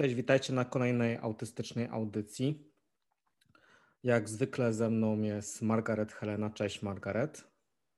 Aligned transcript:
Cześć, 0.00 0.14
witajcie 0.14 0.52
na 0.52 0.64
kolejnej 0.64 1.16
autystycznej 1.16 1.88
audycji. 1.90 2.72
Jak 4.02 4.28
zwykle 4.28 4.72
ze 4.72 4.90
mną 4.90 5.20
jest 5.20 5.62
Margaret 5.62 6.12
Helena. 6.12 6.50
Cześć 6.50 6.82
Margaret. 6.82 7.44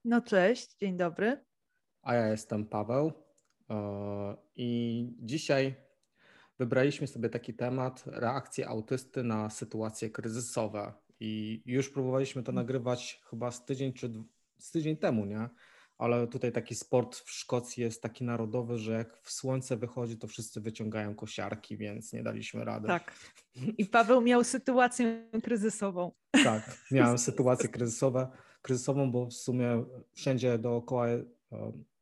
No 0.05 0.21
cześć, 0.21 0.77
dzień 0.77 0.97
dobry. 0.97 1.45
A 2.03 2.15
ja 2.15 2.29
jestem 2.29 2.67
Paweł. 2.67 3.13
E, 3.71 4.37
I 4.57 5.09
dzisiaj 5.19 5.75
wybraliśmy 6.59 7.07
sobie 7.07 7.29
taki 7.29 7.55
temat 7.55 8.03
reakcje 8.07 8.69
autysty 8.69 9.23
na 9.23 9.51
sytuacje 9.51 10.11
kryzysowe. 10.11 10.93
I 11.25 11.63
już 11.67 11.91
próbowaliśmy 11.91 12.43
to 12.43 12.53
nagrywać 12.53 13.23
chyba 13.31 13.51
z 13.51 13.65
tydzień 13.65 13.93
czy 13.93 14.13
z 14.59 14.71
tydzień 14.71 14.97
temu, 14.97 15.25
nie? 15.27 15.49
ale 15.99 16.27
tutaj 16.27 16.53
taki 16.53 16.75
sport 16.75 17.17
w 17.17 17.31
Szkocji 17.31 17.83
jest 17.83 18.03
taki 18.03 18.25
narodowy, 18.25 18.79
że 18.79 18.93
jak 18.93 19.19
w 19.23 19.33
słońce 19.33 19.77
wychodzi, 19.77 20.17
to 20.17 20.27
wszyscy 20.27 20.61
wyciągają 20.61 21.15
kosiarki, 21.15 21.77
więc 21.77 22.13
nie 22.13 22.23
daliśmy 22.23 22.65
rady. 22.65 22.87
Tak. 22.87 23.15
I 23.79 23.87
Paweł 23.87 24.21
miał 24.21 24.45
sytuację 24.45 25.31
kryzysową. 25.43 26.13
Tak, 26.45 26.79
miałem 26.91 27.19
sytuację 27.29 27.69
kryzysową, 27.69 28.27
kryzysową, 28.63 29.13
bo 29.13 29.27
w 29.27 29.33
sumie 29.33 29.85
wszędzie 30.15 30.59
dookoła 30.59 31.09
e, 31.09 31.23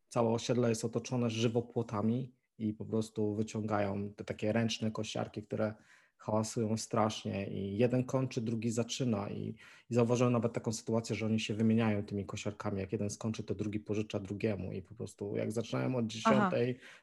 całe 0.09 0.31
osiedle 0.31 0.69
jest 0.69 0.85
otoczone 0.85 1.31
żywopłotami 1.31 2.33
i 2.59 2.75
po 2.75 2.85
prostu 2.85 3.35
wyciągają 3.35 4.13
te 4.17 4.25
takie 4.25 4.53
ręczne 4.53 4.91
kosiarki, 4.91 5.43
które 5.43 5.75
hałasują 6.21 6.77
strasznie 6.77 7.47
i 7.47 7.79
jeden 7.79 8.05
kończy, 8.05 8.41
drugi 8.41 8.71
zaczyna 8.71 9.31
i, 9.31 9.55
i 9.91 9.95
zauważyłem 9.95 10.33
nawet 10.33 10.53
taką 10.53 10.73
sytuację, 10.73 11.17
że 11.17 11.27
oni 11.27 11.41
się 11.41 11.55
wymieniają 11.55 12.03
tymi 12.03 12.27
kosiarkami, 12.27 12.81
jak 12.81 12.93
jeden 12.93 13.11
skończy, 13.11 13.43
to 13.43 13.55
drugi 13.55 13.81
pożycza 13.81 14.19
drugiemu 14.19 14.73
i 14.73 14.83
po 14.83 14.95
prostu 14.95 15.37
jak 15.37 15.53
zaczynają 15.53 15.97
od 15.97 16.07
10, 16.07 16.37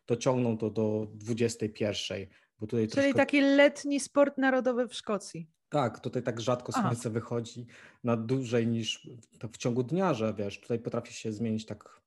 to 0.05 0.15
ciągną 0.15 0.57
to 0.57 0.69
do 0.69 1.07
21, 1.13 2.27
bo 2.59 2.67
tutaj 2.67 2.87
Czyli 2.87 2.91
troszkę... 2.91 3.13
taki 3.13 3.41
letni 3.41 3.99
sport 3.99 4.37
narodowy 4.37 4.87
w 4.87 4.93
Szkocji. 4.93 5.49
Tak, 5.69 5.99
tutaj 5.99 6.23
tak 6.23 6.41
rzadko 6.41 6.71
słońce 6.71 7.01
Aha. 7.01 7.09
wychodzi 7.09 7.65
na 8.03 8.17
dłużej 8.17 8.67
niż 8.67 9.09
w, 9.41 9.47
w 9.53 9.57
ciągu 9.57 9.83
dnia, 9.83 10.13
że 10.13 10.33
wiesz, 10.33 10.61
tutaj 10.61 10.79
potrafi 10.79 11.13
się 11.13 11.31
zmienić 11.31 11.65
tak 11.65 12.01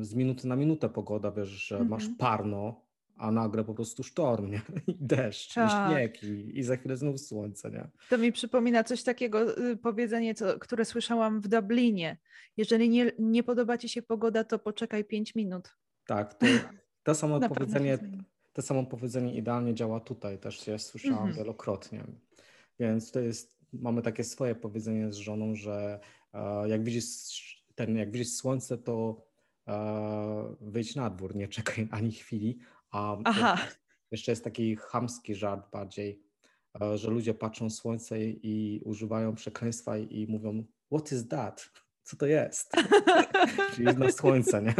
z 0.00 0.14
minuty 0.14 0.48
na 0.48 0.56
minutę 0.56 0.88
pogoda, 0.88 1.30
wiesz, 1.30 1.48
że 1.48 1.76
mm 1.76 1.86
-hmm. 1.86 1.90
masz 1.90 2.02
mhm. 2.02 2.18
parno, 2.18 2.87
a 3.18 3.32
nagle 3.32 3.64
po 3.64 3.74
prostu 3.74 4.02
sztorm, 4.02 4.50
nie? 4.50 4.60
I 4.86 4.96
deszcz, 5.00 5.54
tak. 5.54 5.90
i 5.90 5.94
śnieg, 5.94 6.22
i, 6.22 6.58
i, 6.58 6.62
za 6.62 6.76
chwilę 6.76 6.96
znów 6.96 7.20
słońce, 7.20 7.70
nie? 7.70 7.88
To 8.10 8.18
mi 8.18 8.32
przypomina 8.32 8.84
coś 8.84 9.02
takiego, 9.02 9.58
y, 9.70 9.76
powiedzenie, 9.76 10.34
co, 10.34 10.58
które 10.58 10.84
słyszałam 10.84 11.40
w 11.40 11.48
Dublinie. 11.48 12.16
Jeżeli 12.56 12.88
nie, 12.88 13.12
nie 13.18 13.42
podoba 13.42 13.78
ci 13.78 13.88
się 13.88 14.02
pogoda, 14.02 14.44
to 14.44 14.58
poczekaj 14.58 15.04
5 15.04 15.34
minut. 15.34 15.76
Tak, 16.06 16.34
to, 16.34 16.46
to 17.04 17.14
samo 17.14 17.40
powiedzenie, 17.48 17.98
to 18.52 18.62
samo 18.62 18.86
powiedzenie 18.86 19.34
idealnie 19.34 19.74
działa 19.74 20.00
tutaj, 20.00 20.38
też 20.38 20.60
się 20.60 20.78
słyszałam 20.78 21.18
mhm. 21.18 21.36
wielokrotnie. 21.36 22.04
Więc 22.80 23.10
to 23.10 23.20
jest, 23.20 23.58
mamy 23.72 24.02
takie 24.02 24.24
swoje 24.24 24.54
powiedzenie 24.54 25.12
z 25.12 25.16
żoną, 25.16 25.54
że 25.54 26.00
e, 26.34 26.68
jak 26.68 26.84
widzisz 26.84 27.04
ten, 27.74 27.96
jak 27.96 28.10
widzisz 28.10 28.32
słońce, 28.32 28.78
to 28.78 29.24
e, 29.68 30.54
wyjdź 30.60 30.96
na 30.96 31.10
dwór, 31.10 31.36
nie 31.36 31.48
czekaj 31.48 31.88
ani 31.90 32.12
chwili, 32.12 32.58
a 32.90 33.16
Aha. 33.24 33.58
jeszcze 34.10 34.32
jest 34.32 34.44
taki 34.44 34.76
chamski 34.76 35.34
żart 35.34 35.70
bardziej, 35.72 36.22
e, 36.82 36.98
że 36.98 37.10
ludzie 37.10 37.34
patrzą 37.34 37.70
słońce 37.70 38.20
i 38.24 38.82
używają 38.84 39.34
przekleństwa 39.34 39.98
i 39.98 40.26
mówią 40.28 40.64
what 40.92 41.12
is 41.12 41.28
that? 41.28 41.70
Co 42.02 42.16
to 42.16 42.26
jest? 42.26 42.72
Czyli 43.74 43.86
na 43.86 44.12
słońce, 44.12 44.62
nie? 44.62 44.74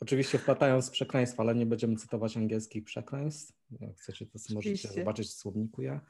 Oczywiście 0.00 0.38
wpłatają 0.38 0.82
z 0.82 0.90
przekleństwa, 0.90 1.42
ale 1.42 1.54
nie 1.54 1.66
będziemy 1.66 1.96
cytować 1.96 2.36
angielskich 2.36 2.84
przekleństw. 2.84 3.54
Jak 3.80 3.96
chcecie, 3.96 4.26
to 4.26 4.38
możecie 4.54 4.88
zobaczyć 4.88 5.28
w 5.28 5.32
słowniku 5.32 5.82
ja. 5.82 6.00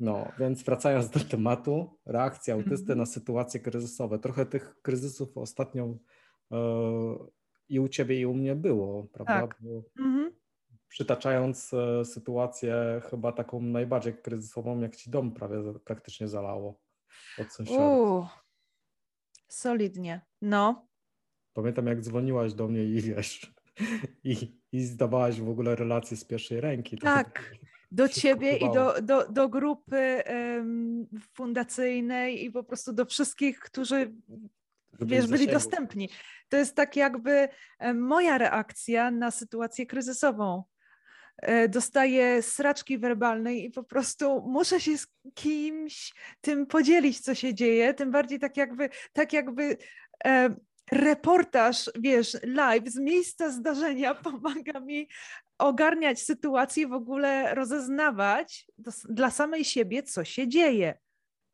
No, 0.00 0.32
więc 0.38 0.62
wracając 0.62 1.10
do 1.10 1.20
tematu, 1.20 1.98
reakcja 2.06 2.54
autysty 2.54 2.92
mm 2.92 2.94
-hmm. 2.94 2.98
na 2.98 3.06
sytuacje 3.06 3.60
kryzysowe. 3.60 4.18
Trochę 4.18 4.46
tych 4.46 4.82
kryzysów 4.82 5.38
ostatnio 5.38 5.96
e, 6.52 6.58
i 7.68 7.80
u 7.80 7.88
ciebie, 7.88 8.20
i 8.20 8.26
u 8.26 8.34
mnie 8.34 8.54
było, 8.54 9.04
prawda? 9.12 9.40
Tak. 9.40 9.62
Mhm. 9.98 10.32
Przytaczając 10.88 11.74
e, 11.74 12.04
sytuację 12.04 13.02
chyba 13.10 13.32
taką 13.32 13.62
najbardziej 13.62 14.14
kryzysową, 14.14 14.80
jak 14.80 14.96
ci 14.96 15.10
dom 15.10 15.34
prawie 15.34 15.56
praktycznie 15.84 16.28
zalało 16.28 16.80
od 17.38 17.52
sąsiadów. 17.52 18.26
solidnie, 19.48 20.20
no. 20.42 20.88
Pamiętam, 21.52 21.86
jak 21.86 22.00
dzwoniłaś 22.00 22.54
do 22.54 22.68
mnie 22.68 22.84
i 22.84 23.00
wiesz, 23.00 23.54
i, 24.24 24.60
i 24.72 24.84
zdawałaś 24.84 25.40
w 25.40 25.48
ogóle 25.48 25.76
relacje 25.76 26.16
z 26.16 26.24
pierwszej 26.24 26.60
ręki. 26.60 26.98
Tak, 26.98 27.54
do 27.92 28.08
ciebie 28.08 28.56
i 28.56 28.72
do, 28.72 29.02
do, 29.02 29.28
do 29.28 29.48
grupy 29.48 30.22
um, 30.26 31.06
fundacyjnej 31.34 32.44
i 32.44 32.50
po 32.50 32.64
prostu 32.64 32.92
do 32.92 33.04
wszystkich, 33.04 33.58
którzy 33.60 34.12
wiesz, 35.00 35.26
byli 35.26 35.46
dostępni. 35.46 36.08
To 36.48 36.56
jest 36.56 36.76
tak 36.76 36.96
jakby 36.96 37.48
e, 37.78 37.94
moja 37.94 38.38
reakcja 38.38 39.10
na 39.10 39.30
sytuację 39.30 39.86
kryzysową. 39.86 40.64
E, 41.36 41.68
dostaję 41.68 42.42
sraczki 42.42 42.98
werbalnej 42.98 43.64
i 43.64 43.70
po 43.70 43.84
prostu 43.84 44.42
muszę 44.46 44.80
się 44.80 44.98
z 44.98 45.06
kimś 45.34 46.14
tym 46.40 46.66
podzielić, 46.66 47.20
co 47.20 47.34
się 47.34 47.54
dzieje, 47.54 47.94
tym 47.94 48.10
bardziej 48.10 48.38
tak 48.38 48.56
jakby, 48.56 48.88
tak 49.12 49.32
jakby 49.32 49.76
e, 50.24 50.54
reportaż, 50.92 51.90
wiesz, 51.98 52.36
live 52.42 52.88
z 52.88 52.98
miejsca 52.98 53.50
zdarzenia 53.50 54.14
pomaga 54.24 54.80
mi 54.80 55.08
ogarniać 55.58 56.20
sytuację, 56.20 56.88
w 56.88 56.92
ogóle 56.92 57.54
rozeznawać 57.54 58.66
do, 58.78 58.90
dla 59.04 59.30
samej 59.30 59.64
siebie, 59.64 60.02
co 60.02 60.24
się 60.24 60.48
dzieje. 60.48 60.98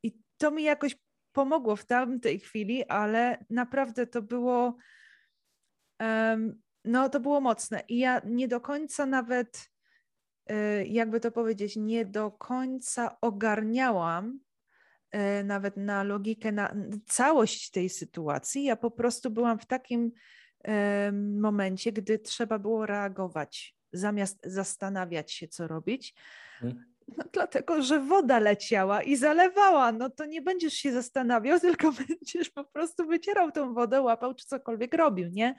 I 0.02 0.16
to 0.38 0.50
mi 0.50 0.62
jakoś 0.62 0.96
pomogło 1.32 1.76
w 1.76 1.86
tamtej 1.86 2.38
chwili, 2.38 2.84
ale 2.84 3.44
naprawdę 3.50 4.06
to 4.06 4.22
było, 4.22 4.76
um, 6.00 6.62
no 6.84 7.08
to 7.08 7.20
było 7.20 7.40
mocne. 7.40 7.82
I 7.88 7.98
ja 7.98 8.20
nie 8.24 8.48
do 8.48 8.60
końca 8.60 9.06
nawet, 9.06 9.70
y, 10.50 10.86
jakby 10.86 11.20
to 11.20 11.32
powiedzieć, 11.32 11.76
nie 11.76 12.04
do 12.04 12.30
końca 12.30 13.20
ogarniałam 13.20 14.40
y, 15.14 15.44
nawet 15.44 15.76
na 15.76 16.02
logikę, 16.02 16.52
na 16.52 16.74
całość 17.06 17.70
tej 17.70 17.88
sytuacji. 17.88 18.64
Ja 18.64 18.76
po 18.76 18.90
prostu 18.90 19.30
byłam 19.30 19.58
w 19.58 19.66
takim 19.66 20.12
momencie, 21.40 21.92
gdy 21.92 22.18
trzeba 22.18 22.58
było 22.58 22.86
reagować, 22.86 23.76
zamiast 23.92 24.38
zastanawiać 24.44 25.32
się, 25.32 25.48
co 25.48 25.68
robić. 25.68 26.14
Hmm. 26.58 26.84
No, 27.16 27.24
dlatego, 27.32 27.82
że 27.82 28.00
woda 28.00 28.38
leciała 28.38 29.02
i 29.02 29.16
zalewała. 29.16 29.92
No 29.92 30.10
to 30.10 30.24
nie 30.24 30.42
będziesz 30.42 30.74
się 30.74 30.92
zastanawiał, 30.92 31.60
tylko 31.68 31.92
będziesz 31.92 32.50
po 32.50 32.64
prostu 32.64 33.06
wycierał 33.06 33.52
tą 33.52 33.74
wodę, 33.74 34.02
łapał 34.02 34.34
czy 34.34 34.46
cokolwiek 34.46 34.94
robił, 34.94 35.28
nie? 35.32 35.54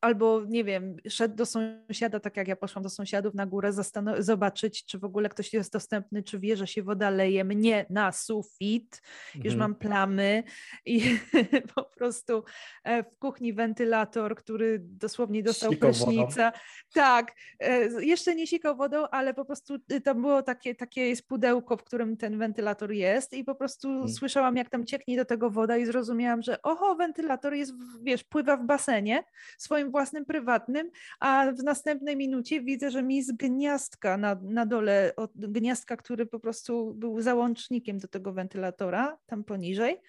Albo 0.00 0.42
nie 0.48 0.64
wiem, 0.64 0.96
szedł 1.08 1.34
do 1.34 1.46
sąsiada, 1.46 2.20
tak 2.20 2.36
jak 2.36 2.48
ja 2.48 2.56
poszłam 2.56 2.82
do 2.82 2.90
sąsiadów 2.90 3.34
na 3.34 3.46
górę, 3.46 3.72
zobaczyć, 4.18 4.84
czy 4.84 4.98
w 4.98 5.04
ogóle 5.04 5.28
ktoś 5.28 5.52
jest 5.52 5.72
dostępny, 5.72 6.22
czy 6.22 6.38
wie, 6.38 6.56
że 6.56 6.66
się 6.66 6.82
woda 6.82 7.10
leje 7.10 7.44
mnie 7.44 7.86
na 7.90 8.12
sufit, 8.12 9.02
mhm. 9.26 9.44
już 9.44 9.54
mam 9.54 9.74
plamy 9.74 10.42
i 10.86 11.18
po 11.74 11.84
prostu 11.84 12.44
e, 12.84 13.02
w 13.02 13.18
kuchni 13.18 13.52
wentylator, 13.52 14.36
który 14.36 14.78
dosłownie 14.82 15.42
dostał 15.42 15.72
sikał 15.72 15.90
prysznica. 15.90 16.44
Wodą. 16.44 16.58
Tak, 16.92 17.32
e, 17.60 18.04
jeszcze 18.04 18.34
nie 18.34 18.46
sikał 18.46 18.76
wodą, 18.76 19.06
ale 19.10 19.34
po 19.34 19.44
prostu 19.44 19.74
y, 19.92 20.00
to 20.00 20.14
było 20.14 20.42
takie, 20.42 20.74
takie 20.74 21.08
jest 21.08 21.28
pudełko, 21.28 21.76
w 21.76 21.84
którym 21.84 22.16
ten 22.16 22.38
wentylator 22.38 22.92
jest 22.92 23.32
i 23.32 23.44
po 23.44 23.54
prostu 23.54 23.88
hmm. 23.88 24.08
słyszałam, 24.08 24.56
jak 24.56 24.70
tam 24.70 24.86
cieknie 24.86 25.16
do 25.16 25.24
tego 25.24 25.50
woda 25.50 25.76
i 25.76 25.86
zrozumiałam, 25.86 26.42
że 26.42 26.62
oho, 26.62 26.94
wentylator 26.94 27.54
jest, 27.54 27.72
wiesz, 28.02 28.24
pływa 28.24 28.56
w 28.56 28.66
basenie 28.66 29.24
swoim 29.58 29.89
własnym, 29.90 30.24
prywatnym, 30.24 30.90
a 31.20 31.52
w 31.52 31.62
następnej 31.62 32.16
minucie 32.16 32.60
widzę, 32.60 32.90
że 32.90 33.02
mi 33.02 33.22
z 33.22 33.32
gniazdka 33.32 34.16
na, 34.16 34.36
na 34.42 34.66
dole, 34.66 35.12
od 35.16 35.32
gniazdka, 35.34 35.96
który 35.96 36.26
po 36.26 36.40
prostu 36.40 36.94
był 36.94 37.20
załącznikiem 37.20 37.98
do 37.98 38.08
tego 38.08 38.32
wentylatora, 38.32 39.18
tam 39.26 39.44
poniżej, 39.44 40.00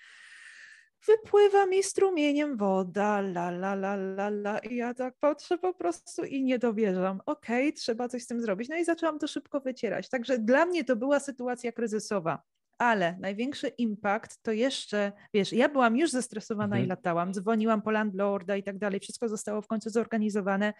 wypływa 1.08 1.66
mi 1.66 1.84
strumieniem 1.84 2.58
woda, 2.58 3.20
la, 3.20 3.50
la, 3.50 3.74
la, 3.74 3.94
la, 3.94 4.28
la. 4.28 4.60
I 4.60 4.76
ja 4.76 4.94
tak 4.94 5.16
patrzę 5.20 5.58
po 5.58 5.74
prostu 5.74 6.24
i 6.24 6.44
nie 6.44 6.60
dowierzam. 6.60 7.22
Okej, 7.26 7.68
okay, 7.68 7.74
trzeba 7.74 8.10
coś 8.10 8.24
z 8.24 8.28
tym 8.28 8.42
zrobić. 8.42 8.70
No 8.70 8.76
i 8.76 8.86
zaczęłam 8.86 9.20
to 9.20 9.28
szybko 9.28 9.60
wycierać. 9.60 10.10
Także 10.10 10.40
dla 10.40 10.66
mnie 10.66 10.84
to 10.84 10.96
była 10.96 11.20
sytuacja 11.20 11.72
kryzysowa 11.72 12.42
ale 12.78 13.18
największy 13.20 13.68
impact 13.68 14.44
to 14.44 14.52
jeszcze, 14.52 15.12
wiesz, 15.34 15.54
ja 15.54 15.70
byłam 15.70 15.98
już 15.98 16.12
zestresowana 16.12 16.76
mhm. 16.76 16.86
i 16.86 16.88
latałam, 16.88 17.34
dzwoniłam 17.34 17.82
po 17.82 17.92
landlorda 17.92 18.56
i 18.56 18.64
tak 18.64 18.78
dalej, 18.78 19.00
wszystko 19.00 19.30
zostało 19.30 19.62
w 19.62 19.68
końcu 19.68 19.90
zorganizowane 19.90 20.74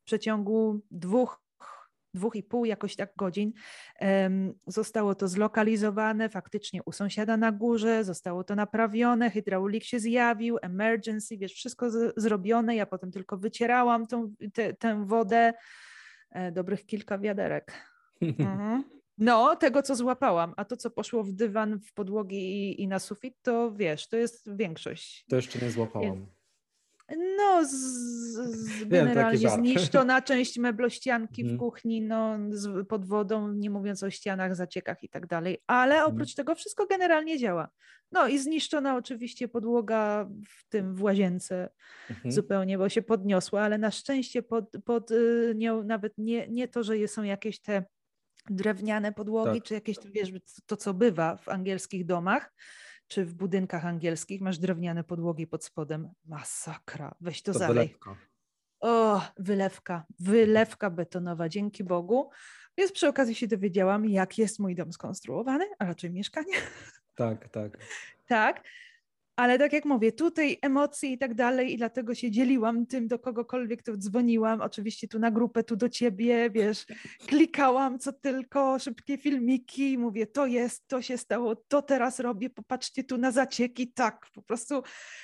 w 0.00 0.04
przeciągu 0.04 0.80
dwóch 0.90 1.46
dwóch 2.16 2.36
i 2.36 2.42
pół 2.42 2.64
jakoś 2.64 2.96
tak 2.96 3.12
godzin. 3.16 3.52
Zostało 4.66 5.14
to 5.14 5.28
zlokalizowane 5.28 6.28
faktycznie 6.28 6.80
u 6.84 6.92
sąsiada 6.92 7.36
na 7.36 7.52
górze, 7.52 8.04
zostało 8.04 8.44
to 8.44 8.54
naprawione, 8.54 9.30
hydraulik 9.30 9.84
się 9.84 10.00
zjawił, 10.00 10.58
emergency, 10.62 11.36
wiesz, 11.36 11.52
wszystko 11.52 11.90
z, 11.90 12.14
zrobione. 12.16 12.76
Ja 12.76 12.86
potem 12.86 13.10
tylko 13.10 13.36
wycierałam 13.36 14.06
tą, 14.06 14.34
te, 14.54 14.74
tę 14.74 15.06
wodę, 15.06 15.52
e, 16.30 16.52
dobrych 16.52 16.86
kilka 16.86 17.18
wiaderek. 17.18 17.72
Mhm. 18.22 18.95
No, 19.18 19.56
tego 19.56 19.82
co 19.82 19.94
złapałam, 19.94 20.54
a 20.56 20.64
to 20.64 20.76
co 20.76 20.90
poszło 20.90 21.24
w 21.24 21.32
dywan, 21.32 21.80
w 21.80 21.92
podłogi 21.92 22.36
i, 22.36 22.82
i 22.82 22.88
na 22.88 22.98
sufit, 22.98 23.34
to 23.42 23.72
wiesz, 23.72 24.08
to 24.08 24.16
jest 24.16 24.56
większość. 24.56 25.24
To 25.28 25.36
jeszcze 25.36 25.58
nie 25.58 25.70
złapałam. 25.70 26.26
No, 27.38 27.64
z, 27.64 27.72
z 27.72 28.84
generalnie 28.84 29.50
zniszczona 29.50 30.22
część 30.22 30.58
meblościanki 30.58 31.42
w 31.42 31.50
mhm. 31.50 31.58
kuchni, 31.58 32.02
no, 32.02 32.38
z, 32.50 32.88
pod 32.88 33.06
wodą, 33.06 33.52
nie 33.52 33.70
mówiąc 33.70 34.02
o 34.02 34.10
ścianach, 34.10 34.56
zaciekach 34.56 35.02
i 35.02 35.08
tak 35.08 35.26
dalej, 35.26 35.58
ale 35.66 35.94
mhm. 35.94 36.14
oprócz 36.14 36.34
tego 36.34 36.54
wszystko 36.54 36.86
generalnie 36.86 37.38
działa. 37.38 37.68
No 38.12 38.28
i 38.28 38.38
zniszczona 38.38 38.96
oczywiście 38.96 39.48
podłoga 39.48 40.28
w 40.48 40.68
tym, 40.68 40.94
w 40.94 41.02
łazience 41.02 41.68
mhm. 42.10 42.32
zupełnie, 42.32 42.78
bo 42.78 42.88
się 42.88 43.02
podniosła, 43.02 43.62
ale 43.62 43.78
na 43.78 43.90
szczęście 43.90 44.42
pod, 44.42 44.64
pod 44.84 45.10
y, 45.10 45.52
nią 45.56 45.82
nawet 45.82 46.18
nie, 46.18 46.48
nie 46.48 46.68
to, 46.68 46.82
że 46.82 47.08
są 47.08 47.22
jakieś 47.22 47.60
te 47.60 47.84
drewniane 48.50 49.12
podłogi, 49.12 49.60
tak. 49.60 49.68
czy 49.68 49.74
jakieś, 49.74 49.96
wiesz, 50.04 50.30
to 50.66 50.76
co 50.76 50.94
bywa 50.94 51.36
w 51.36 51.48
angielskich 51.48 52.06
domach, 52.06 52.52
czy 53.08 53.24
w 53.24 53.34
budynkach 53.34 53.86
angielskich 53.86 54.40
masz 54.40 54.58
drewniane 54.58 55.04
podłogi 55.04 55.46
pod 55.46 55.64
spodem. 55.64 56.10
Masakra, 56.24 57.14
weź 57.20 57.42
to, 57.42 57.52
to 57.52 57.58
zalej. 57.58 57.88
Wylewka. 57.88 58.16
O, 58.80 59.22
wylewka, 59.38 60.04
wylewka 60.20 60.90
betonowa, 60.90 61.48
dzięki 61.48 61.84
Bogu. 61.84 62.30
Więc 62.78 62.92
przy 62.92 63.08
okazji 63.08 63.34
się 63.34 63.46
dowiedziałam, 63.46 64.04
jak 64.04 64.38
jest 64.38 64.58
mój 64.58 64.74
dom 64.74 64.92
skonstruowany, 64.92 65.64
a 65.78 65.84
raczej 65.84 66.10
mieszkanie. 66.10 66.54
Tak, 67.14 67.48
tak. 67.48 67.78
tak. 68.26 68.62
Ale 69.36 69.58
tak 69.58 69.72
jak 69.72 69.84
mówię, 69.84 70.12
tutaj 70.12 70.58
emocje 70.62 71.12
i 71.12 71.18
tak 71.18 71.34
dalej, 71.34 71.72
i 71.72 71.76
dlatego 71.76 72.14
się 72.14 72.30
dzieliłam 72.30 72.86
tym, 72.86 73.08
do 73.08 73.18
kogokolwiek 73.18 73.82
tu 73.82 73.96
dzwoniłam. 73.96 74.60
Oczywiście 74.60 75.08
tu 75.08 75.18
na 75.18 75.30
grupę, 75.30 75.64
tu 75.64 75.76
do 75.76 75.88
ciebie, 75.88 76.50
wiesz, 76.50 76.86
klikałam 77.26 77.98
co 77.98 78.12
tylko, 78.12 78.78
szybkie 78.78 79.18
filmiki, 79.18 79.98
mówię, 79.98 80.26
to 80.26 80.46
jest, 80.46 80.88
to 80.88 81.02
się 81.02 81.18
stało, 81.18 81.56
to 81.56 81.82
teraz 81.82 82.20
robię, 82.20 82.50
popatrzcie 82.50 83.04
tu 83.04 83.18
na 83.18 83.30
zacieki. 83.30 83.92
Tak, 83.92 84.26
po 84.34 84.42
prostu 84.42 84.82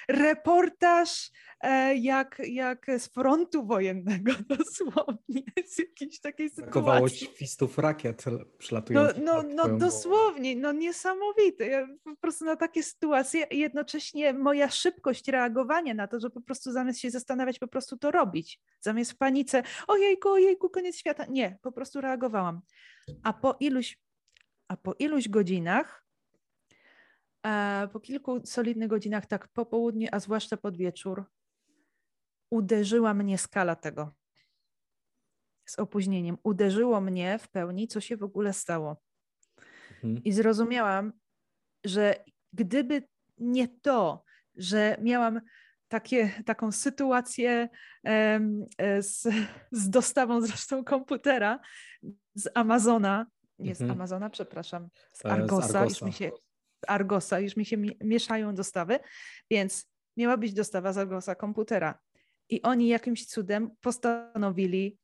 reportaż 0.08 1.30
e, 1.60 1.96
jak, 1.96 2.42
jak 2.48 2.86
z 2.98 3.06
frontu 3.06 3.66
wojennego, 3.66 4.32
dosłownie, 4.58 5.42
z 5.66 5.78
jakiejś 5.78 6.20
takiej 6.20 6.50
Brakowało 6.50 7.08
sytuacji. 7.08 7.36
świstów 7.36 7.78
rakiet 7.78 8.24
przylatujących. 8.58 9.22
No, 9.24 9.42
no, 9.42 9.68
no 9.68 9.78
dosłownie, 9.78 10.56
no 10.56 10.72
niesamowite. 10.72 11.66
Ja 11.66 11.88
po 12.04 12.16
prostu 12.16 12.44
na 12.44 12.56
takie 12.56 12.82
sytuacje 12.82 13.46
jednocześnie 13.50 14.01
jednocześnie 14.02 14.32
moja 14.32 14.70
szybkość 14.70 15.28
reagowania 15.28 15.94
na 15.94 16.06
to, 16.06 16.20
że 16.20 16.30
po 16.30 16.40
prostu 16.40 16.72
zamiast 16.72 16.98
się 16.98 17.10
zastanawiać, 17.10 17.58
po 17.58 17.68
prostu 17.68 17.96
to 17.98 18.10
robić. 18.10 18.60
Zamiast 18.80 19.12
w 19.12 19.16
panice, 19.16 19.62
ojejku, 19.88 20.28
ojejku, 20.28 20.70
koniec 20.70 20.96
świata. 20.96 21.26
Nie, 21.26 21.58
po 21.62 21.72
prostu 21.72 22.00
reagowałam. 22.00 22.60
A 23.22 23.32
po 23.32 23.56
iluś, 23.60 23.98
a 24.68 24.76
po 24.76 24.94
iluś 24.98 25.28
godzinach, 25.28 26.06
a 27.42 27.88
po 27.92 28.00
kilku 28.00 28.40
solidnych 28.44 28.88
godzinach, 28.88 29.26
tak 29.26 29.48
po 29.48 29.66
południu, 29.66 30.08
a 30.12 30.20
zwłaszcza 30.20 30.56
pod 30.56 30.76
wieczór, 30.76 31.24
uderzyła 32.50 33.14
mnie 33.14 33.38
skala 33.38 33.76
tego. 33.76 34.14
Z 35.64 35.78
opóźnieniem. 35.78 36.38
Uderzyło 36.42 37.00
mnie 37.00 37.38
w 37.38 37.48
pełni, 37.48 37.88
co 37.88 38.00
się 38.00 38.16
w 38.16 38.22
ogóle 38.22 38.52
stało. 38.52 38.96
Mhm. 40.04 40.24
I 40.24 40.32
zrozumiałam, 40.32 41.12
że 41.84 42.24
gdyby 42.52 43.11
nie 43.42 43.68
to, 43.68 44.24
że 44.56 44.96
miałam 45.00 45.40
takie, 45.88 46.30
taką 46.46 46.72
sytuację 46.72 47.68
e, 48.06 48.40
z, 49.02 49.28
z 49.72 49.90
dostawą 49.90 50.40
zresztą 50.40 50.84
komputera 50.84 51.60
z 52.34 52.48
Amazona, 52.54 53.26
nie 53.58 53.74
z 53.74 53.80
mhm. 53.80 53.98
Amazona, 53.98 54.30
przepraszam, 54.30 54.88
z 55.12 55.26
Argosa, 55.26 55.68
z 55.68 55.74
Argosa. 55.74 55.84
Już 55.84 56.02
mi 56.02 56.12
się, 56.12 56.30
Argosa, 56.86 57.40
już 57.40 57.56
mi 57.56 57.64
się 57.64 57.76
mieszają 58.00 58.54
dostawy, 58.54 58.98
więc 59.50 59.90
miała 60.16 60.36
być 60.36 60.52
dostawa 60.52 60.92
z 60.92 60.98
Argosa 60.98 61.34
komputera. 61.34 61.98
I 62.48 62.62
oni 62.62 62.88
jakimś 62.88 63.26
cudem 63.26 63.70
postanowili 63.80 64.98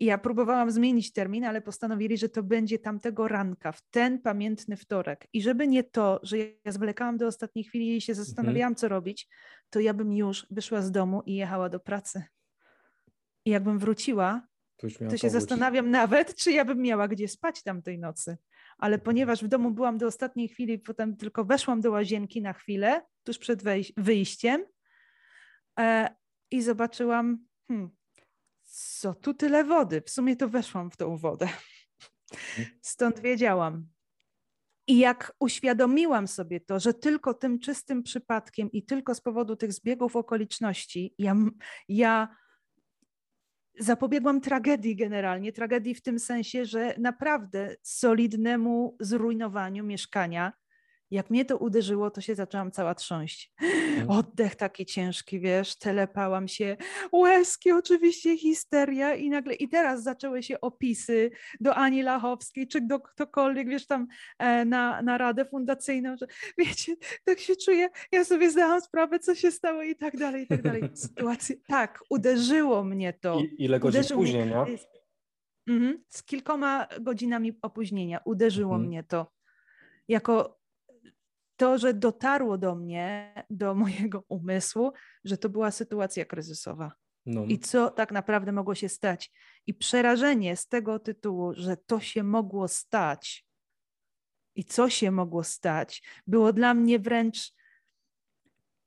ja 0.00 0.18
próbowałam 0.18 0.70
zmienić 0.70 1.12
termin, 1.12 1.44
ale 1.44 1.60
postanowili, 1.60 2.18
że 2.18 2.28
to 2.28 2.42
będzie 2.42 2.78
tamtego 2.78 3.28
ranka, 3.28 3.72
w 3.72 3.82
ten 3.90 4.18
pamiętny 4.18 4.76
wtorek. 4.76 5.26
I 5.32 5.42
żeby 5.42 5.68
nie 5.68 5.84
to, 5.84 6.20
że 6.22 6.38
ja 6.38 6.72
zwlekałam 6.72 7.16
do 7.16 7.26
ostatniej 7.26 7.64
chwili 7.64 7.96
i 7.96 8.00
się 8.00 8.14
zastanawiałam, 8.14 8.74
co 8.74 8.88
robić, 8.88 9.28
to 9.70 9.80
ja 9.80 9.94
bym 9.94 10.12
już 10.12 10.46
wyszła 10.50 10.82
z 10.82 10.90
domu 10.90 11.22
i 11.26 11.34
jechała 11.34 11.68
do 11.68 11.80
pracy. 11.80 12.22
I 13.44 13.50
jakbym 13.50 13.78
wróciła, 13.78 14.46
to, 14.76 14.86
to 15.10 15.16
się 15.16 15.30
zastanawiam 15.30 15.90
nawet, 15.90 16.34
czy 16.34 16.52
ja 16.52 16.64
bym 16.64 16.82
miała 16.82 17.08
gdzie 17.08 17.28
spać 17.28 17.62
tamtej 17.62 17.98
nocy. 17.98 18.36
Ale 18.78 18.94
mhm. 18.94 19.04
ponieważ 19.04 19.44
w 19.44 19.48
domu 19.48 19.70
byłam 19.70 19.98
do 19.98 20.06
ostatniej 20.06 20.48
chwili, 20.48 20.78
potem 20.78 21.16
tylko 21.16 21.44
weszłam 21.44 21.80
do 21.80 21.90
łazienki 21.90 22.42
na 22.42 22.52
chwilę, 22.52 23.02
tuż 23.24 23.38
przed 23.38 23.62
wyjściem 23.96 24.64
e, 25.78 26.14
i 26.50 26.62
zobaczyłam, 26.62 27.38
hmm, 27.68 27.90
co 28.72 29.14
tu 29.14 29.34
tyle 29.34 29.64
wody? 29.64 30.00
W 30.00 30.10
sumie 30.10 30.36
to 30.36 30.48
weszłam 30.48 30.90
w 30.90 30.96
tą 30.96 31.16
wodę. 31.16 31.48
Mhm. 32.32 32.78
Stąd 32.82 33.20
wiedziałam. 33.20 33.86
I 34.86 34.98
jak 34.98 35.32
uświadomiłam 35.40 36.28
sobie 36.28 36.60
to, 36.60 36.80
że 36.80 36.94
tylko 36.94 37.34
tym 37.34 37.58
czystym 37.58 38.02
przypadkiem 38.02 38.72
i 38.72 38.84
tylko 38.84 39.14
z 39.14 39.20
powodu 39.20 39.56
tych 39.56 39.72
zbiegów 39.72 40.16
okoliczności 40.16 41.14
ja, 41.18 41.34
ja 41.88 42.36
zapobiegłam 43.78 44.40
tragedii 44.40 44.96
generalnie, 44.96 45.52
tragedii 45.52 45.94
w 45.94 46.02
tym 46.02 46.18
sensie, 46.18 46.64
że 46.64 46.94
naprawdę 46.98 47.76
solidnemu 47.82 48.96
zrujnowaniu 49.00 49.84
mieszkania 49.84 50.52
jak 51.12 51.30
mnie 51.30 51.44
to 51.44 51.58
uderzyło, 51.58 52.10
to 52.10 52.20
się 52.20 52.34
zaczęłam 52.34 52.70
cała 52.70 52.94
trząść. 52.94 53.52
Mhm. 53.62 54.10
Oddech 54.10 54.54
taki 54.54 54.86
ciężki, 54.86 55.40
wiesz, 55.40 55.76
telepałam 55.76 56.48
się, 56.48 56.76
łezki, 57.12 57.72
oczywiście 57.72 58.38
histeria 58.38 59.14
i 59.14 59.30
nagle, 59.30 59.54
i 59.54 59.68
teraz 59.68 60.02
zaczęły 60.02 60.42
się 60.42 60.60
opisy 60.60 61.30
do 61.60 61.74
Ani 61.74 62.02
Lachowskiej, 62.02 62.68
czy 62.68 62.80
do 62.80 63.00
ktokolwiek, 63.00 63.68
wiesz, 63.68 63.86
tam 63.86 64.06
e, 64.38 64.64
na, 64.64 65.02
na 65.02 65.18
radę 65.18 65.44
fundacyjną, 65.44 66.16
że 66.16 66.26
wiecie, 66.58 66.96
tak 67.24 67.40
się 67.40 67.56
czuję, 67.56 67.88
ja 68.12 68.24
sobie 68.24 68.50
zdałam 68.50 68.80
sprawę, 68.80 69.18
co 69.18 69.34
się 69.34 69.50
stało 69.50 69.82
i 69.82 69.96
tak 69.96 70.16
dalej, 70.16 70.44
i 70.44 70.46
tak 70.46 70.62
dalej. 70.62 70.82
Sytuacja, 70.94 71.56
tak, 71.66 72.04
uderzyło 72.10 72.84
mnie 72.84 73.12
to. 73.12 73.40
I, 73.40 73.64
ile 73.64 73.80
godzin 73.80 74.00
uderzyło 74.00 74.20
później, 74.20 74.46
mnie, 74.46 74.54
nie? 74.54 74.78
Mhm, 75.74 76.04
z 76.08 76.22
kilkoma 76.22 76.86
godzinami 77.00 77.58
opóźnienia 77.62 78.20
uderzyło 78.24 78.74
mhm. 78.74 78.88
mnie 78.88 79.04
to. 79.04 79.32
Jako 80.08 80.61
to, 81.56 81.78
że 81.78 81.94
dotarło 81.94 82.58
do 82.58 82.74
mnie, 82.74 83.34
do 83.50 83.74
mojego 83.84 84.24
umysłu, 84.28 84.92
że 85.24 85.38
to 85.38 85.48
była 85.48 85.70
sytuacja 85.70 86.24
kryzysowa. 86.24 86.92
No. 87.26 87.44
I 87.44 87.58
co 87.58 87.90
tak 87.90 88.12
naprawdę 88.12 88.52
mogło 88.52 88.74
się 88.74 88.88
stać. 88.88 89.32
I 89.66 89.74
przerażenie 89.74 90.56
z 90.56 90.68
tego 90.68 90.98
tytułu, 90.98 91.52
że 91.56 91.76
to 91.76 92.00
się 92.00 92.22
mogło 92.22 92.68
stać 92.68 93.46
i 94.54 94.64
co 94.64 94.90
się 94.90 95.10
mogło 95.10 95.44
stać, 95.44 96.02
było 96.26 96.52
dla 96.52 96.74
mnie 96.74 96.98
wręcz 96.98 97.52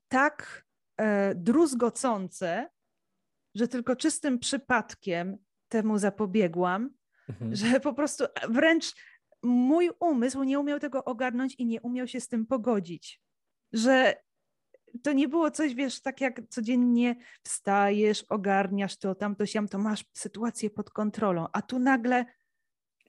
tak 0.07 0.65
e, 0.97 1.35
druzgocące, 1.35 2.69
że 3.55 3.67
tylko 3.67 3.95
czystym 3.95 4.39
przypadkiem 4.39 5.37
temu 5.67 5.97
zapobiegłam, 5.97 6.89
mhm. 7.29 7.55
że 7.55 7.79
po 7.79 7.93
prostu 7.93 8.25
wręcz 8.49 8.93
mój 9.45 9.89
umysł 9.99 10.43
nie 10.43 10.59
umiał 10.59 10.79
tego 10.79 11.03
ogarnąć 11.03 11.55
i 11.55 11.65
nie 11.65 11.81
umiał 11.81 12.07
się 12.07 12.21
z 12.21 12.27
tym 12.27 12.45
pogodzić. 12.45 13.21
Że 13.73 14.15
to 15.03 15.13
nie 15.13 15.27
było 15.27 15.51
coś, 15.51 15.75
wiesz, 15.75 16.01
tak 16.01 16.21
jak 16.21 16.41
codziennie 16.49 17.15
wstajesz, 17.43 18.23
ogarniasz 18.23 18.97
to, 18.97 19.15
tamto, 19.15 19.45
siam, 19.45 19.67
to 19.67 19.77
masz 19.77 20.05
sytuację 20.13 20.69
pod 20.69 20.89
kontrolą, 20.89 21.47
a 21.53 21.61
tu 21.61 21.79
nagle 21.79 22.25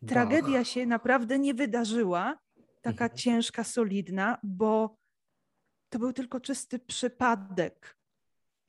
tragedia 0.06 0.64
się 0.64 0.86
naprawdę 0.86 1.38
nie 1.38 1.54
wydarzyła, 1.54 2.38
taka 2.82 3.04
mhm. 3.04 3.18
ciężka, 3.18 3.64
solidna, 3.64 4.38
bo 4.42 4.96
to 5.88 5.98
był 5.98 6.12
tylko 6.12 6.40
czysty 6.40 6.78
przypadek. 6.78 7.96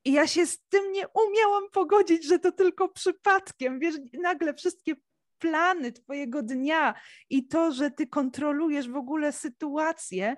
I 0.05 0.12
ja 0.12 0.27
się 0.27 0.45
z 0.45 0.59
tym 0.69 0.91
nie 0.91 1.07
umiałam 1.07 1.69
pogodzić, 1.71 2.27
że 2.27 2.39
to 2.39 2.51
tylko 2.51 2.89
przypadkiem. 2.89 3.79
Wiesz, 3.79 3.95
nagle 4.13 4.53
wszystkie 4.53 4.95
plany 5.39 5.91
Twojego 5.91 6.44
dnia 6.44 6.94
i 7.29 7.48
to, 7.48 7.72
że 7.72 7.91
Ty 7.91 8.08
kontrolujesz 8.08 8.89
w 8.89 8.96
ogóle 8.96 9.32
sytuację, 9.32 10.36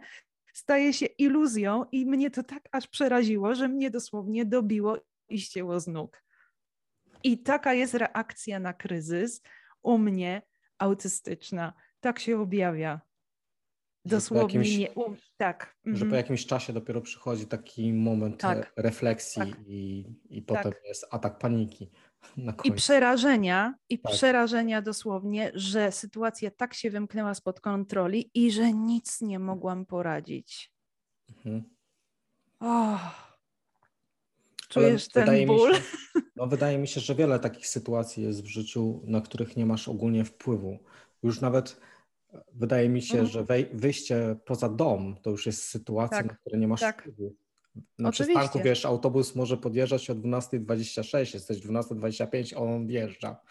staje 0.54 0.94
się 0.94 1.06
iluzją 1.06 1.86
i 1.92 2.06
mnie 2.06 2.32
to 2.32 2.44
tak 2.44 2.70
aż 2.72 2.88
przeraziło, 2.88 3.56
że 3.56 3.68
mnie 3.68 3.90
dosłownie 3.90 4.46
dobiło 4.46 4.98
i 5.30 5.40
ścięło 5.42 5.80
z 5.80 5.88
nóg. 5.88 6.24
I 7.24 7.44
taka 7.44 7.74
jest 7.74 7.94
reakcja 7.94 8.60
na 8.60 8.74
kryzys. 8.74 9.42
u 9.82 9.98
mnie 9.98 10.42
autystyczna. 10.78 11.74
Tak 12.00 12.20
się 12.20 12.40
objawia. 12.40 13.02
Dosłownie 14.06 14.60
jakimś, 14.60 14.78
nie. 14.78 14.92
Um, 14.92 15.16
tak. 15.38 15.76
Że 15.86 16.00
po 16.00 16.06
mhm. 16.06 16.16
jakimś 16.16 16.46
czasie 16.46 16.74
dopiero 16.74 17.02
przychodzi 17.02 17.48
taki 17.48 17.94
moment 17.94 18.42
tak. 18.42 18.74
refleksji 18.78 19.42
tak. 19.42 19.60
i, 19.68 20.06
i 20.30 20.42
potem 20.42 20.64
tak. 20.64 20.82
jest 20.86 21.08
atak 21.12 21.40
paniki. 21.40 21.92
I 22.64 22.72
przerażenia, 22.72 23.76
i 23.90 24.00
tak. 24.00 24.14
przerażenia 24.14 24.82
dosłownie, 24.82 25.52
że 25.54 25.92
sytuacja 25.92 26.52
tak 26.52 26.74
się 26.74 26.90
wymknęła 26.90 27.34
spod 27.34 27.60
kontroli 27.60 28.32
i 28.34 28.52
że 28.52 28.74
nic 28.74 29.22
nie 29.22 29.40
mogłam 29.40 29.86
poradzić. 29.86 30.72
Mhm. 31.30 31.64
Oh. 32.60 33.30
Czujesz 34.70 35.08
Ale 35.16 35.26
ten 35.26 35.48
ból? 35.48 35.76
Się, 35.76 35.82
no 36.36 36.48
wydaje 36.48 36.78
mi 36.78 36.88
się, 36.88 37.02
że 37.02 37.16
wiele 37.16 37.40
takich 37.40 37.68
sytuacji 37.68 38.24
jest 38.24 38.44
w 38.44 38.48
życiu, 38.48 39.02
na 39.04 39.22
których 39.22 39.58
nie 39.58 39.66
masz 39.66 39.88
ogólnie 39.88 40.26
wpływu. 40.26 40.80
Już 41.24 41.42
nawet 41.42 41.82
wydaje 42.54 42.90
mi 42.90 43.02
się, 43.02 43.20
mhm. 43.20 43.28
że 43.28 43.68
wyjście 43.74 44.36
poza 44.46 44.70
dom 44.70 45.16
to 45.22 45.30
już 45.30 45.46
jest 45.46 45.64
sytuacja, 45.64 46.18
tak. 46.18 46.28
na 46.28 46.34
której 46.34 46.60
nie 46.60 46.68
masz 46.68 46.80
tak. 46.80 47.02
wpływu. 47.02 47.36
Na 47.76 48.10
Oczywiście. 48.10 48.40
przystanku, 48.40 48.68
wiesz, 48.68 48.86
autobus 48.86 49.36
może 49.36 49.58
podjeżdżać 49.58 50.10
o 50.10 50.16
12.26, 50.16 51.34
jesteś 51.34 51.58
12.25, 51.60 52.56
a 52.56 52.60
on 52.60 52.88
wjeżdża. 52.88 53.42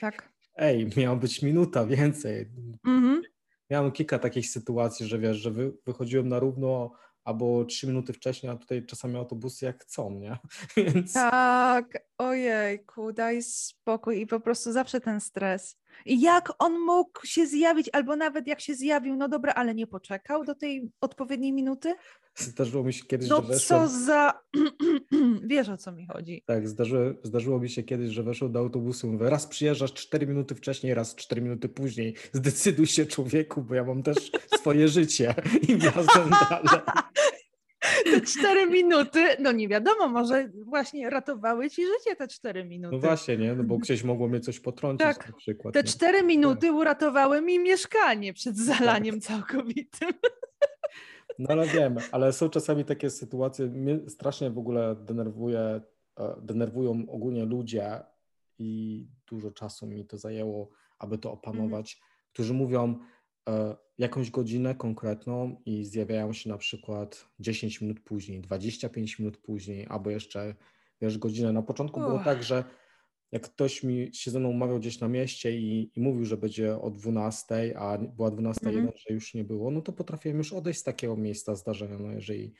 Tak. 0.00 0.32
Ej, 0.56 0.90
miała 0.96 1.16
być 1.16 1.42
minuta 1.42 1.86
więcej. 1.86 2.48
Mhm. 2.86 3.22
Miałem 3.70 3.92
kilka 3.92 4.18
takich 4.18 4.48
sytuacji, 4.48 5.06
że 5.06 5.18
wiesz, 5.18 5.36
że 5.36 5.50
wy, 5.50 5.72
wychodziłem 5.86 6.28
na 6.28 6.38
równo 6.38 6.92
albo 7.24 7.64
trzy 7.64 7.86
minuty 7.86 8.12
wcześniej, 8.12 8.52
a 8.52 8.56
tutaj 8.56 8.86
czasami 8.86 9.16
autobusy 9.16 9.64
jak 9.64 9.82
chcą, 9.82 10.10
nie? 10.10 10.38
Więc... 10.76 11.12
Tak, 11.12 11.98
ojejku, 12.18 13.12
daj 13.12 13.42
spokój 13.42 14.20
i 14.20 14.26
po 14.26 14.40
prostu 14.40 14.72
zawsze 14.72 15.00
ten 15.00 15.20
stres. 15.20 15.76
Jak 16.06 16.52
on 16.58 16.78
mógł 16.78 17.26
się 17.26 17.46
zjawić, 17.46 17.90
albo 17.92 18.16
nawet 18.16 18.46
jak 18.46 18.60
się 18.60 18.74
zjawił, 18.74 19.16
no 19.16 19.28
dobra, 19.28 19.52
ale 19.52 19.74
nie 19.74 19.86
poczekał 19.86 20.44
do 20.44 20.54
tej 20.54 20.90
odpowiedniej 21.00 21.52
minuty? 21.52 21.94
Zdarzyło 22.34 22.84
mi 22.84 22.92
się 22.92 23.04
kiedyś, 23.04 23.28
no 23.28 23.36
że 23.36 23.48
weszłem... 23.48 23.80
co 23.80 23.88
za... 23.88 24.40
Wiesz 25.50 25.68
o 25.68 25.76
co 25.76 25.92
mi 25.92 26.06
chodzi. 26.06 26.42
Tak, 26.46 26.68
zdarzyło, 26.68 27.02
zdarzyło 27.22 27.60
mi 27.60 27.70
się 27.70 27.82
kiedyś, 27.82 28.10
że 28.10 28.22
weszłem 28.22 28.52
do 28.52 28.58
autobusu, 28.58 29.12
mówię, 29.12 29.30
raz 29.30 29.46
przyjeżdżasz 29.46 29.92
4 29.92 30.26
minuty 30.26 30.54
wcześniej, 30.54 30.94
raz 30.94 31.14
4 31.14 31.42
minuty 31.42 31.68
później. 31.68 32.14
Zdecyduj 32.32 32.86
się 32.86 33.06
człowieku, 33.06 33.62
bo 33.62 33.74
ja 33.74 33.84
mam 33.84 34.02
też 34.02 34.30
swoje 34.60 34.88
życie 34.88 35.34
i 35.68 35.76
wjazdem 35.76 36.30
dalej. 36.50 36.80
Te 38.04 38.20
cztery 38.20 38.66
minuty, 38.66 39.26
no 39.40 39.52
nie 39.52 39.68
wiadomo, 39.68 40.08
może 40.08 40.48
właśnie 40.64 41.10
ratowały 41.10 41.70
ci 41.70 41.82
życie 41.82 42.16
te 42.16 42.28
cztery 42.28 42.64
minuty. 42.64 42.96
No 42.96 43.00
właśnie, 43.00 43.36
nie? 43.36 43.54
No 43.54 43.64
bo 43.64 43.78
gdzieś 43.78 44.04
mogło 44.04 44.28
mnie 44.28 44.40
coś 44.40 44.60
potrącić 44.60 45.06
tak. 45.06 45.28
na 45.28 45.36
przykład. 45.36 45.74
Te 45.74 45.84
cztery 45.84 46.22
minuty 46.22 46.72
uratowały 46.72 47.42
mi 47.42 47.58
mieszkanie 47.58 48.32
przed 48.32 48.56
zalaniem 48.56 49.20
tak. 49.20 49.24
całkowitym. 49.24 50.10
No 51.38 51.48
ale 51.48 51.66
wiem, 51.66 51.96
ale 52.12 52.32
są 52.32 52.48
czasami 52.48 52.84
takie 52.84 53.10
sytuacje, 53.10 53.66
mnie 53.66 54.00
strasznie 54.08 54.50
w 54.50 54.58
ogóle 54.58 54.96
denerwuje, 54.96 55.58
e, 55.58 55.80
denerwują 56.42 57.04
ogólnie 57.08 57.44
ludzie 57.44 58.00
i 58.58 59.06
dużo 59.26 59.50
czasu 59.50 59.86
mi 59.86 60.06
to 60.06 60.18
zajęło, 60.18 60.70
aby 60.98 61.18
to 61.18 61.32
opanować, 61.32 61.94
mm. 61.94 62.08
którzy 62.32 62.54
mówią 62.54 62.98
e, 63.48 63.76
jakąś 64.02 64.30
godzinę 64.30 64.74
konkretną 64.74 65.62
i 65.66 65.84
zjawiają 65.84 66.32
się 66.32 66.50
na 66.50 66.58
przykład 66.58 67.28
10 67.40 67.80
minut 67.80 68.00
później, 68.00 68.40
25 68.40 69.18
minut 69.18 69.36
później, 69.36 69.86
albo 69.88 70.10
jeszcze 70.10 70.54
wiesz, 71.00 71.18
godzinę. 71.18 71.52
Na 71.52 71.62
początku 71.62 72.00
było 72.00 72.18
tak, 72.18 72.42
że 72.42 72.64
jak 73.32 73.42
ktoś 73.42 73.82
mi 73.82 74.10
się 74.12 74.30
ze 74.30 74.40
mną 74.40 74.48
umawiał 74.48 74.78
gdzieś 74.78 75.00
na 75.00 75.08
mieście 75.08 75.58
i, 75.58 75.92
i 75.96 76.00
mówił, 76.00 76.24
że 76.24 76.36
będzie 76.36 76.80
o 76.80 76.90
12, 76.90 77.78
a 77.78 77.98
była 77.98 78.30
12.01, 78.30 78.68
mm 78.68 78.86
-hmm. 78.86 78.92
że 78.96 79.14
już 79.14 79.34
nie 79.34 79.44
było, 79.44 79.70
no 79.70 79.80
to 79.80 79.92
potrafiłem 79.92 80.38
już 80.38 80.52
odejść 80.52 80.80
z 80.80 80.82
takiego 80.82 81.16
miejsca 81.16 81.54
zdarzenia, 81.54 81.98
no 81.98 82.12
jeżeli 82.12 82.52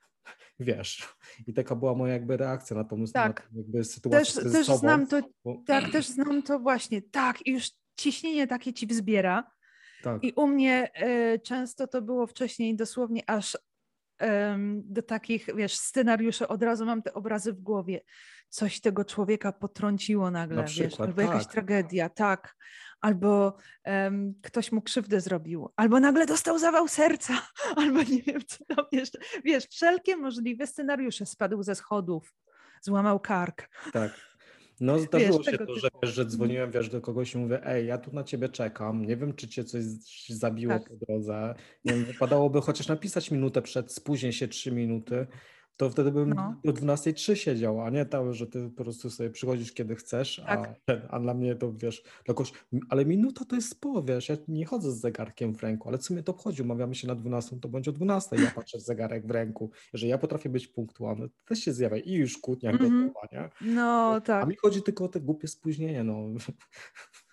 wiesz. 0.60 1.08
I 1.46 1.52
taka 1.52 1.76
była 1.76 1.94
moja 1.94 2.12
jakby 2.12 2.36
reakcja 2.36 2.76
na 2.76 2.84
tą 2.84 3.04
tak. 3.04 3.48
na 3.52 3.58
jakby 3.58 3.84
sytuację 3.84 4.42
też, 4.42 4.52
też 4.52 4.66
znam 4.66 5.06
to, 5.06 5.20
bo... 5.44 5.62
Tak, 5.66 5.92
też 5.92 6.06
znam 6.06 6.42
to 6.42 6.58
właśnie, 6.58 7.02
tak, 7.02 7.46
i 7.46 7.52
już 7.52 7.70
ciśnienie 7.96 8.46
takie 8.46 8.72
ci 8.72 8.86
wzbiera. 8.86 9.55
Tak. 10.06 10.24
I 10.24 10.32
u 10.32 10.46
mnie 10.46 10.90
y, 11.34 11.38
często 11.38 11.86
to 11.86 12.02
było 12.02 12.26
wcześniej 12.26 12.76
dosłownie 12.76 13.30
aż 13.30 13.58
do 14.74 15.02
takich, 15.02 15.46
wiesz, 15.56 15.76
scenariuszy, 15.76 16.48
od 16.48 16.62
razu 16.62 16.86
mam 16.86 17.02
te 17.02 17.14
obrazy 17.14 17.52
w 17.52 17.60
głowie. 17.60 18.00
Coś 18.48 18.80
tego 18.80 19.04
człowieka 19.04 19.52
potrąciło 19.52 20.30
nagle, 20.30 20.56
Na 20.56 20.62
przykład, 20.62 20.90
wiesz, 20.90 21.00
albo 21.00 21.22
jakaś 21.22 21.42
tak. 21.42 21.52
tragedia, 21.52 22.08
tak, 22.08 22.56
albo 23.00 23.56
um, 23.86 24.34
ktoś 24.42 24.72
mu 24.72 24.82
krzywdę 24.82 25.20
zrobił, 25.20 25.72
albo 25.76 26.00
nagle 26.00 26.26
dostał 26.26 26.58
zawał 26.58 26.88
serca, 26.88 27.34
albo 27.76 28.02
nie 28.02 28.22
wiem 28.22 28.40
co 28.46 28.64
tam 28.64 28.84
jeszcze. 28.92 29.18
Wiesz, 29.44 29.64
wszelkie 29.64 30.16
możliwe 30.16 30.66
scenariusze, 30.66 31.26
spadł 31.26 31.62
ze 31.62 31.74
schodów, 31.74 32.34
złamał 32.82 33.20
kark. 33.20 33.68
Tak. 33.92 34.35
No 34.80 34.98
zdarzyło 34.98 35.38
wiesz, 35.38 35.46
się 35.46 35.58
to, 35.58 35.78
że, 35.78 35.88
wiesz, 36.02 36.14
że 36.14 36.26
dzwoniłem 36.26 36.70
wiesz, 36.70 36.88
do 36.88 37.00
kogoś 37.00 37.34
i 37.34 37.38
mówię, 37.38 37.66
ej, 37.66 37.86
ja 37.86 37.98
tu 37.98 38.12
na 38.12 38.24
ciebie 38.24 38.48
czekam, 38.48 39.06
nie 39.06 39.16
wiem, 39.16 39.34
czy 39.34 39.48
cię 39.48 39.64
coś 39.64 39.82
zabiło 40.28 40.72
tak. 40.72 40.88
po 40.88 41.06
drodze. 41.06 41.54
Nie 41.84 41.92
wiem, 41.92 42.04
wypadałoby 42.04 42.60
chociaż 42.60 42.88
napisać 42.88 43.30
minutę 43.30 43.62
przed, 43.62 43.92
spóźnię 43.92 44.32
się 44.32 44.48
trzy 44.48 44.72
minuty, 44.72 45.26
to 45.76 45.90
wtedy 45.90 46.12
bym 46.12 46.32
no. 46.32 46.54
do 46.64 46.72
12.03 46.72 47.34
siedział, 47.34 47.80
a 47.80 47.90
nie 47.90 48.06
to, 48.06 48.32
że 48.32 48.46
ty 48.46 48.70
po 48.70 48.84
prostu 48.84 49.10
sobie 49.10 49.30
przychodzisz 49.30 49.72
kiedy 49.72 49.96
chcesz, 49.96 50.42
tak. 50.46 50.80
a, 50.86 51.08
a 51.08 51.20
dla 51.20 51.34
mnie 51.34 51.54
to 51.54 51.72
wiesz, 51.72 52.02
dla 52.24 52.34
kogoś, 52.34 52.52
ale 52.88 53.04
minuta 53.04 53.44
to 53.44 53.56
jest 53.56 53.68
sporo, 53.68 54.02
wiesz, 54.02 54.28
ja 54.28 54.36
nie 54.48 54.66
chodzę 54.66 54.92
z 54.92 55.00
zegarkiem 55.00 55.54
w 55.54 55.62
ręku, 55.62 55.88
ale 55.88 55.98
co 55.98 56.14
mnie 56.14 56.22
to 56.22 56.32
obchodzi, 56.32 56.62
umawiamy 56.62 56.94
się 56.94 57.08
na 57.08 57.14
12, 57.14 57.60
to 57.60 57.68
będzie 57.68 57.90
o 57.90 57.94
12, 57.94 58.36
ja 58.36 58.50
patrzę 58.50 58.78
w 58.78 58.80
zegarek 58.80 59.26
w 59.26 59.30
ręku, 59.30 59.70
jeżeli 59.92 60.10
ja 60.10 60.18
potrafię 60.18 60.48
być 60.48 60.68
punktualny, 60.68 61.28
to 61.28 61.34
też 61.44 61.58
się 61.58 61.72
zjawia 61.72 61.96
i 61.96 62.12
już 62.12 62.38
kłótnia 62.38 62.70
mm 62.70 62.82
-hmm. 62.82 63.08
gotowa, 63.08 63.28
nie? 63.32 63.74
No 63.74 64.20
tak. 64.20 64.44
A 64.44 64.46
mi 64.46 64.56
chodzi 64.56 64.82
tylko 64.82 65.04
o 65.04 65.08
te 65.08 65.20
głupie 65.20 65.48
spóźnienie, 65.48 66.04
no. 66.04 66.28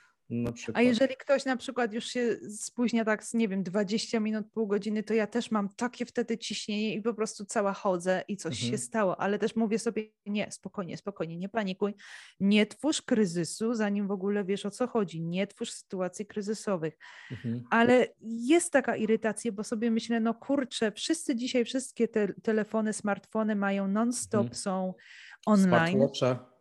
A 0.73 0.81
jeżeli 0.81 1.15
ktoś 1.15 1.45
na 1.45 1.57
przykład 1.57 1.93
już 1.93 2.05
się 2.05 2.35
spóźnia 2.57 3.05
tak 3.05 3.23
nie 3.33 3.47
wiem, 3.47 3.63
20 3.63 4.19
minut, 4.19 4.45
pół 4.53 4.67
godziny, 4.67 5.03
to 5.03 5.13
ja 5.13 5.27
też 5.27 5.51
mam 5.51 5.69
takie 5.69 6.05
wtedy 6.05 6.37
ciśnienie 6.37 6.95
i 6.95 7.01
po 7.01 7.13
prostu 7.13 7.45
cała 7.45 7.73
chodzę 7.73 8.23
i 8.27 8.37
coś 8.37 8.53
mhm. 8.53 8.71
się 8.71 8.77
stało, 8.77 9.19
ale 9.19 9.39
też 9.39 9.55
mówię 9.55 9.79
sobie, 9.79 10.03
nie, 10.25 10.51
spokojnie, 10.51 10.97
spokojnie, 10.97 11.37
nie 11.37 11.49
panikuj, 11.49 11.93
nie 12.39 12.65
twórz 12.65 13.01
kryzysu, 13.01 13.73
zanim 13.73 14.07
w 14.07 14.11
ogóle 14.11 14.43
wiesz 14.43 14.65
o 14.65 14.71
co 14.71 14.87
chodzi, 14.87 15.21
nie 15.21 15.47
twórz 15.47 15.71
sytuacji 15.71 16.25
kryzysowych. 16.25 16.97
Mhm. 17.31 17.63
Ale 17.69 18.07
jest 18.21 18.71
taka 18.71 18.95
irytacja, 18.95 19.51
bo 19.51 19.63
sobie 19.63 19.91
myślę, 19.91 20.19
no 20.19 20.33
kurczę, 20.33 20.91
wszyscy 20.91 21.35
dzisiaj, 21.35 21.65
wszystkie 21.65 22.07
te 22.07 22.33
telefony, 22.33 22.93
smartfony 22.93 23.55
mają 23.55 23.87
non-stop, 23.87 24.41
mhm. 24.41 24.55
są 24.55 24.93
online. 25.45 25.97
Smartwatche. 25.97 26.53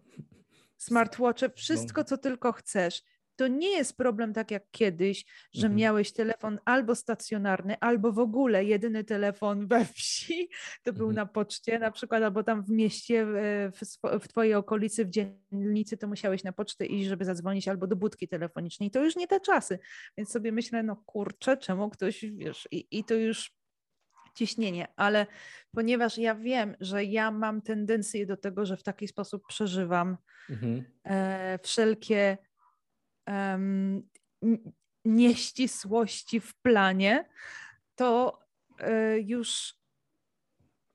Smartwatche, 0.77 1.51
wszystko 1.51 2.01
no. 2.01 2.05
co 2.05 2.19
tylko 2.19 2.53
chcesz 2.53 3.12
to 3.37 3.49
nie 3.49 3.71
jest 3.71 3.97
problem 3.97 4.33
tak 4.33 4.51
jak 4.51 4.71
kiedyś, 4.71 5.25
że 5.53 5.67
mhm. 5.67 5.77
miałeś 5.77 6.13
telefon 6.13 6.59
albo 6.65 6.95
stacjonarny, 6.95 7.77
albo 7.81 8.13
w 8.13 8.19
ogóle 8.19 8.65
jedyny 8.65 9.05
telefon 9.05 9.67
we 9.67 9.85
wsi, 9.85 10.49
to 10.83 10.93
był 10.93 11.09
mhm. 11.09 11.17
na 11.17 11.27
poczcie 11.27 11.79
na 11.79 11.91
przykład, 11.91 12.23
albo 12.23 12.43
tam 12.43 12.63
w 12.65 12.71
mieście, 12.71 13.27
w, 13.27 13.79
w 14.21 14.29
twojej 14.29 14.55
okolicy, 14.55 15.05
w 15.05 15.11
dzielnicy, 15.11 15.97
to 15.97 16.09
musiałeś 16.09 16.45
na 16.45 16.53
pocztę 16.53 16.87
iść, 16.87 17.09
żeby 17.09 17.25
zadzwonić, 17.25 17.69
albo 17.69 17.87
do 17.87 17.97
budki 17.97 18.29
telefonicznej. 18.29 18.91
To 18.91 19.05
już 19.05 19.17
nie 19.17 19.29
te 19.29 19.41
czasy. 19.41 19.79
Więc 20.17 20.31
sobie 20.31 20.53
myślę, 20.53 20.83
no 20.83 20.97
kurczę, 20.97 21.57
czemu 21.57 21.91
ktoś, 21.91 22.25
wiesz, 22.25 22.69
i, 22.71 22.87
i 22.91 23.05
to 23.05 23.15
już 23.15 23.53
ciśnienie, 24.35 24.89
ale 24.97 25.27
ponieważ 25.73 26.19
ja 26.19 26.35
wiem, 26.35 26.77
że 26.81 27.05
ja 27.05 27.31
mam 27.31 27.63
tendencję 27.63 28.27
do 28.27 28.37
tego, 28.37 28.67
że 28.67 28.77
w 28.77 28.83
taki 28.83 29.09
sposób 29.09 29.47
przeżywam 29.47 30.17
mhm. 30.51 30.85
e, 31.05 31.59
wszelkie 31.63 32.39
um, 33.27 34.09
nieścisłości 35.05 36.41
w 36.41 36.55
planie, 36.55 37.29
to 37.95 38.41
e, 38.79 39.19
już 39.21 39.75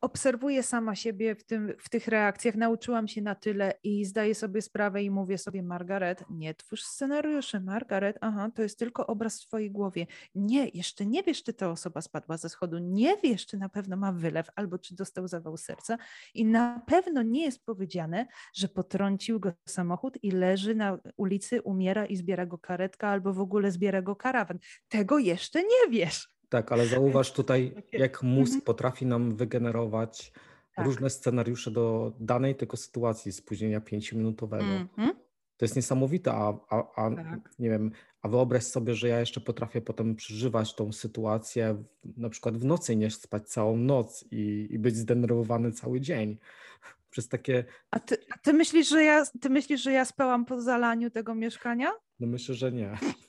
obserwuję 0.01 0.63
sama 0.63 0.95
siebie 0.95 1.35
w, 1.35 1.43
tym, 1.43 1.73
w 1.79 1.89
tych 1.89 2.07
reakcjach, 2.07 2.55
nauczyłam 2.55 3.07
się 3.07 3.21
na 3.21 3.35
tyle 3.35 3.73
i 3.83 4.05
zdaję 4.05 4.35
sobie 4.35 4.61
sprawę 4.61 5.03
i 5.03 5.11
mówię 5.11 5.37
sobie, 5.37 5.63
Margaret, 5.63 6.23
nie 6.29 6.53
twórz 6.53 6.83
scenariuszy, 6.83 7.59
Margaret, 7.59 8.17
aha, 8.21 8.51
to 8.55 8.61
jest 8.61 8.79
tylko 8.79 9.07
obraz 9.07 9.41
w 9.41 9.47
twojej 9.47 9.71
głowie. 9.71 10.07
Nie, 10.35 10.67
jeszcze 10.73 11.05
nie 11.05 11.23
wiesz, 11.23 11.43
czy 11.43 11.53
ta 11.53 11.69
osoba 11.69 12.01
spadła 12.01 12.37
ze 12.37 12.49
schodu, 12.49 12.77
nie 12.77 13.17
wiesz, 13.23 13.45
czy 13.45 13.57
na 13.57 13.69
pewno 13.69 13.97
ma 13.97 14.11
wylew 14.11 14.47
albo 14.55 14.79
czy 14.79 14.95
dostał 14.95 15.27
zawał 15.27 15.57
serca 15.57 15.97
i 16.33 16.45
na 16.45 16.81
pewno 16.87 17.21
nie 17.21 17.45
jest 17.45 17.65
powiedziane, 17.65 18.27
że 18.53 18.67
potrącił 18.67 19.39
go 19.39 19.53
samochód 19.67 20.23
i 20.23 20.31
leży 20.31 20.75
na 20.75 20.97
ulicy, 21.17 21.61
umiera 21.61 22.05
i 22.05 22.15
zbiera 22.15 22.45
go 22.45 22.57
karetka 22.57 23.09
albo 23.09 23.33
w 23.33 23.39
ogóle 23.39 23.71
zbiera 23.71 24.01
go 24.01 24.15
karawan. 24.15 24.59
Tego 24.87 25.17
jeszcze 25.19 25.63
nie 25.63 25.89
wiesz. 25.89 26.36
Tak, 26.49 26.71
ale 26.71 26.87
zauważ 26.87 27.33
tutaj, 27.33 27.73
jak 27.91 28.23
mózg 28.23 28.53
mhm. 28.53 28.61
potrafi 28.61 29.05
nam 29.05 29.35
wygenerować 29.35 30.31
tak. 30.75 30.85
różne 30.85 31.09
scenariusze 31.09 31.71
do 31.71 32.13
danej 32.19 32.55
tylko 32.55 32.77
sytuacji 32.77 33.31
spóźnienia 33.31 33.81
pięciominutowego. 33.81 34.65
Mhm. 34.65 35.13
To 35.57 35.65
jest 35.65 35.75
niesamowite, 35.75 36.31
a, 36.33 36.59
a, 36.69 37.05
a 37.05 37.15
tak. 37.15 37.55
nie 37.59 37.69
wiem, 37.69 37.91
a 38.21 38.27
wyobraź 38.27 38.63
sobie, 38.63 38.95
że 38.95 39.07
ja 39.07 39.19
jeszcze 39.19 39.41
potrafię 39.41 39.81
potem 39.81 40.15
przeżywać 40.15 40.75
tą 40.75 40.91
sytuację, 40.91 41.83
na 42.17 42.29
przykład 42.29 42.57
w 42.57 42.65
nocy 42.65 42.95
nie 42.95 43.11
spać 43.11 43.49
całą 43.49 43.77
noc 43.77 44.25
i, 44.31 44.67
i 44.71 44.79
być 44.79 44.95
zdenerwowany 44.95 45.71
cały 45.71 46.01
dzień. 46.01 46.37
Przez 47.09 47.27
takie. 47.27 47.65
A 47.91 47.99
ty, 47.99 48.17
a 48.35 48.37
ty 48.37 48.53
myślisz, 48.53 48.89
że 48.89 49.03
ja, 49.03 49.25
ty 49.41 49.49
myślisz, 49.49 49.81
że 49.81 49.91
ja 49.91 50.05
spałam 50.05 50.45
po 50.45 50.61
zalaniu 50.61 51.09
tego 51.09 51.35
mieszkania? 51.35 51.91
No 52.19 52.27
myślę, 52.27 52.55
że 52.55 52.71
nie. 52.71 52.97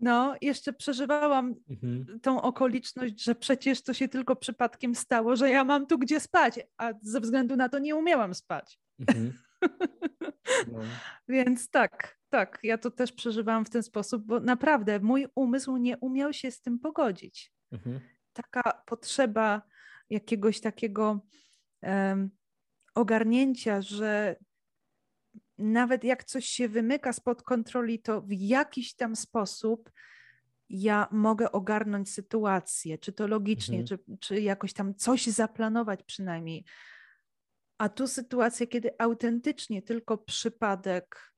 No, 0.00 0.34
jeszcze 0.40 0.72
przeżywałam 0.72 1.54
mhm. 1.70 2.20
tą 2.20 2.42
okoliczność, 2.42 3.24
że 3.24 3.34
przecież 3.34 3.82
to 3.82 3.94
się 3.94 4.08
tylko 4.08 4.36
przypadkiem 4.36 4.94
stało, 4.94 5.36
że 5.36 5.50
ja 5.50 5.64
mam 5.64 5.86
tu 5.86 5.98
gdzie 5.98 6.20
spać, 6.20 6.60
a 6.76 6.92
ze 7.02 7.20
względu 7.20 7.56
na 7.56 7.68
to 7.68 7.78
nie 7.78 7.96
umiałam 7.96 8.34
spać. 8.34 8.80
Mhm. 8.98 9.32
No. 10.72 10.78
Więc 11.28 11.70
tak, 11.70 12.18
tak, 12.28 12.58
ja 12.62 12.78
to 12.78 12.90
też 12.90 13.12
przeżywałam 13.12 13.64
w 13.64 13.70
ten 13.70 13.82
sposób, 13.82 14.22
bo 14.26 14.40
naprawdę 14.40 15.00
mój 15.00 15.26
umysł 15.34 15.76
nie 15.76 15.98
umiał 15.98 16.32
się 16.32 16.50
z 16.50 16.60
tym 16.60 16.78
pogodzić. 16.78 17.52
Mhm. 17.72 18.00
Taka 18.32 18.82
potrzeba 18.86 19.62
jakiegoś 20.10 20.60
takiego 20.60 21.20
um, 21.82 22.30
ogarnięcia, 22.94 23.82
że 23.82 24.36
nawet 25.58 26.04
jak 26.04 26.24
coś 26.24 26.46
się 26.46 26.68
wymyka 26.68 27.12
spod 27.12 27.42
kontroli, 27.42 27.98
to 27.98 28.20
w 28.20 28.32
jakiś 28.32 28.94
tam 28.94 29.16
sposób 29.16 29.90
ja 30.70 31.08
mogę 31.10 31.52
ogarnąć 31.52 32.10
sytuację, 32.10 32.98
czy 32.98 33.12
to 33.12 33.26
logicznie, 33.26 33.80
mhm. 33.80 33.86
czy, 33.86 34.16
czy 34.20 34.40
jakoś 34.40 34.72
tam 34.72 34.94
coś 34.94 35.26
zaplanować 35.26 36.02
przynajmniej. 36.02 36.64
A 37.78 37.88
tu 37.88 38.06
sytuacja, 38.06 38.66
kiedy 38.66 38.90
autentycznie 38.98 39.82
tylko 39.82 40.18
przypadek 40.18 41.32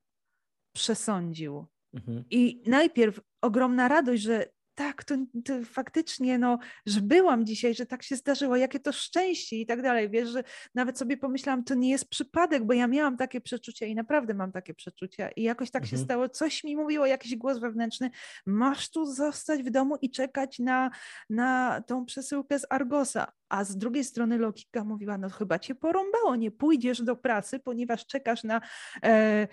przesądził. 0.72 1.66
Mhm. 1.94 2.24
I 2.30 2.62
najpierw 2.66 3.20
ogromna 3.40 3.88
radość, 3.88 4.22
że 4.22 4.46
tak, 4.80 5.04
to, 5.04 5.14
to, 5.44 5.64
faktycznie, 5.64 6.38
no, 6.38 6.58
że 6.86 7.00
byłam 7.00 7.46
dzisiaj, 7.46 7.74
że 7.74 7.86
tak 7.86 8.02
się 8.02 8.16
zdarzyło, 8.16 8.56
jakie 8.56 8.80
to 8.80 8.92
szczęście 8.92 9.56
i 9.56 9.66
tak 9.66 9.82
dalej. 9.82 10.10
Wiesz, 10.10 10.28
że 10.28 10.44
nawet 10.74 10.98
sobie 10.98 11.16
pomyślałam, 11.16 11.64
to 11.64 11.74
nie 11.74 11.90
jest 11.90 12.08
przypadek, 12.08 12.64
bo 12.64 12.72
ja 12.72 12.86
miałam 12.86 13.16
takie 13.16 13.40
przeczucia 13.40 13.86
i 13.86 13.94
naprawdę 13.94 14.34
mam 14.34 14.52
takie 14.52 14.74
przeczucia. 14.74 15.28
I 15.28 15.42
jakoś 15.42 15.70
tak 15.70 15.82
mhm. 15.82 15.98
się 15.98 16.04
stało, 16.04 16.28
coś 16.28 16.64
mi 16.64 16.76
mówiło, 16.76 17.06
jakiś 17.06 17.36
głos 17.36 17.58
wewnętrzny, 17.58 18.10
masz 18.46 18.90
tu 18.90 19.06
zostać 19.06 19.62
w 19.62 19.70
domu 19.70 19.96
i 20.02 20.10
czekać 20.10 20.58
na, 20.58 20.90
na 21.30 21.82
tą 21.86 22.04
przesyłkę 22.04 22.58
z 22.58 22.66
Argosa. 22.70 23.32
A 23.50 23.64
z 23.64 23.76
drugiej 23.76 24.04
strony 24.04 24.38
logika 24.38 24.84
mówiła, 24.84 25.18
no 25.18 25.30
chyba 25.30 25.58
cię 25.58 25.74
porąbało, 25.74 26.36
nie 26.36 26.50
pójdziesz 26.50 27.02
do 27.02 27.16
pracy, 27.16 27.58
ponieważ 27.58 28.06
czekasz 28.06 28.44
na, 28.44 28.60
e, 29.04 29.48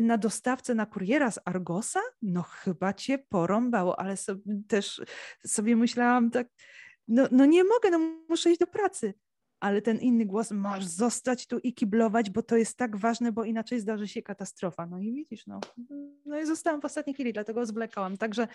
na 0.00 0.18
dostawcę, 0.18 0.74
na 0.74 0.86
kuriera 0.86 1.30
z 1.30 1.38
Argosa? 1.44 2.00
No 2.22 2.42
chyba 2.42 2.92
cię 2.92 3.18
porąbało, 3.18 4.00
ale 4.00 4.16
sobie, 4.16 4.42
też 4.68 5.02
sobie 5.46 5.76
myślałam 5.76 6.30
tak, 6.30 6.48
no, 7.08 7.28
no 7.30 7.44
nie 7.44 7.64
mogę, 7.64 7.90
no 7.90 7.98
muszę 8.28 8.50
iść 8.50 8.60
do 8.60 8.66
pracy. 8.66 9.14
Ale 9.60 9.82
ten 9.82 9.98
inny 9.98 10.26
głos, 10.26 10.50
masz 10.50 10.84
zostać 10.84 11.46
tu 11.46 11.58
i 11.58 11.74
kiblować, 11.74 12.30
bo 12.30 12.42
to 12.42 12.56
jest 12.56 12.78
tak 12.78 12.96
ważne, 12.96 13.32
bo 13.32 13.44
inaczej 13.44 13.80
zdarzy 13.80 14.08
się 14.08 14.22
katastrofa. 14.22 14.86
No 14.86 14.98
i 14.98 15.12
widzisz, 15.12 15.46
no, 15.46 15.60
no 16.26 16.40
i 16.40 16.46
zostałam 16.46 16.80
w 16.80 16.84
ostatniej 16.84 17.14
chwili, 17.14 17.32
dlatego 17.32 17.66
zwlekałam. 17.66 18.16
Także, 18.16 18.48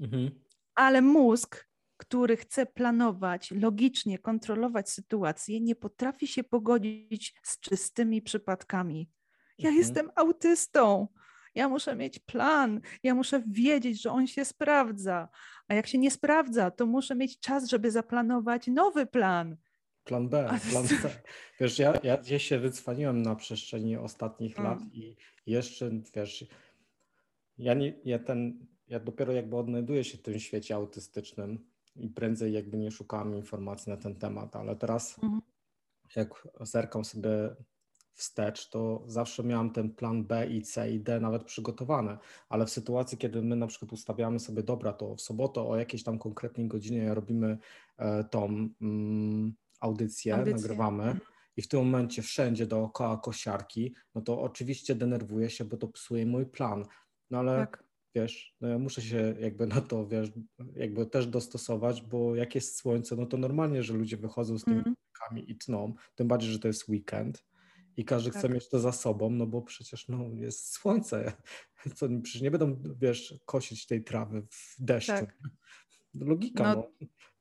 mhm. 0.00 0.30
ale 0.74 1.02
mózg 1.02 1.66
który 1.96 2.36
chce 2.36 2.66
planować, 2.66 3.50
logicznie 3.50 4.18
kontrolować 4.18 4.90
sytuację, 4.90 5.60
nie 5.60 5.74
potrafi 5.74 6.26
się 6.26 6.44
pogodzić 6.44 7.34
z 7.42 7.60
czystymi 7.60 8.22
przypadkami. 8.22 9.10
Ja 9.58 9.68
mhm. 9.68 9.78
jestem 9.78 10.10
autystą. 10.14 11.08
Ja 11.54 11.68
muszę 11.68 11.96
mieć 11.96 12.18
plan, 12.18 12.80
ja 13.02 13.14
muszę 13.14 13.42
wiedzieć, 13.46 14.02
że 14.02 14.10
on 14.10 14.26
się 14.26 14.44
sprawdza. 14.44 15.28
A 15.68 15.74
jak 15.74 15.86
się 15.86 15.98
nie 15.98 16.10
sprawdza, 16.10 16.70
to 16.70 16.86
muszę 16.86 17.14
mieć 17.14 17.40
czas, 17.40 17.68
żeby 17.68 17.90
zaplanować 17.90 18.66
nowy 18.66 19.06
plan. 19.06 19.56
Plan 20.04 20.28
B, 20.28 20.58
plan 20.70 20.88
C. 20.88 21.22
Wiesz, 21.60 21.78
ja, 21.78 21.92
ja, 22.02 22.18
ja 22.26 22.38
się 22.38 22.58
wycwaniłem 22.58 23.22
na 23.22 23.36
przestrzeni 23.36 23.96
ostatnich 23.96 24.58
mm. 24.58 24.70
lat 24.70 24.80
i 24.92 25.16
jeszcze, 25.46 25.90
wiesz, 26.14 26.44
ja, 27.58 27.74
nie, 27.74 27.94
ja, 28.04 28.18
ten, 28.18 28.66
ja 28.88 29.00
dopiero 29.00 29.32
jakby 29.32 29.56
odnajduję 29.56 30.04
się 30.04 30.18
w 30.18 30.22
tym 30.22 30.38
świecie 30.38 30.74
autystycznym 30.74 31.66
i 31.98 32.08
prędzej 32.08 32.52
jakby 32.52 32.76
nie 32.76 32.90
szukałem 32.90 33.34
informacji 33.34 33.90
na 33.90 33.96
ten 33.96 34.14
temat, 34.14 34.56
ale 34.56 34.76
teraz 34.76 35.18
mhm. 35.22 35.42
jak 36.16 36.48
zerkam 36.60 37.04
sobie 37.04 37.30
wstecz, 38.16 38.68
to 38.68 39.02
zawsze 39.06 39.44
miałam 39.44 39.70
ten 39.70 39.94
plan 39.94 40.24
B 40.24 40.46
i 40.46 40.62
C 40.62 40.90
i 40.90 41.00
D 41.00 41.20
nawet 41.20 41.44
przygotowane, 41.44 42.18
ale 42.48 42.66
w 42.66 42.70
sytuacji, 42.70 43.18
kiedy 43.18 43.42
my 43.42 43.56
na 43.56 43.66
przykład 43.66 43.92
ustawiamy 43.92 44.40
sobie, 44.40 44.62
dobra, 44.62 44.92
to 44.92 45.14
w 45.14 45.20
sobotę 45.20 45.60
o 45.60 45.76
jakiejś 45.76 46.02
tam 46.02 46.18
konkretnej 46.18 46.68
godzinie 46.68 47.14
robimy 47.14 47.58
e, 47.98 48.24
tą 48.24 48.68
mm, 48.80 49.54
audycję, 49.80 50.34
audycję, 50.34 50.54
nagrywamy 50.54 51.02
mhm. 51.02 51.20
i 51.56 51.62
w 51.62 51.68
tym 51.68 51.80
momencie 51.80 52.22
wszędzie 52.22 52.66
dookoła 52.66 53.16
kosiarki, 53.16 53.94
no 54.14 54.20
to 54.20 54.40
oczywiście 54.40 54.94
denerwuję 54.94 55.50
się, 55.50 55.64
bo 55.64 55.76
to 55.76 55.88
psuje 55.88 56.26
mój 56.26 56.46
plan, 56.46 56.84
no 57.30 57.38
ale 57.38 57.58
tak 57.58 57.85
wiesz, 58.16 58.56
no 58.60 58.68
ja 58.68 58.78
muszę 58.78 59.02
się 59.02 59.34
jakby 59.40 59.66
na 59.66 59.80
to, 59.80 60.06
wiesz, 60.06 60.28
jakby 60.76 61.06
też 61.06 61.26
dostosować, 61.26 62.02
bo 62.02 62.34
jak 62.34 62.54
jest 62.54 62.76
słońce, 62.76 63.16
no 63.16 63.26
to 63.26 63.36
normalnie, 63.36 63.82
że 63.82 63.94
ludzie 63.94 64.16
wychodzą 64.16 64.58
z 64.58 64.64
tymi 64.64 64.76
mm. 64.76 65.46
i 65.46 65.56
tną, 65.56 65.94
tym 66.14 66.28
bardziej, 66.28 66.50
że 66.50 66.58
to 66.58 66.68
jest 66.68 66.88
weekend 66.88 67.44
i 67.96 68.04
każdy 68.04 68.30
tak. 68.30 68.38
chce 68.38 68.48
mieć 68.48 68.68
to 68.68 68.78
za 68.78 68.92
sobą, 68.92 69.30
no 69.30 69.46
bo 69.46 69.62
przecież 69.62 70.08
no, 70.08 70.28
jest 70.34 70.72
słońce, 70.72 71.32
co, 71.96 72.08
przecież 72.22 72.42
nie 72.42 72.50
będą, 72.50 72.82
wiesz, 73.00 73.34
kosić 73.44 73.86
tej 73.86 74.04
trawy 74.04 74.42
w 74.50 74.76
deszczu. 74.78 75.12
Tak. 75.12 75.38
Logika, 76.20 76.74
no. 76.74 76.90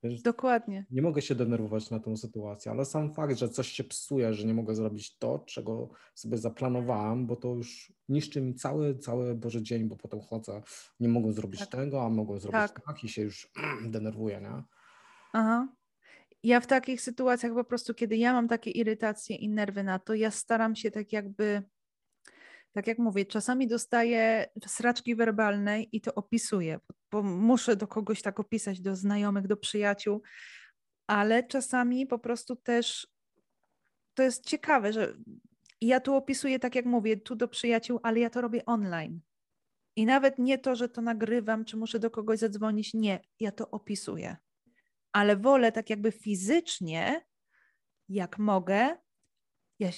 no. 0.04 0.10
Dokładnie. 0.24 0.86
Nie 0.92 1.02
mogę 1.02 1.22
się 1.22 1.36
denerwować 1.36 1.90
na 1.90 2.00
tą 2.00 2.18
sytuację, 2.18 2.72
ale 2.72 2.86
sam 2.86 3.14
fakt, 3.14 3.38
że 3.38 3.50
coś 3.50 3.68
się 3.68 3.84
psuje, 3.84 4.34
że 4.34 4.48
nie 4.48 4.54
mogę 4.54 4.76
zrobić 4.76 5.18
to, 5.18 5.40
czego 5.40 5.90
sobie 6.16 6.38
zaplanowałem, 6.38 7.28
bo 7.28 7.36
to 7.36 7.54
już 7.54 7.94
niszczy 8.10 8.42
mi 8.42 8.56
cały, 8.56 8.98
cały 8.98 9.36
Boży 9.36 9.62
dzień, 9.64 9.84
bo 9.84 9.96
potem 9.96 10.22
chodzę, 10.22 10.62
nie 11.00 11.10
mogę 11.10 11.34
zrobić 11.34 11.60
tak. 11.60 11.70
tego, 11.70 12.06
a 12.06 12.10
mogę 12.10 12.40
zrobić 12.40 12.72
tak. 12.72 12.82
tak 12.86 13.04
i 13.04 13.10
się 13.10 13.22
już 13.22 13.52
denerwuję, 13.94 14.42
nie? 14.42 14.64
Aha. 15.34 15.68
Ja 16.44 16.60
w 16.60 16.68
takich 16.68 17.02
sytuacjach 17.02 17.54
po 17.54 17.64
prostu, 17.64 17.94
kiedy 17.94 18.18
ja 18.18 18.34
mam 18.34 18.48
takie 18.48 18.72
irytacje 18.72 19.36
i 19.36 19.50
nerwy 19.50 19.84
na 19.84 20.00
to, 20.00 20.14
ja 20.14 20.32
staram 20.32 20.76
się 20.76 20.92
tak 20.92 21.14
jakby 21.14 21.64
tak 22.76 22.88
jak 22.88 23.00
mówię, 23.00 23.26
czasami 23.26 23.68
dostaję 23.68 24.46
sraczki 24.68 25.16
werbalnej 25.16 25.90
i 25.92 26.02
to 26.02 26.16
opisuję, 26.16 26.80
bo 27.12 27.24
muszę 27.24 27.76
do 27.76 27.88
kogoś 27.88 28.22
tak 28.22 28.40
opisać, 28.40 28.82
do 28.82 28.96
znajomych, 28.96 29.48
do 29.48 29.58
przyjaciół, 29.58 30.22
ale 31.08 31.44
czasami 31.44 32.08
po 32.08 32.20
prostu 32.20 32.56
też 32.56 33.08
to 34.14 34.24
jest 34.24 34.46
ciekawe, 34.46 34.94
że 34.94 35.14
ja 35.82 36.00
tu 36.00 36.16
opisuję, 36.16 36.60
tak 36.60 36.76
jak 36.76 36.86
mówię, 36.86 37.18
tu 37.18 37.36
do 37.36 37.48
przyjaciół, 37.48 38.00
ale 38.04 38.20
ja 38.20 38.30
to 38.30 38.42
robię 38.42 38.66
online. 38.66 39.22
I 39.96 40.06
nawet 40.06 40.40
nie 40.40 40.58
to, 40.58 40.76
że 40.76 40.90
to 40.90 41.02
nagrywam, 41.02 41.66
czy 41.66 41.78
muszę 41.78 42.00
do 42.00 42.12
kogoś 42.12 42.40
zadzwonić, 42.40 42.94
nie, 42.94 43.20
ja 43.40 43.52
to 43.52 43.70
opisuję. 43.70 44.38
Ale 45.12 45.38
wolę 45.38 45.72
tak 45.72 45.90
jakby 45.90 46.12
fizycznie, 46.12 47.26
jak 48.10 48.40
mogę, 48.40 48.98
ja, 49.80 49.90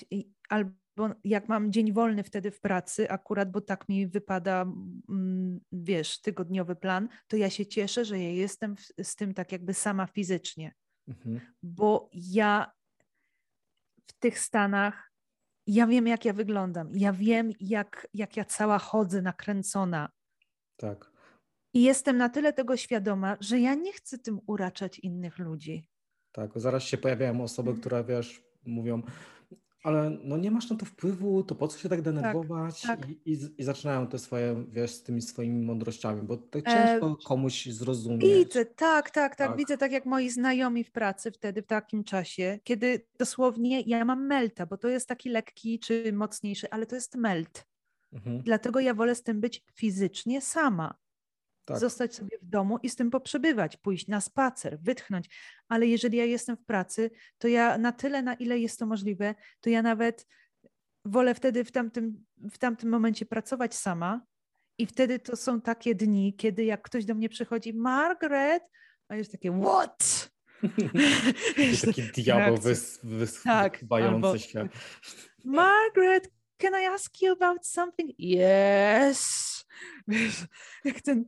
albo 0.49 0.86
bo 0.97 1.09
jak 1.23 1.49
mam 1.49 1.71
dzień 1.71 1.93
wolny 1.93 2.23
wtedy 2.23 2.51
w 2.51 2.59
pracy, 2.59 3.09
akurat, 3.09 3.51
bo 3.51 3.61
tak 3.61 3.89
mi 3.89 4.07
wypada, 4.07 4.65
wiesz, 5.71 6.21
tygodniowy 6.21 6.75
plan, 6.75 7.09
to 7.27 7.37
ja 7.37 7.49
się 7.49 7.65
cieszę, 7.65 8.05
że 8.05 8.19
ja 8.19 8.29
jestem 8.29 8.75
z 9.03 9.15
tym 9.15 9.33
tak 9.33 9.51
jakby 9.51 9.73
sama 9.73 10.07
fizycznie. 10.07 10.73
Mhm. 11.07 11.39
Bo 11.63 12.09
ja 12.13 12.71
w 14.07 14.13
tych 14.19 14.39
Stanach, 14.39 15.11
ja 15.67 15.87
wiem, 15.87 16.07
jak 16.07 16.25
ja 16.25 16.33
wyglądam. 16.33 16.89
Ja 16.93 17.13
wiem, 17.13 17.51
jak, 17.59 18.07
jak 18.13 18.37
ja 18.37 18.45
cała 18.45 18.79
chodzę 18.79 19.21
nakręcona. 19.21 20.09
Tak. 20.77 21.11
I 21.73 21.83
jestem 21.83 22.17
na 22.17 22.29
tyle 22.29 22.53
tego 22.53 22.77
świadoma, 22.77 23.37
że 23.39 23.59
ja 23.59 23.75
nie 23.75 23.93
chcę 23.93 24.17
tym 24.17 24.39
uraczać 24.47 24.99
innych 24.99 25.39
ludzi. 25.39 25.89
Tak, 26.31 26.51
zaraz 26.55 26.83
się 26.83 26.97
pojawiają 26.97 27.43
osoby, 27.43 27.69
mhm. 27.69 27.81
które 27.81 28.03
wiesz, 28.03 28.43
mówią, 28.65 29.01
ale 29.87 30.17
no 30.23 30.37
nie 30.37 30.51
masz 30.51 30.69
na 30.69 30.75
to 30.75 30.85
wpływu, 30.85 31.43
to 31.43 31.55
po 31.55 31.67
co 31.67 31.77
się 31.79 31.89
tak, 31.89 31.99
tak 31.99 32.01
denerwować? 32.01 32.81
Tak, 32.81 32.99
tak. 32.99 33.09
I, 33.09 33.31
i, 33.31 33.37
I, 33.57 33.63
zaczynają 33.63 34.07
te 34.07 34.19
swoje, 34.19 34.65
wiesz, 34.69 34.91
z 34.91 35.03
tymi 35.03 35.21
swoimi 35.21 35.65
mądrościami, 35.65 36.21
bo 36.21 36.37
to 36.37 36.61
ciężko 36.61 37.17
e, 37.21 37.23
komuś 37.25 37.65
zrozumieć. 37.65 38.21
Widzę, 38.21 38.65
tak, 38.65 38.75
tak, 38.75 39.11
tak, 39.11 39.35
tak, 39.35 39.57
widzę 39.57 39.77
tak 39.77 39.91
jak 39.91 40.05
moi 40.05 40.29
znajomi 40.29 40.83
w 40.83 40.91
pracy 40.91 41.31
wtedy, 41.31 41.61
w 41.61 41.65
takim 41.65 42.03
czasie, 42.03 42.59
kiedy 42.63 43.05
dosłownie 43.19 43.81
ja 43.81 44.05
mam 44.05 44.25
melta, 44.25 44.65
bo 44.65 44.77
to 44.77 44.87
jest 44.87 45.07
taki 45.07 45.29
lekki 45.29 45.79
czy 45.79 46.13
mocniejszy, 46.13 46.69
ale 46.69 46.85
to 46.85 46.95
jest 46.95 47.15
melt. 47.15 47.67
Mhm. 48.13 48.41
Dlatego 48.41 48.79
ja 48.79 48.93
wolę 48.93 49.15
z 49.15 49.23
tym 49.23 49.41
być 49.41 49.63
fizycznie 49.73 50.41
sama 50.41 50.95
tak. 51.67 51.79
zostać 51.79 52.15
sobie 52.15 52.37
w 52.41 52.45
domu 52.45 52.79
i 52.83 52.89
z 52.89 52.95
tym 52.95 53.11
poprzebywać, 53.11 53.77
pójść 53.77 54.07
na 54.07 54.21
spacer, 54.21 54.79
wytchnąć. 54.81 55.29
Ale 55.67 55.87
jeżeli 55.87 56.17
ja 56.17 56.25
jestem 56.25 56.57
w 56.57 56.65
pracy, 56.65 57.11
to 57.37 57.47
ja 57.47 57.77
na 57.77 57.91
tyle, 57.91 58.21
na 58.21 58.33
ile 58.33 58.59
jest 58.59 58.79
to 58.79 58.85
możliwe, 58.85 59.35
to 59.61 59.69
ja 59.69 59.81
nawet 59.81 60.27
wolę 61.05 61.35
wtedy 61.35 61.63
w 61.63 61.71
tamtym, 61.71 62.25
w 62.51 62.57
tamtym 62.57 62.89
momencie 62.89 63.25
pracować 63.25 63.75
sama 63.75 64.21
i 64.77 64.85
wtedy 64.85 65.19
to 65.19 65.35
są 65.35 65.61
takie 65.61 65.95
dni, 65.95 66.35
kiedy 66.35 66.65
jak 66.65 66.81
ktoś 66.81 67.05
do 67.05 67.15
mnie 67.15 67.29
przychodzi, 67.29 67.73
Margaret, 67.73 68.63
a 69.07 69.15
jest 69.15 69.31
takie, 69.31 69.61
what? 69.61 70.29
taki 71.85 72.01
diabeł 72.01 72.57
wys, 72.57 72.99
wys, 73.03 73.43
tak, 73.43 73.79
albo, 73.89 74.37
się. 74.37 74.69
Margaret, 75.45 76.31
can 76.57 76.73
I 76.83 76.85
ask 76.85 77.21
you 77.21 77.33
about 77.33 77.67
something? 77.67 78.11
Yes. 78.19 79.47
Wiesz, 80.07 80.45
jak 80.85 81.01
ten, 81.01 81.25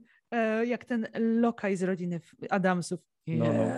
jak 0.66 0.86
ten 0.86 1.08
lokaj 1.16 1.76
z 1.76 1.84
rodziny 1.84 2.22
Adamsów. 2.50 3.00
No, 3.28 3.46
no. 3.54 3.72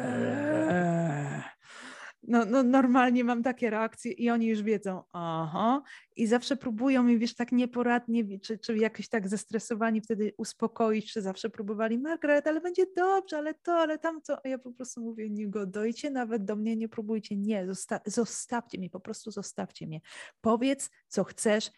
No, 2.24 2.46
no, 2.46 2.64
normalnie 2.64 3.24
mam 3.24 3.44
takie 3.44 3.70
reakcje 3.70 4.12
i 4.12 4.30
oni 4.30 4.48
już 4.48 4.62
wiedzą, 4.62 5.04
aha, 5.14 5.82
i 6.16 6.28
zawsze 6.28 6.58
próbują 6.58 7.04
mi, 7.04 7.18
wiesz, 7.18 7.36
tak 7.36 7.52
nieporadnie, 7.52 8.40
czy, 8.40 8.58
czy 8.58 8.78
jakoś 8.78 9.10
tak 9.10 9.28
zestresowani 9.28 10.02
wtedy 10.02 10.34
uspokoić, 10.38 11.14
czy 11.14 11.22
zawsze 11.22 11.50
próbowali, 11.50 12.00
Margaret, 12.00 12.48
ale 12.48 12.62
będzie 12.62 12.86
dobrze, 12.96 13.38
ale 13.38 13.54
to, 13.54 13.74
ale 13.74 14.00
tamto, 14.00 14.46
a 14.46 14.48
ja 14.48 14.58
po 14.58 14.72
prostu 14.72 15.02
mówię, 15.02 15.30
nie 15.30 15.48
godojcie 15.48 16.12
nawet 16.12 16.46
do 16.46 16.56
mnie, 16.56 16.76
nie 16.76 16.90
próbujcie, 16.90 17.38
nie, 17.38 17.68
zosta 17.68 18.00
zostawcie 18.06 18.78
mnie, 18.78 18.90
po 18.90 19.00
prostu 19.00 19.32
zostawcie 19.32 19.88
mnie. 19.88 20.02
Powiedz, 20.42 20.90
co 21.08 21.24
chcesz 21.24 21.72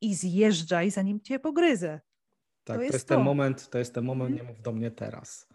i 0.00 0.14
zjeżdżaj, 0.14 0.90
zanim 0.90 1.20
cię 1.20 1.38
pogryzę. 1.38 2.00
Tak, 2.64 2.76
to 2.76 2.82
jest, 2.82 2.92
to 2.92 2.96
jest 2.96 3.08
ten 3.08 3.22
moment, 3.22 3.70
to 3.70 3.78
jest 3.78 3.94
ten 3.94 4.04
moment, 4.04 4.36
nie 4.36 4.42
mów 4.42 4.62
do 4.62 4.72
mnie 4.72 4.90
teraz. 4.90 5.48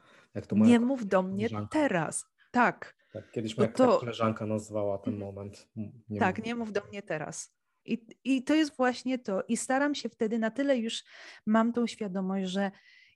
nie 0.51 0.79
mów 0.79 1.07
do 1.07 1.23
mnie 1.23 1.49
teraz, 1.71 2.25
tak. 2.51 2.97
Tak, 3.13 3.31
kiedyś 3.31 3.57
moja 3.57 3.69
to... 3.69 3.99
koleżanka 3.99 4.45
nazwała 4.45 4.97
ten 4.97 5.17
moment. 5.17 5.67
Nie 6.09 6.19
tak, 6.19 6.37
mów. 6.37 6.45
nie 6.45 6.55
mów 6.55 6.71
do 6.71 6.81
mnie 6.89 7.01
teraz. 7.01 7.57
I, 7.85 8.07
I 8.23 8.43
to 8.43 8.55
jest 8.55 8.77
właśnie 8.77 9.19
to. 9.19 9.43
I 9.47 9.57
staram 9.57 9.95
się 9.95 10.09
wtedy 10.09 10.39
na 10.39 10.51
tyle 10.51 10.77
już 10.77 11.03
mam 11.45 11.73
tą 11.73 11.87
świadomość, 11.87 12.49
że 12.49 12.71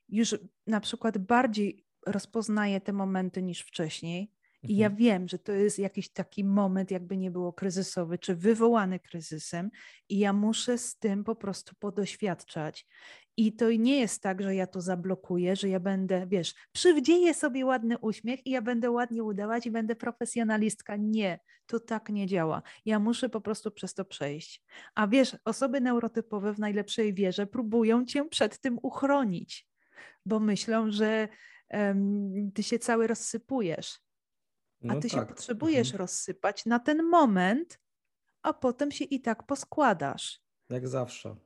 już 0.08 0.36
na 0.66 0.80
przykład 0.80 1.18
bardziej 1.18 1.86
rozpoznaję 2.06 2.80
te 2.80 2.92
momenty 2.92 3.42
niż 3.42 3.60
wcześniej. 3.60 4.32
I 4.62 4.76
ja 4.76 4.86
mhm. 4.86 4.96
wiem, 4.98 5.28
że 5.28 5.38
to 5.38 5.52
jest 5.52 5.78
jakiś 5.78 6.12
taki 6.12 6.44
moment, 6.44 6.90
jakby 6.90 7.16
nie 7.16 7.30
było 7.30 7.52
kryzysowy, 7.52 8.18
czy 8.18 8.34
wywołany 8.34 9.00
kryzysem, 9.00 9.70
i 10.08 10.18
ja 10.18 10.32
muszę 10.32 10.78
z 10.78 10.98
tym 10.98 11.24
po 11.24 11.36
prostu 11.36 11.74
podoświadczać. 11.78 12.86
I 13.36 13.52
to 13.52 13.72
nie 13.72 14.00
jest 14.00 14.22
tak, 14.22 14.42
że 14.42 14.54
ja 14.54 14.66
to 14.66 14.80
zablokuję, 14.80 15.56
że 15.56 15.68
ja 15.68 15.80
będę, 15.80 16.26
wiesz, 16.26 16.54
przywdzieję 16.72 17.34
sobie 17.34 17.66
ładny 17.66 17.98
uśmiech 17.98 18.46
i 18.46 18.50
ja 18.50 18.62
będę 18.62 18.90
ładnie 18.90 19.24
udawać 19.24 19.66
i 19.66 19.70
będę 19.70 19.96
profesjonalistka. 19.96 20.96
Nie, 20.96 21.38
to 21.66 21.80
tak 21.80 22.08
nie 22.08 22.26
działa. 22.26 22.62
Ja 22.84 22.98
muszę 22.98 23.28
po 23.28 23.40
prostu 23.40 23.70
przez 23.70 23.94
to 23.94 24.04
przejść. 24.04 24.62
A 24.94 25.06
wiesz, 25.06 25.36
osoby 25.44 25.80
neurotypowe 25.80 26.52
w 26.54 26.58
najlepszej 26.58 27.14
wierze 27.14 27.46
próbują 27.46 28.04
cię 28.04 28.24
przed 28.24 28.58
tym 28.58 28.78
uchronić, 28.82 29.68
bo 30.26 30.40
myślą, 30.40 30.90
że 30.90 31.28
um, 31.70 32.52
ty 32.54 32.62
się 32.62 32.78
cały 32.78 33.06
rozsypujesz. 33.06 33.98
A 34.88 34.94
no 34.94 35.00
ty 35.00 35.08
tak. 35.08 35.20
się 35.20 35.26
potrzebujesz 35.26 35.88
mhm. 35.88 35.98
rozsypać 35.98 36.66
na 36.66 36.78
ten 36.78 37.02
moment, 37.02 37.78
a 38.42 38.52
potem 38.52 38.90
się 38.90 39.04
i 39.04 39.20
tak 39.20 39.46
poskładasz. 39.46 40.40
Jak 40.70 40.88
zawsze. 40.88 41.36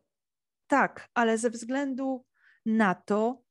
Tak, 0.66 1.08
ale 1.14 1.38
ze 1.38 1.50
względu 1.50 2.24
na 2.66 2.94
to 2.94 3.42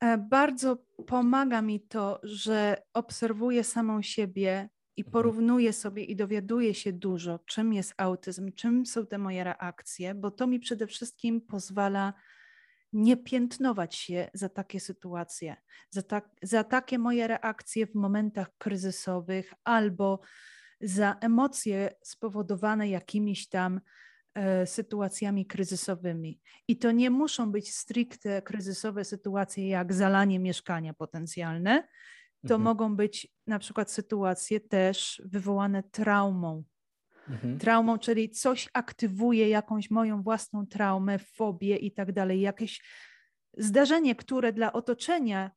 e, 0.00 0.18
bardzo 0.18 0.76
pomaga 1.06 1.62
mi 1.62 1.80
to, 1.80 2.20
że 2.22 2.82
obserwuję 2.94 3.64
samą 3.64 4.02
siebie 4.02 4.68
i 4.96 5.00
mhm. 5.00 5.12
porównuję 5.12 5.72
sobie 5.72 6.04
i 6.04 6.16
dowiaduję 6.16 6.74
się 6.74 6.92
dużo, 6.92 7.38
czym 7.38 7.72
jest 7.72 7.94
autyzm, 7.96 8.52
czym 8.52 8.86
są 8.86 9.06
te 9.06 9.18
moje 9.18 9.44
reakcje, 9.44 10.14
bo 10.14 10.30
to 10.30 10.46
mi 10.46 10.60
przede 10.60 10.86
wszystkim 10.86 11.40
pozwala 11.40 12.14
nie 12.96 13.16
piętnować 13.16 13.94
się 13.94 14.30
za 14.34 14.48
takie 14.48 14.80
sytuacje, 14.80 15.56
za, 15.90 16.02
ta, 16.02 16.22
za 16.42 16.64
takie 16.64 16.98
moje 16.98 17.26
reakcje 17.26 17.86
w 17.86 17.94
momentach 17.94 18.50
kryzysowych 18.58 19.54
albo 19.64 20.20
za 20.80 21.16
emocje 21.20 21.90
spowodowane 22.02 22.88
jakimiś 22.88 23.48
tam 23.48 23.80
E, 24.36 24.66
sytuacjami 24.66 25.46
kryzysowymi. 25.46 26.40
I 26.68 26.76
to 26.76 26.90
nie 26.90 27.10
muszą 27.10 27.52
być 27.52 27.74
stricte 27.74 28.42
kryzysowe 28.42 29.04
sytuacje, 29.04 29.68
jak 29.68 29.94
zalanie 29.94 30.38
mieszkania 30.38 30.94
potencjalne. 30.94 31.88
To 32.48 32.54
mhm. 32.54 32.62
mogą 32.62 32.96
być 32.96 33.28
na 33.46 33.58
przykład 33.58 33.90
sytuacje 33.90 34.60
też 34.60 35.22
wywołane 35.24 35.82
traumą. 35.82 36.64
Mhm. 37.28 37.58
Traumą, 37.58 37.98
czyli 37.98 38.30
coś 38.30 38.68
aktywuje 38.72 39.48
jakąś 39.48 39.90
moją 39.90 40.22
własną 40.22 40.66
traumę, 40.66 41.18
fobię 41.18 41.76
i 41.76 41.92
tak 41.92 42.12
dalej, 42.12 42.40
jakieś 42.40 42.82
zdarzenie, 43.58 44.14
które 44.14 44.52
dla 44.52 44.72
otoczenia 44.72 45.50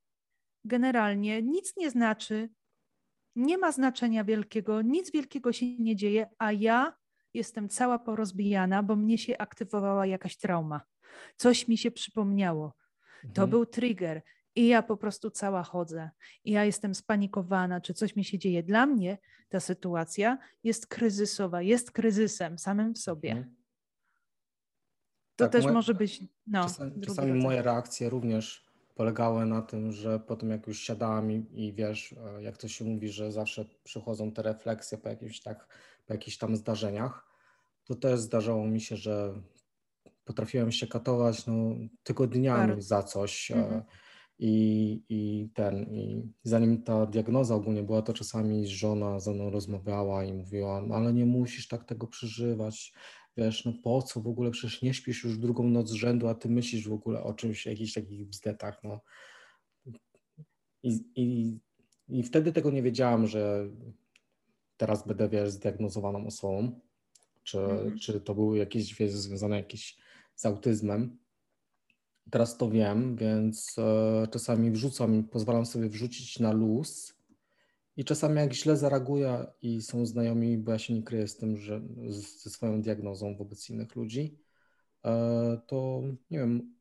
generalnie 0.65 1.41
nic 1.41 1.77
nie 1.77 1.89
znaczy, 1.89 2.49
nie 3.35 3.57
ma 3.57 3.71
znaczenia 3.71 4.23
wielkiego, 4.23 4.81
nic 4.81 5.11
wielkiego 5.11 5.53
się 5.53 5.77
nie 5.77 5.95
dzieje, 5.95 6.29
a 6.37 6.51
ja 6.51 6.93
jestem 7.33 7.69
cała 7.69 7.99
porozbijana, 7.99 8.83
bo 8.83 8.95
mnie 8.95 9.17
się 9.17 9.37
aktywowała 9.37 10.05
jakaś 10.05 10.37
trauma. 10.37 10.81
Coś 11.35 11.67
mi 11.67 11.77
się 11.77 11.91
przypomniało. 11.91 12.73
To 13.21 13.27
mhm. 13.27 13.49
był 13.49 13.65
trigger. 13.65 14.21
I 14.59 14.67
ja 14.67 14.83
po 14.83 14.97
prostu 14.97 15.29
cała 15.29 15.63
chodzę. 15.63 16.09
I 16.43 16.51
ja 16.51 16.65
jestem 16.65 16.95
spanikowana, 16.95 17.81
czy 17.81 17.93
coś 17.93 18.15
mi 18.15 18.25
się 18.25 18.39
dzieje. 18.39 18.63
Dla 18.63 18.85
mnie 18.85 19.17
ta 19.49 19.59
sytuacja 19.59 20.37
jest 20.63 20.87
kryzysowa, 20.87 21.61
jest 21.61 21.91
kryzysem 21.91 22.57
samym 22.57 22.93
w 22.93 22.97
sobie. 22.97 23.31
Mhm. 23.31 23.55
To 25.35 25.45
tak, 25.45 25.51
też 25.51 25.63
moje, 25.63 25.73
może 25.73 25.93
być. 25.93 26.23
No, 26.47 26.63
czasami, 26.63 27.01
czasami 27.01 27.33
moje 27.33 27.61
reakcje 27.61 28.09
również 28.09 28.65
polegały 28.95 29.45
na 29.45 29.61
tym, 29.61 29.91
że 29.91 30.19
po 30.19 30.35
tym 30.35 30.49
jak 30.49 30.67
już 30.67 30.79
siadałam 30.79 31.31
i, 31.31 31.45
i 31.51 31.73
wiesz, 31.73 32.15
e, 32.37 32.43
jak 32.43 32.57
to 32.57 32.67
się 32.67 32.85
mówi, 32.85 33.09
że 33.09 33.31
zawsze 33.31 33.65
przychodzą 33.83 34.31
te 34.31 34.41
refleksje 34.41 34.97
po 34.97 35.09
jakimś 35.09 35.41
tak 35.41 35.67
po 36.05 36.13
jakichś 36.13 36.37
tam 36.37 36.55
zdarzeniach, 36.55 37.27
to 37.85 37.95
też 37.95 38.19
zdarzało 38.19 38.67
mi 38.67 38.81
się, 38.81 38.97
że 38.97 39.41
potrafiłem 40.25 40.71
się 40.71 40.87
katować 40.87 41.47
no, 41.47 41.53
tygodniami 42.03 42.67
Bardzo. 42.67 42.81
za 42.81 43.03
coś. 43.03 43.51
E, 43.51 43.55
mhm. 43.55 43.83
I, 44.39 45.03
I 45.09 45.49
ten, 45.53 45.83
i 45.83 46.23
zanim 46.43 46.83
ta 46.83 47.05
diagnoza 47.05 47.55
ogólnie 47.55 47.83
była, 47.83 48.01
to 48.01 48.13
czasami 48.13 48.67
żona 48.67 49.19
ze 49.19 49.33
mną 49.33 49.49
rozmawiała 49.49 50.23
i 50.23 50.33
mówiła, 50.33 50.81
no 50.81 50.95
ale 50.95 51.13
nie 51.13 51.25
musisz 51.25 51.67
tak 51.67 51.83
tego 51.83 52.07
przeżywać, 52.07 52.93
wiesz, 53.37 53.65
no 53.65 53.73
po 53.83 54.01
co 54.01 54.21
w 54.21 54.27
ogóle, 54.27 54.51
przecież 54.51 54.81
nie 54.81 54.93
śpisz 54.93 55.23
już 55.23 55.37
drugą 55.37 55.63
noc 55.63 55.89
z 55.89 55.93
rzędu, 55.93 56.27
a 56.27 56.35
ty 56.35 56.49
myślisz 56.49 56.87
w 56.87 56.93
ogóle 56.93 57.23
o 57.23 57.33
czymś, 57.33 57.65
jakichś 57.65 57.93
takich 57.93 58.27
bzdetach, 58.27 58.83
no. 58.83 59.01
I, 60.83 60.99
i, 61.15 61.57
I 62.09 62.23
wtedy 62.23 62.51
tego 62.51 62.71
nie 62.71 62.83
wiedziałam, 62.83 63.27
że 63.27 63.69
teraz 64.77 65.07
będę, 65.07 65.29
wiesz, 65.29 65.49
zdiagnozowaną 65.49 66.25
osobą, 66.27 66.79
czy, 67.43 67.59
mhm. 67.59 67.99
czy 67.99 68.21
to 68.21 68.35
były 68.35 68.57
jakieś, 68.57 68.95
wiesz, 68.95 69.11
związane 69.11 69.57
jakieś 69.57 69.97
z 70.35 70.45
autyzmem. 70.45 71.17
Teraz 72.31 72.57
to 72.57 72.69
wiem, 72.69 73.15
więc 73.15 73.75
e, 73.77 74.27
czasami 74.31 74.71
wrzucam, 74.71 75.23
pozwalam 75.23 75.65
sobie 75.65 75.89
wrzucić 75.89 76.39
na 76.39 76.51
luz 76.51 77.13
i 77.97 78.05
czasami 78.05 78.35
jak 78.35 78.53
źle 78.53 78.77
zareaguję 78.77 79.45
i 79.61 79.81
są 79.81 80.05
znajomi, 80.05 80.57
bo 80.57 80.71
ja 80.71 80.79
się 80.79 80.93
nie 80.93 81.03
kryję 81.03 81.27
z 81.27 81.37
tym, 81.37 81.57
że 81.57 81.81
ze 82.07 82.49
swoją 82.49 82.81
diagnozą 82.81 83.35
wobec 83.35 83.69
innych 83.69 83.95
ludzi, 83.95 84.37
e, 85.05 85.61
to 85.67 86.01
nie 86.31 86.39
wiem, 86.39 86.73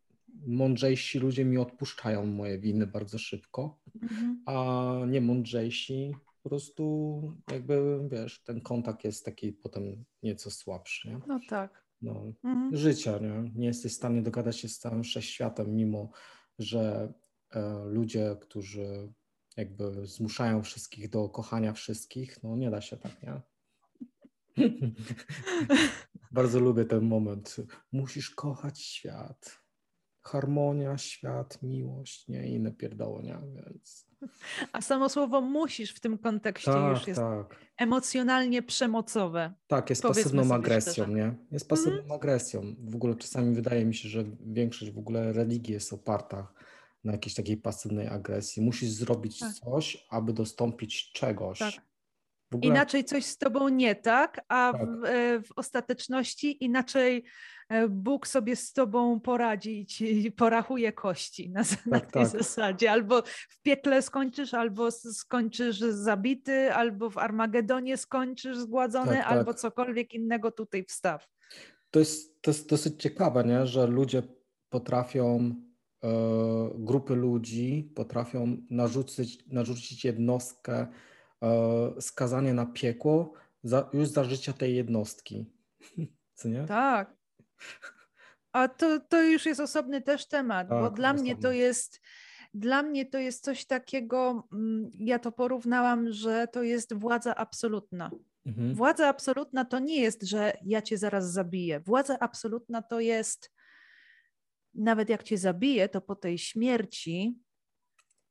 mądrzejsi 0.46 1.18
ludzie 1.18 1.44
mi 1.44 1.58
odpuszczają 1.58 2.26
moje 2.26 2.58
winy 2.58 2.86
bardzo 2.86 3.18
szybko, 3.18 3.78
mhm. 4.02 4.42
a 4.46 4.92
nie 5.08 5.20
mądrzejsi 5.20 6.14
po 6.42 6.48
prostu 6.48 7.22
jakby, 7.52 7.98
wiesz, 8.10 8.42
ten 8.42 8.60
kontakt 8.60 9.04
jest 9.04 9.24
taki 9.24 9.52
potem 9.52 10.04
nieco 10.22 10.50
słabszy, 10.50 11.08
nie? 11.08 11.20
No 11.26 11.40
tak. 11.48 11.87
No, 12.02 12.32
mhm. 12.44 12.76
życia, 12.76 13.18
nie? 13.18 13.50
Nie 13.54 13.66
jesteś 13.66 13.92
w 13.92 13.96
stanie 13.96 14.22
dogadać 14.22 14.58
się 14.58 14.68
z 14.68 14.78
całym 14.78 15.02
wszechświatem, 15.02 15.76
mimo 15.76 16.10
że 16.58 17.12
e, 17.50 17.84
ludzie, 17.84 18.36
którzy 18.40 19.12
jakby 19.56 20.06
zmuszają 20.06 20.62
wszystkich 20.62 21.10
do 21.10 21.28
kochania 21.28 21.72
wszystkich, 21.72 22.42
no 22.42 22.56
nie 22.56 22.70
da 22.70 22.80
się 22.80 22.96
tak, 22.96 23.22
nie? 23.22 23.40
Bardzo 26.30 26.60
lubię 26.60 26.84
ten 26.84 27.04
moment. 27.04 27.56
Musisz 27.92 28.30
kochać 28.30 28.80
świat. 28.80 29.67
Harmonia, 30.28 30.98
świat, 30.98 31.62
miłość, 31.62 32.28
nie? 32.28 32.48
Inne 32.48 32.72
pierdoły, 32.72 33.22
nie? 33.22 33.38
Więc 33.66 34.08
a 34.72 34.80
samo 34.80 35.08
słowo 35.08 35.40
musisz 35.40 35.94
w 35.94 36.00
tym 36.00 36.18
kontekście 36.18 36.72
tak, 36.72 36.96
już 36.96 37.06
jest 37.06 37.20
tak. 37.20 37.56
emocjonalnie 37.76 38.62
przemocowe. 38.62 39.54
Tak, 39.66 39.90
jest 39.90 40.02
pasywną 40.02 40.54
agresją, 40.54 40.92
szczerze. 40.92 41.12
nie? 41.12 41.34
Jest 41.50 41.68
pasywną 41.68 42.00
mm. 42.00 42.12
agresją. 42.12 42.74
W 42.78 42.94
ogóle 42.94 43.14
czasami 43.14 43.54
wydaje 43.54 43.84
mi 43.84 43.94
się, 43.94 44.08
że 44.08 44.24
większość 44.46 44.90
w 44.90 44.98
ogóle 44.98 45.32
religii 45.32 45.74
jest 45.74 45.92
oparta 45.92 46.52
na 47.04 47.12
jakiejś 47.12 47.34
takiej 47.34 47.56
pasywnej 47.56 48.08
agresji. 48.08 48.62
Musisz 48.62 48.90
zrobić 48.90 49.38
tak. 49.38 49.52
coś, 49.52 50.06
aby 50.10 50.32
dostąpić 50.32 51.12
czegoś. 51.12 51.58
Tak. 51.58 51.87
Ogóle... 52.54 52.70
Inaczej 52.70 53.04
coś 53.04 53.24
z 53.24 53.38
tobą 53.38 53.68
nie 53.68 53.94
tak, 53.94 54.40
a 54.48 54.72
tak. 54.72 54.86
W, 54.86 55.04
e, 55.04 55.42
w, 55.42 55.48
ostateczności 55.56 56.64
inaczej 56.64 57.24
e, 57.68 57.88
Bóg 57.88 58.26
sobie 58.26 58.56
z 58.56 58.72
tobą 58.72 59.20
poradzi 59.20 59.80
i 59.80 59.86
ci 59.86 60.32
porachuje 60.32 60.92
kości 60.92 61.50
na, 61.50 61.64
tak, 61.64 61.86
na 61.86 62.00
tej 62.00 62.22
tak. 62.22 62.26
zasadzie. 62.26 62.92
Albo 62.92 63.22
w 63.48 63.62
piekle 63.62 64.02
skończysz, 64.02 64.54
albo 64.54 64.90
skończysz 64.90 65.78
zabity, 65.78 66.72
albo 66.72 67.10
w 67.10 67.18
Armagedonie 67.18 67.96
skończysz 67.96 68.56
zgładzony, 68.56 69.12
tak, 69.12 69.22
tak. 69.22 69.32
albo 69.32 69.54
cokolwiek 69.54 70.14
innego 70.14 70.50
tutaj 70.50 70.84
wstaw. 70.84 71.28
To 71.90 71.98
jest, 71.98 72.42
to 72.42 72.50
jest 72.50 72.68
dosyć 72.68 73.02
ciekawe, 73.02 73.44
nie? 73.44 73.66
że 73.66 73.86
ludzie 73.86 74.22
potrafią 74.68 75.54
e, 76.02 76.08
grupy 76.74 77.14
ludzi 77.14 77.92
potrafią 77.94 78.56
narzucić, 78.70 79.46
narzucić 79.46 80.04
jednostkę 80.04 80.86
skazanie 82.00 82.54
na 82.54 82.66
piekło 82.66 83.32
za, 83.62 83.90
już 83.92 84.08
za 84.08 84.24
życia 84.24 84.52
tej 84.52 84.76
jednostki. 84.76 85.52
Co 86.34 86.48
nie? 86.48 86.64
Tak. 86.64 87.16
A 88.52 88.68
to, 88.68 89.00
to 89.00 89.22
już 89.22 89.46
jest 89.46 89.60
osobny 89.60 90.02
też 90.02 90.28
temat, 90.28 90.68
tak, 90.68 90.80
bo 90.80 90.90
dla 90.90 91.08
osobny. 91.08 91.22
mnie 91.22 91.36
to 91.36 91.52
jest 91.52 92.00
dla 92.54 92.82
mnie 92.82 93.06
to 93.06 93.18
jest 93.18 93.44
coś 93.44 93.66
takiego, 93.66 94.48
mm, 94.52 94.90
ja 94.94 95.18
to 95.18 95.32
porównałam, 95.32 96.12
że 96.12 96.48
to 96.52 96.62
jest 96.62 96.94
władza 96.94 97.34
absolutna. 97.34 98.10
Mhm. 98.46 98.74
Władza 98.74 99.08
absolutna 99.08 99.64
to 99.64 99.78
nie 99.78 100.00
jest, 100.00 100.22
że 100.22 100.52
ja 100.64 100.82
cię 100.82 100.98
zaraz 100.98 101.32
zabiję. 101.32 101.80
Władza 101.80 102.18
absolutna 102.20 102.82
to 102.82 103.00
jest, 103.00 103.52
nawet 104.74 105.08
jak 105.08 105.22
cię 105.22 105.38
zabiję, 105.38 105.88
to 105.88 106.00
po 106.00 106.16
tej 106.16 106.38
śmierci. 106.38 107.38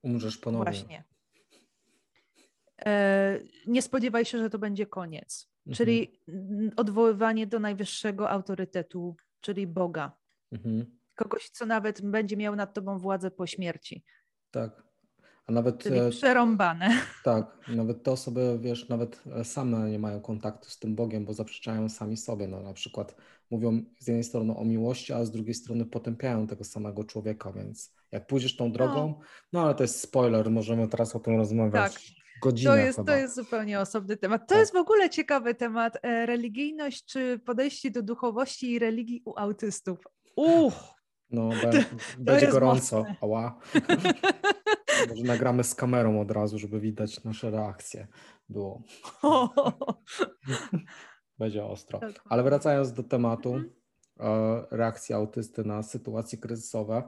Umrzesz 0.03 0.37
ponownie. 0.37 0.71
Właśnie. 0.71 1.03
E, 2.85 3.39
nie 3.67 3.81
spodziewaj 3.81 4.25
się, 4.25 4.37
że 4.37 4.49
to 4.49 4.59
będzie 4.59 4.85
koniec. 4.85 5.49
Mhm. 5.67 5.75
Czyli 5.77 6.21
odwoływanie 6.75 7.47
do 7.47 7.59
najwyższego 7.59 8.29
autorytetu, 8.29 9.15
czyli 9.41 9.67
Boga. 9.67 10.11
Mhm. 10.51 10.97
Kogoś, 11.15 11.49
co 11.49 11.65
nawet 11.65 12.01
będzie 12.01 12.37
miał 12.37 12.55
nad 12.55 12.73
tobą 12.73 12.99
władzę 12.99 13.31
po 13.31 13.47
śmierci. 13.47 14.03
Tak. 14.51 14.87
A 15.45 15.51
nawet. 15.51 15.77
Czyli 15.77 15.99
e, 15.99 16.09
przerąbane. 16.09 16.89
Tak, 17.23 17.57
nawet 17.67 18.03
te 18.03 18.11
osoby, 18.11 18.59
wiesz, 18.61 18.89
nawet 18.89 19.23
e, 19.35 19.43
same 19.43 19.91
nie 19.91 19.99
mają 19.99 20.21
kontaktu 20.21 20.69
z 20.69 20.79
tym 20.79 20.95
Bogiem, 20.95 21.25
bo 21.25 21.33
zaprzeczają 21.33 21.89
sami 21.89 22.17
sobie. 22.17 22.47
No, 22.47 22.61
na 22.61 22.73
przykład 22.73 23.15
mówią 23.51 23.81
z 23.99 24.07
jednej 24.07 24.23
strony 24.23 24.55
o 24.55 24.65
miłości, 24.65 25.13
a 25.13 25.25
z 25.25 25.31
drugiej 25.31 25.53
strony 25.53 25.85
potępiają 25.85 26.47
tego 26.47 26.63
samego 26.63 27.03
człowieka, 27.03 27.51
więc 27.51 27.93
jak 28.11 28.27
pójdziesz 28.27 28.55
tą 28.55 28.71
drogą, 28.71 29.07
no, 29.07 29.19
no 29.53 29.61
ale 29.65 29.75
to 29.75 29.83
jest 29.83 29.99
spoiler, 29.99 30.51
możemy 30.51 30.87
teraz 30.87 31.15
o 31.15 31.19
tym 31.19 31.35
rozmawiać. 31.35 31.93
Tak 31.93 32.26
godzinę. 32.41 32.71
To 32.71 32.77
jest, 32.77 32.99
to 33.05 33.15
jest 33.15 33.35
zupełnie 33.35 33.79
osobny 33.79 34.17
temat. 34.17 34.41
To 34.41 34.47
tak. 34.47 34.57
jest 34.57 34.73
w 34.73 34.77
ogóle 34.77 35.09
ciekawy 35.09 35.55
temat. 35.55 35.97
E, 36.01 36.25
religijność 36.25 37.05
czy 37.05 37.39
podejście 37.39 37.91
do 37.91 38.03
duchowości 38.03 38.71
i 38.71 38.79
religii 38.79 39.21
u 39.25 39.33
autystów. 39.37 39.99
Uch! 40.35 40.73
No, 41.31 41.49
be, 41.63 41.71
to, 41.71 41.77
będzie 42.17 42.45
to 42.45 42.51
gorąco. 42.51 42.97
Mocne. 42.97 43.15
Ała. 43.21 43.59
Może 45.09 45.23
nagramy 45.23 45.63
z 45.63 45.75
kamerą 45.75 46.21
od 46.21 46.31
razu, 46.31 46.59
żeby 46.59 46.79
widać 46.79 47.23
nasze 47.23 47.51
reakcje. 47.51 48.07
Było. 48.49 48.81
będzie 51.39 51.65
ostro. 51.65 51.99
Ale 52.25 52.43
wracając 52.43 52.93
do 52.93 53.03
tematu 53.03 53.53
mhm. 53.53 53.73
E, 54.19 54.65
reakcji 54.71 55.15
autysty 55.15 55.63
na 55.63 55.83
sytuacje 55.83 56.37
kryzysowe. 56.37 57.03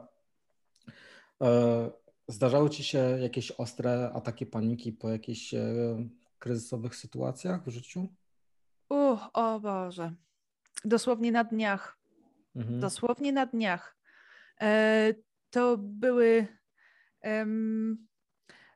Zdarzały 2.30 2.70
ci 2.70 2.84
się 2.84 2.98
jakieś 2.98 3.50
ostre 3.50 4.12
ataki 4.14 4.46
paniki 4.46 4.92
po 4.92 5.08
jakichś 5.08 5.54
e, 5.54 5.64
kryzysowych 6.38 6.96
sytuacjach 6.96 7.64
w 7.64 7.68
życiu? 7.68 8.08
Uch, 8.88 9.20
o 9.32 9.60
Boże. 9.60 10.14
Dosłownie 10.84 11.32
na 11.32 11.44
dniach. 11.44 11.98
Mhm. 12.56 12.80
Dosłownie 12.80 13.32
na 13.32 13.46
dniach. 13.46 13.96
E, 14.60 15.14
to 15.50 15.76
były 15.78 16.46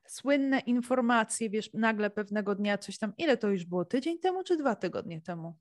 słynne 0.07 0.59
informacje, 0.59 1.51
wiesz, 1.51 1.71
nagle 1.75 2.11
pewnego 2.11 2.55
dnia 2.55 2.79
coś 2.79 2.99
tam, 2.99 3.13
ile 3.19 3.37
to 3.37 3.49
już 3.49 3.65
było, 3.65 3.85
tydzień 3.85 4.19
temu 4.19 4.45
czy 4.45 4.57
dwa 4.57 4.77
tygodnie 4.77 5.21
temu? 5.21 5.55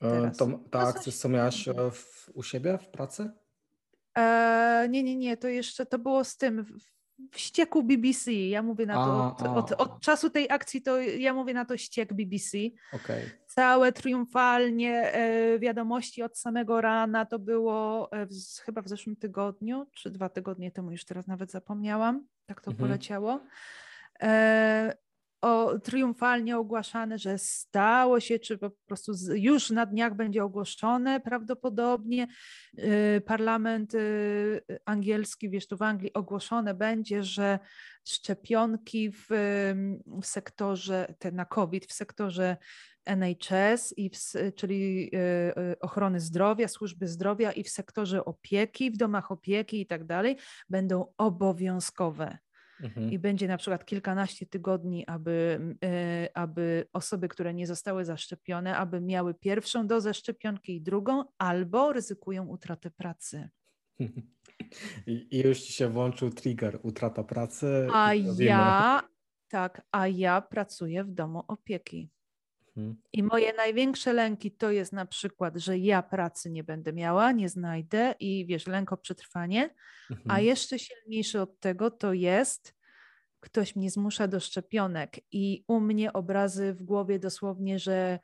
E, 0.00 0.30
to, 0.30 0.46
ta 0.70 0.82
no 0.82 0.88
akcja, 0.88 1.12
co 1.12 1.28
miałaś 1.28 1.68
e, 1.68 1.90
w, 1.90 2.30
u 2.34 2.42
siebie 2.42 2.78
w 2.78 2.88
pracy? 2.88 3.30
E, 4.16 4.86
nie, 4.90 5.02
nie, 5.02 5.16
nie, 5.16 5.36
to 5.36 5.48
jeszcze 5.48 5.86
to 5.86 5.98
było 5.98 6.24
z 6.24 6.36
tym, 6.36 6.66
wściekł 7.32 7.82
BBC. 7.82 8.32
Ja 8.32 8.62
mówię 8.62 8.86
na 8.86 8.94
to, 8.94 9.00
a, 9.00 9.28
od, 9.28 9.42
od, 9.42 9.72
od, 9.72 10.00
czasu 10.00 10.30
tej 10.30 10.50
akcji 10.50 10.82
to 10.82 11.00
ja 11.00 11.34
mówię 11.34 11.54
na 11.54 11.64
to 11.64 11.76
ściek 11.76 12.14
BBC. 12.14 12.58
Okay. 12.92 13.30
Całe 13.46 13.92
triumfalnie 13.92 15.12
e, 15.12 15.58
wiadomości 15.58 16.22
od 16.22 16.38
samego 16.38 16.80
rana 16.80 17.24
to 17.24 17.38
było 17.38 18.08
e, 18.12 18.26
w, 18.26 18.32
chyba 18.64 18.82
w 18.82 18.88
zeszłym 18.88 19.16
tygodniu, 19.16 19.86
czy 19.92 20.10
dwa 20.10 20.28
tygodnie 20.28 20.70
temu, 20.70 20.90
już 20.90 21.04
teraz 21.04 21.26
nawet 21.26 21.50
zapomniałam, 21.50 22.26
tak 22.46 22.60
to 22.60 22.70
mhm. 22.70 22.88
poleciało. 22.88 23.40
E, 24.22 25.03
o, 25.44 25.78
triumfalnie 25.78 26.58
ogłaszane, 26.58 27.18
że 27.18 27.38
stało 27.38 28.20
się, 28.20 28.38
czy 28.38 28.58
po 28.58 28.70
prostu 28.70 29.12
już 29.34 29.70
na 29.70 29.86
dniach 29.86 30.16
będzie 30.16 30.44
ogłoszone 30.44 31.20
prawdopodobnie. 31.20 32.26
Y, 32.78 33.22
parlament 33.26 33.94
y, 33.94 34.60
angielski, 34.84 35.50
wiesz, 35.50 35.66
tu 35.66 35.76
w 35.76 35.82
Anglii 35.82 36.12
ogłoszone 36.12 36.74
będzie, 36.74 37.22
że 37.22 37.58
szczepionki 38.04 39.10
w, 39.10 39.26
w 40.22 40.26
sektorze, 40.26 41.14
te 41.18 41.32
na 41.32 41.44
COVID, 41.44 41.86
w 41.86 41.92
sektorze 41.92 42.56
NHS, 43.04 43.94
i 43.96 44.10
w, 44.10 44.16
czyli 44.56 45.10
y, 45.70 45.78
ochrony 45.80 46.20
zdrowia, 46.20 46.68
służby 46.68 47.08
zdrowia 47.08 47.52
i 47.52 47.64
w 47.64 47.68
sektorze 47.68 48.24
opieki, 48.24 48.90
w 48.90 48.96
domach 48.96 49.30
opieki 49.30 49.80
i 49.80 49.86
tak 49.86 50.04
dalej, 50.04 50.36
będą 50.68 51.06
obowiązkowe. 51.18 52.38
Mhm. 52.82 53.10
I 53.10 53.18
będzie 53.18 53.48
na 53.48 53.56
przykład 53.56 53.84
kilkanaście 53.84 54.46
tygodni, 54.46 55.06
aby, 55.06 55.60
y, 55.84 56.34
aby 56.34 56.86
osoby, 56.92 57.28
które 57.28 57.54
nie 57.54 57.66
zostały 57.66 58.04
zaszczepione, 58.04 58.76
aby 58.76 59.00
miały 59.00 59.34
pierwszą 59.34 59.86
dozę 59.86 60.14
szczepionki 60.14 60.76
i 60.76 60.80
drugą, 60.80 61.24
albo 61.38 61.92
ryzykują 61.92 62.46
utratę 62.46 62.90
pracy. 62.90 63.48
I, 65.06 65.26
I 65.30 65.38
już 65.38 65.60
ci 65.60 65.72
się 65.72 65.88
włączył 65.88 66.30
trigger, 66.30 66.78
utrata 66.82 67.24
pracy. 67.24 67.88
A 67.92 68.14
ja, 68.14 69.02
tak, 69.48 69.82
a 69.92 70.08
ja 70.08 70.40
pracuję 70.40 71.04
w 71.04 71.10
domu 71.10 71.42
opieki. 71.48 72.10
Mhm. 72.76 72.96
I 73.12 73.22
moje 73.22 73.52
największe 73.52 74.12
lęki 74.12 74.50
to 74.50 74.70
jest 74.70 74.92
na 74.92 75.06
przykład, 75.06 75.56
że 75.56 75.78
ja 75.78 76.02
pracy 76.02 76.50
nie 76.50 76.64
będę 76.64 76.92
miała, 76.92 77.32
nie 77.32 77.48
znajdę 77.48 78.14
i 78.20 78.46
wiesz, 78.46 78.66
lęk 78.66 78.92
o 78.92 78.96
przetrwanie, 78.96 79.70
mhm. 80.10 80.30
a 80.30 80.40
jeszcze 80.40 80.78
silniejszy 80.78 81.40
od 81.40 81.60
tego 81.60 81.90
to 81.90 82.12
jest, 82.12 82.74
ktoś 83.40 83.76
mnie 83.76 83.90
zmusza 83.90 84.28
do 84.28 84.40
szczepionek 84.40 85.16
i 85.32 85.64
u 85.68 85.80
mnie 85.80 86.12
obrazy 86.12 86.72
w 86.72 86.82
głowie 86.82 87.18
dosłownie, 87.18 87.78
że 87.78 88.18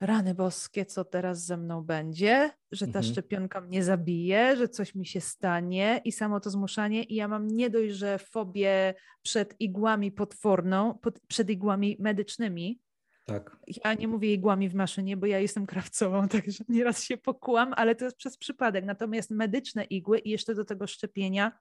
rany 0.00 0.34
boskie, 0.34 0.86
co 0.86 1.04
teraz 1.04 1.46
ze 1.46 1.56
mną 1.56 1.82
będzie, 1.82 2.50
że 2.72 2.86
ta 2.86 2.98
mhm. 2.98 3.04
szczepionka 3.04 3.60
mnie 3.60 3.84
zabije, 3.84 4.56
że 4.56 4.68
coś 4.68 4.94
mi 4.94 5.06
się 5.06 5.20
stanie 5.20 6.00
i 6.04 6.12
samo 6.12 6.40
to 6.40 6.50
zmuszanie 6.50 7.02
i 7.02 7.14
ja 7.14 7.28
mam 7.28 7.46
nie 7.46 7.70
dość, 7.70 7.94
że 7.94 8.18
fobię 8.18 8.94
przed 9.22 9.60
igłami 9.60 10.12
potworną, 10.12 10.98
pod, 10.98 11.20
przed 11.20 11.50
igłami 11.50 11.96
medycznymi, 12.00 12.80
tak. 13.24 13.56
Ja 13.84 13.94
nie 13.94 14.08
mówię 14.08 14.34
igłami 14.34 14.68
w 14.68 14.74
maszynie, 14.74 15.16
bo 15.16 15.26
ja 15.26 15.38
jestem 15.38 15.66
krawcową, 15.66 16.28
także 16.28 16.64
nieraz 16.68 17.02
się 17.02 17.16
pokułam, 17.16 17.72
ale 17.76 17.94
to 17.94 18.04
jest 18.04 18.16
przez 18.16 18.36
przypadek. 18.36 18.84
Natomiast 18.84 19.30
medyczne 19.30 19.84
igły 19.84 20.18
i 20.18 20.30
jeszcze 20.30 20.54
do 20.54 20.64
tego 20.64 20.86
szczepienia, 20.86 21.58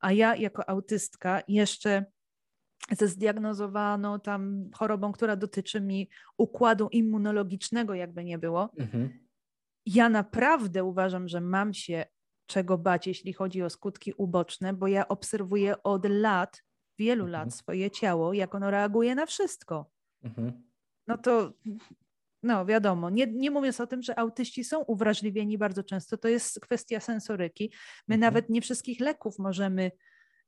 a 0.00 0.12
ja 0.12 0.36
jako 0.36 0.68
autystka 0.68 1.42
jeszcze 1.48 2.04
ze 2.90 3.08
zdiagnozowaną 3.08 4.20
tam 4.20 4.70
chorobą, 4.74 5.12
która 5.12 5.36
dotyczy 5.36 5.80
mi 5.80 6.08
układu 6.38 6.88
immunologicznego, 6.88 7.94
jakby 7.94 8.24
nie 8.24 8.38
było. 8.38 8.70
Mhm. 8.78 9.26
Ja 9.86 10.08
naprawdę 10.08 10.84
uważam, 10.84 11.28
że 11.28 11.40
mam 11.40 11.74
się 11.74 12.04
czego 12.46 12.78
bać, 12.78 13.06
jeśli 13.06 13.32
chodzi 13.32 13.62
o 13.62 13.70
skutki 13.70 14.12
uboczne, 14.12 14.72
bo 14.72 14.86
ja 14.86 15.08
obserwuję 15.08 15.82
od 15.82 16.06
lat, 16.08 16.62
wielu 16.98 17.24
mhm. 17.24 17.32
lat 17.32 17.54
swoje 17.54 17.90
ciało, 17.90 18.32
jak 18.32 18.54
ono 18.54 18.70
reaguje 18.70 19.14
na 19.14 19.26
wszystko. 19.26 19.90
Mhm 20.22 20.65
no 21.06 21.18
to 21.18 21.52
no 22.42 22.66
wiadomo, 22.66 23.10
nie, 23.10 23.26
nie 23.26 23.50
mówiąc 23.50 23.80
o 23.80 23.86
tym, 23.86 24.02
że 24.02 24.18
autyści 24.18 24.64
są 24.64 24.80
uwrażliwieni 24.80 25.58
bardzo 25.58 25.84
często, 25.84 26.16
to 26.16 26.28
jest 26.28 26.60
kwestia 26.60 27.00
sensoryki. 27.00 27.72
My 28.08 28.14
mhm. 28.14 28.20
nawet 28.20 28.50
nie 28.50 28.60
wszystkich 28.60 29.00
leków 29.00 29.38
możemy 29.38 29.90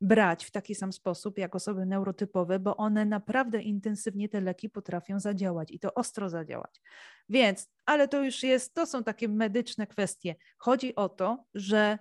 brać 0.01 0.45
w 0.45 0.51
taki 0.51 0.75
sam 0.75 0.93
sposób 0.93 1.39
jak 1.39 1.55
osoby 1.55 1.87
neurotypowe, 1.87 2.59
bo 2.59 2.77
one 2.77 3.05
naprawdę 3.05 3.63
intensywnie 3.63 4.29
te 4.29 4.41
leki 4.41 4.71
potrafią 4.71 5.21
zadziałać 5.21 5.71
i 5.71 5.79
to 5.79 5.95
ostro 5.95 6.29
zadziałać. 6.29 6.81
Więc, 7.29 7.71
ale 7.87 8.09
to 8.09 8.25
już 8.25 8.43
jest, 8.43 8.75
to 8.75 8.87
są 8.87 9.05
takie 9.05 9.29
medyczne 9.29 9.87
kwestie. 9.87 10.37
Chodzi 10.59 10.95
o 10.95 11.09
to, 11.09 11.45
że 11.55 11.99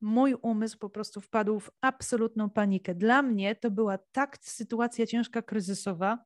mój 0.00 0.34
umysł 0.34 0.78
po 0.78 0.90
prostu 0.90 1.20
wpadł 1.20 1.60
w 1.60 1.70
absolutną 1.80 2.50
panikę. 2.50 2.94
Dla 2.94 3.22
mnie 3.22 3.56
to 3.56 3.70
była 3.70 3.98
tak 3.98 4.38
sytuacja 4.40 5.06
ciężka, 5.06 5.42
kryzysowa, 5.42 6.18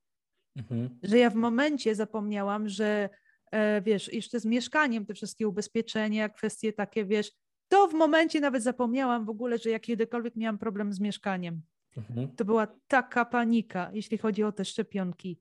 Mhm. 0.56 0.98
Że 1.02 1.18
ja 1.18 1.30
w 1.30 1.34
momencie 1.34 1.94
zapomniałam, 1.94 2.68
że 2.68 3.08
e, 3.50 3.82
wiesz, 3.82 4.12
jeszcze 4.12 4.40
z 4.40 4.44
mieszkaniem 4.44 5.06
te 5.06 5.14
wszystkie 5.14 5.48
ubezpieczenia, 5.48 6.28
kwestie 6.28 6.72
takie, 6.72 7.04
wiesz, 7.04 7.32
to 7.68 7.88
w 7.88 7.94
momencie 7.94 8.40
nawet 8.40 8.62
zapomniałam 8.62 9.24
w 9.24 9.30
ogóle, 9.30 9.58
że 9.58 9.70
ja 9.70 9.78
kiedykolwiek 9.78 10.36
miałam 10.36 10.58
problem 10.58 10.92
z 10.92 11.00
mieszkaniem. 11.00 11.62
Mhm. 11.96 12.36
To 12.36 12.44
była 12.44 12.66
taka 12.88 13.24
panika, 13.24 13.90
jeśli 13.92 14.18
chodzi 14.18 14.42
o 14.42 14.52
te 14.52 14.64
szczepionki. 14.64 15.40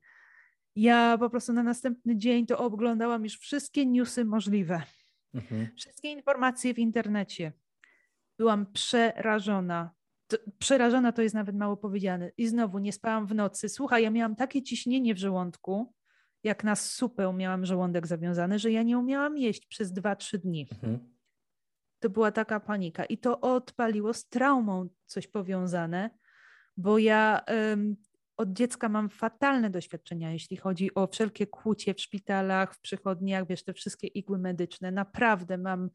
Ja 0.75 1.17
po 1.19 1.29
prostu 1.29 1.53
na 1.53 1.63
następny 1.63 2.17
dzień 2.17 2.45
to 2.45 2.57
oglądałam 2.57 3.23
już 3.23 3.37
wszystkie 3.37 3.85
newsy 3.85 4.25
możliwe. 4.25 4.81
Mhm. 5.33 5.67
Wszystkie 5.77 6.11
informacje 6.11 6.73
w 6.73 6.79
internecie. 6.79 7.53
Byłam 8.37 8.65
przerażona. 8.65 9.91
To, 10.33 10.37
przerażona 10.59 11.11
to 11.11 11.21
jest 11.21 11.35
nawet 11.35 11.55
mało 11.55 11.77
powiedziane. 11.77 12.31
I 12.37 12.47
znowu 12.47 12.79
nie 12.79 12.93
spałam 12.93 13.27
w 13.27 13.35
nocy. 13.35 13.69
Słuchaj, 13.69 14.03
ja 14.03 14.09
miałam 14.09 14.35
takie 14.35 14.63
ciśnienie 14.63 15.15
w 15.15 15.17
żołądku, 15.17 15.93
jak 16.43 16.63
na 16.63 16.75
supę 16.75 17.33
miałam 17.33 17.65
żołądek 17.65 18.07
zawiązany, 18.07 18.59
że 18.59 18.71
ja 18.71 18.83
nie 18.83 18.97
umiałam 18.97 19.37
jeść 19.37 19.65
przez 19.65 19.93
2-3 19.93 20.37
dni. 20.37 20.67
Mhm. 20.71 20.99
To 21.99 22.09
była 22.09 22.31
taka 22.31 22.59
panika. 22.59 23.05
I 23.05 23.17
to 23.17 23.41
odpaliło 23.41 24.13
z 24.13 24.27
traumą 24.27 24.89
coś 25.05 25.27
powiązane, 25.27 26.09
bo 26.77 26.97
ja 26.97 27.41
od 28.37 28.53
dziecka 28.53 28.89
mam 28.89 29.09
fatalne 29.09 29.69
doświadczenia, 29.69 30.31
jeśli 30.31 30.57
chodzi 30.57 30.95
o 30.95 31.07
wszelkie 31.07 31.47
kłucie 31.47 31.93
w 31.93 32.01
szpitalach, 32.01 32.75
w 32.75 32.79
przychodniach, 32.79 33.47
wiesz, 33.47 33.63
te 33.63 33.73
wszystkie 33.73 34.07
igły 34.07 34.39
medyczne. 34.39 34.91
Naprawdę 34.91 35.57
mam 35.57 35.89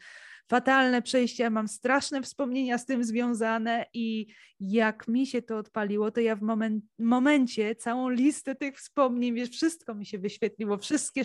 fatalne 0.51 1.03
przejścia, 1.03 1.51
mam 1.51 1.69
straszne 1.69 2.23
wspomnienia 2.23 2.79
z 2.79 2.87
tym 2.87 3.05
związane 3.05 3.87
i 3.93 4.27
jak 4.61 5.09
mi 5.09 5.27
się 5.27 5.43
to 5.43 5.59
odpaliło, 5.59 6.11
to 6.11 6.21
ja 6.21 6.37
w 6.37 6.43
moment, 6.43 6.85
momencie 6.99 7.77
całą 7.77 8.11
listę 8.11 8.55
tych 8.55 8.79
wspomnień, 8.79 9.35
wiesz, 9.35 9.51
wszystko 9.51 9.95
mi 9.95 10.07
się 10.07 10.19
wyświetliło, 10.19 10.79
wszystkie 10.79 11.23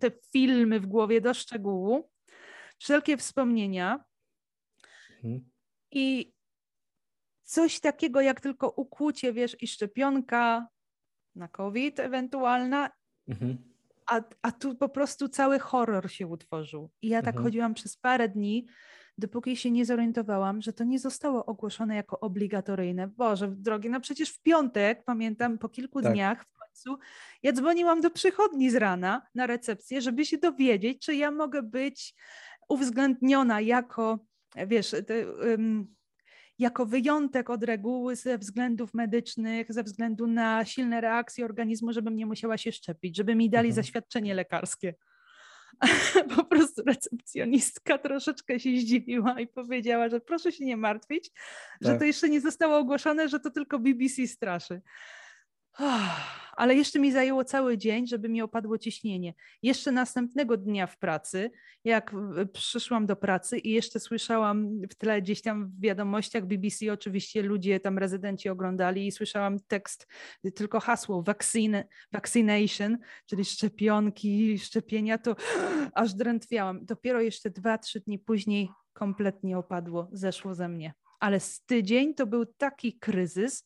te 0.00 0.10
filmy 0.32 0.80
w 0.80 0.86
głowie 0.86 1.20
do 1.20 1.34
szczegółu, 1.34 2.10
wszelkie 2.78 3.16
wspomnienia. 3.16 4.04
Mhm. 5.16 5.50
I 5.92 6.35
coś 7.46 7.80
takiego 7.80 8.20
jak 8.20 8.40
tylko 8.40 8.70
ukłucie, 8.70 9.32
wiesz, 9.32 9.56
i 9.62 9.66
szczepionka 9.66 10.68
na 11.34 11.48
COVID 11.48 12.00
ewentualna, 12.00 12.90
mhm. 13.28 13.58
a, 14.06 14.20
a 14.42 14.52
tu 14.52 14.74
po 14.74 14.88
prostu 14.88 15.28
cały 15.28 15.58
horror 15.58 16.10
się 16.10 16.26
utworzył. 16.26 16.90
I 17.02 17.08
ja 17.08 17.22
tak 17.22 17.34
mhm. 17.34 17.44
chodziłam 17.44 17.74
przez 17.74 17.96
parę 17.96 18.28
dni, 18.28 18.66
dopóki 19.18 19.56
się 19.56 19.70
nie 19.70 19.86
zorientowałam, 19.86 20.62
że 20.62 20.72
to 20.72 20.84
nie 20.84 20.98
zostało 20.98 21.46
ogłoszone 21.46 21.96
jako 21.96 22.20
obligatoryjne. 22.20 23.08
Boże, 23.08 23.48
drogi, 23.48 23.90
no 23.90 24.00
przecież 24.00 24.30
w 24.30 24.42
piątek, 24.42 25.04
pamiętam, 25.04 25.58
po 25.58 25.68
kilku 25.68 26.02
tak. 26.02 26.12
dniach 26.12 26.44
w 26.44 26.58
końcu, 26.58 26.98
ja 27.42 27.52
dzwoniłam 27.52 28.00
do 28.00 28.10
przychodni 28.10 28.70
z 28.70 28.74
rana 28.74 29.22
na 29.34 29.46
recepcję, 29.46 30.00
żeby 30.00 30.24
się 30.24 30.38
dowiedzieć, 30.38 31.06
czy 31.06 31.14
ja 31.14 31.30
mogę 31.30 31.62
być 31.62 32.14
uwzględniona 32.68 33.60
jako, 33.60 34.18
wiesz, 34.66 34.94
te, 35.06 35.32
um, 35.32 35.95
jako 36.58 36.86
wyjątek 36.86 37.50
od 37.50 37.62
reguły 37.62 38.16
ze 38.16 38.38
względów 38.38 38.94
medycznych, 38.94 39.72
ze 39.72 39.82
względu 39.82 40.26
na 40.26 40.64
silne 40.64 41.00
reakcje 41.00 41.44
organizmu, 41.44 41.92
żebym 41.92 42.16
nie 42.16 42.26
musiała 42.26 42.58
się 42.58 42.72
szczepić, 42.72 43.16
żeby 43.16 43.34
mi 43.34 43.50
dali 43.50 43.68
mhm. 43.68 43.84
zaświadczenie 43.84 44.34
lekarskie. 44.34 44.94
po 46.36 46.44
prostu 46.44 46.82
recepcjonistka 46.86 47.98
troszeczkę 47.98 48.60
się 48.60 48.70
zdziwiła 48.70 49.40
i 49.40 49.46
powiedziała, 49.46 50.08
że 50.08 50.20
proszę 50.20 50.52
się 50.52 50.64
nie 50.64 50.76
martwić, 50.76 51.30
tak. 51.30 51.42
że 51.80 51.98
to 51.98 52.04
jeszcze 52.04 52.28
nie 52.28 52.40
zostało 52.40 52.78
ogłoszone, 52.78 53.28
że 53.28 53.40
to 53.40 53.50
tylko 53.50 53.78
BBC 53.78 54.26
straszy. 54.26 54.82
Ale 56.56 56.74
jeszcze 56.74 56.98
mi 56.98 57.12
zajęło 57.12 57.44
cały 57.44 57.78
dzień, 57.78 58.06
żeby 58.06 58.28
mi 58.28 58.42
opadło 58.42 58.78
ciśnienie. 58.78 59.34
Jeszcze 59.62 59.92
następnego 59.92 60.56
dnia 60.56 60.86
w 60.86 60.98
pracy, 60.98 61.50
jak 61.84 62.12
przyszłam 62.52 63.06
do 63.06 63.16
pracy 63.16 63.58
i 63.58 63.70
jeszcze 63.70 64.00
słyszałam 64.00 64.80
w 64.90 64.94
tle 64.94 65.22
gdzieś 65.22 65.42
tam 65.42 65.68
w 65.68 65.80
wiadomościach 65.80 66.46
BBC, 66.46 66.92
oczywiście 66.92 67.42
ludzie 67.42 67.80
tam 67.80 67.98
rezydenci 67.98 68.48
oglądali 68.48 69.06
i 69.06 69.12
słyszałam 69.12 69.60
tekst, 69.60 70.06
tylko 70.54 70.80
hasło 70.80 71.22
vaccine, 71.22 71.84
vaccination, 72.12 72.98
czyli 73.26 73.44
szczepionki, 73.44 74.58
szczepienia, 74.58 75.18
to 75.18 75.36
aż 75.94 76.14
drętwiałam. 76.14 76.84
Dopiero 76.84 77.20
jeszcze 77.20 77.50
dwa, 77.50 77.78
trzy 77.78 78.00
dni 78.00 78.18
później 78.18 78.68
kompletnie 78.92 79.58
opadło, 79.58 80.08
zeszło 80.12 80.54
ze 80.54 80.68
mnie. 80.68 80.94
Ale 81.20 81.40
z 81.40 81.64
tydzień 81.64 82.14
to 82.14 82.26
był 82.26 82.46
taki 82.46 82.98
kryzys, 82.98 83.64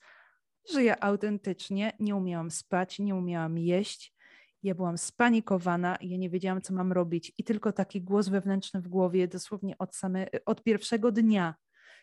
że 0.72 0.84
ja 0.84 1.00
autentycznie 1.00 1.92
nie 2.00 2.16
umiałam 2.16 2.50
spać, 2.50 2.98
nie 2.98 3.14
umiałam 3.14 3.58
jeść. 3.58 4.14
Ja 4.62 4.74
byłam 4.74 4.98
spanikowana, 4.98 5.96
ja 6.00 6.16
nie 6.16 6.30
wiedziałam, 6.30 6.62
co 6.62 6.74
mam 6.74 6.92
robić, 6.92 7.32
i 7.38 7.44
tylko 7.44 7.72
taki 7.72 8.02
głos 8.02 8.28
wewnętrzny 8.28 8.80
w 8.80 8.88
głowie, 8.88 9.28
dosłownie 9.28 9.78
od, 9.78 9.96
same, 9.96 10.26
od 10.46 10.62
pierwszego 10.62 11.12
dnia, 11.12 11.54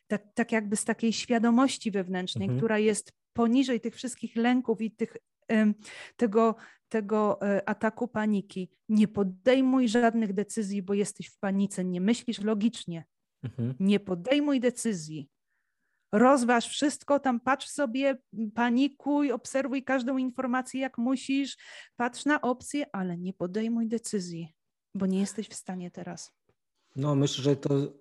tak, 0.08 0.24
tak 0.34 0.52
jakby 0.52 0.76
z 0.76 0.86
takiej 0.86 1.14
świadomości 1.14 1.92
wewnętrznej, 1.92 2.46
mhm. 2.46 2.60
która 2.60 2.80
jest 2.80 3.14
poniżej 3.34 3.82
tych 3.82 3.96
wszystkich 3.96 4.36
lęków 4.36 4.82
i 4.82 4.92
tych, 4.92 5.18
tego, 6.16 6.56
tego 6.90 7.42
e, 7.42 7.70
ataku 7.70 8.08
paniki. 8.08 8.70
Nie 8.90 9.08
podejmuj 9.08 9.90
żadnych 9.90 10.34
decyzji, 10.34 10.84
bo 10.84 10.94
jesteś 10.94 11.28
w 11.28 11.40
panice, 11.40 11.86
nie 11.86 12.02
myślisz 12.02 12.42
logicznie. 12.42 13.06
Mhm. 13.44 13.76
Nie 13.80 14.00
podejmuj 14.00 14.60
decyzji 14.60 15.30
rozważ 16.12 16.68
wszystko, 16.70 17.20
tam 17.20 17.40
patrz 17.40 17.68
sobie, 17.68 18.18
panikuj, 18.56 19.32
obserwuj 19.32 19.84
każdą 19.84 20.18
informację 20.18 20.82
jak 20.82 20.98
musisz, 20.98 21.58
patrz 21.96 22.26
na 22.26 22.42
opcje, 22.42 22.86
ale 22.96 23.18
nie 23.18 23.34
podejmuj 23.34 23.88
decyzji, 23.88 24.54
bo 24.96 25.06
nie 25.06 25.20
jesteś 25.20 25.48
w 25.48 25.54
stanie 25.54 25.92
teraz. 25.92 26.32
No, 26.96 27.16
myślę, 27.16 27.44
że 27.44 27.56
to 27.56 27.94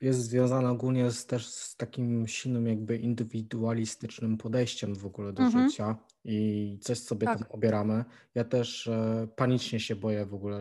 jest 0.00 0.20
związane 0.20 0.70
ogólnie 0.70 1.10
z, 1.10 1.26
też 1.26 1.46
z 1.46 1.76
takim 1.76 2.28
silnym 2.28 2.66
jakby 2.66 2.96
indywidualistycznym 2.96 4.36
podejściem 4.36 4.94
w 4.94 5.06
ogóle 5.06 5.32
do 5.32 5.42
mhm. 5.42 5.68
życia 5.68 5.96
i 6.24 6.78
coś 6.80 6.98
sobie 6.98 7.26
tak. 7.26 7.38
tam 7.38 7.46
obieramy. 7.50 8.04
Ja 8.34 8.44
też 8.44 8.86
e, 8.86 9.28
panicznie 9.36 9.80
się 9.80 9.96
boję 9.96 10.26
w 10.26 10.34
ogóle 10.34 10.60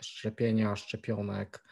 szczepienia, 0.00 0.76
szczepionek. 0.76 1.64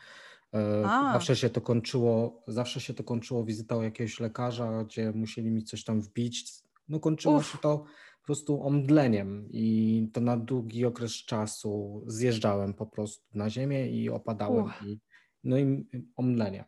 E, 0.56 0.86
A. 0.86 1.12
Zawsze 1.12 1.36
się 1.36 1.50
to 1.50 1.60
kończyło, 1.60 2.42
zawsze 2.48 2.80
się 2.80 2.94
to 2.94 3.04
kończyło 3.04 3.44
wizytą 3.44 3.82
jakiegoś 3.82 4.20
lekarza, 4.20 4.84
gdzie 4.84 5.12
musieli 5.12 5.50
mi 5.50 5.64
coś 5.64 5.84
tam 5.84 6.00
wbić. 6.00 6.52
No 6.88 7.00
kończyło 7.00 7.36
Uf. 7.36 7.46
się 7.52 7.58
to 7.58 7.78
po 8.20 8.26
prostu 8.26 8.62
omdleniem 8.62 9.48
i 9.50 10.08
to 10.12 10.20
na 10.20 10.36
długi 10.36 10.84
okres 10.84 11.12
czasu 11.12 12.04
zjeżdżałem 12.06 12.74
po 12.74 12.86
prostu 12.86 13.24
na 13.34 13.50
ziemię 13.50 13.90
i 13.90 14.10
opadałem 14.10 14.66
i 14.86 15.00
no 15.44 15.58
i 15.58 15.86
omdlenie. 16.16 16.64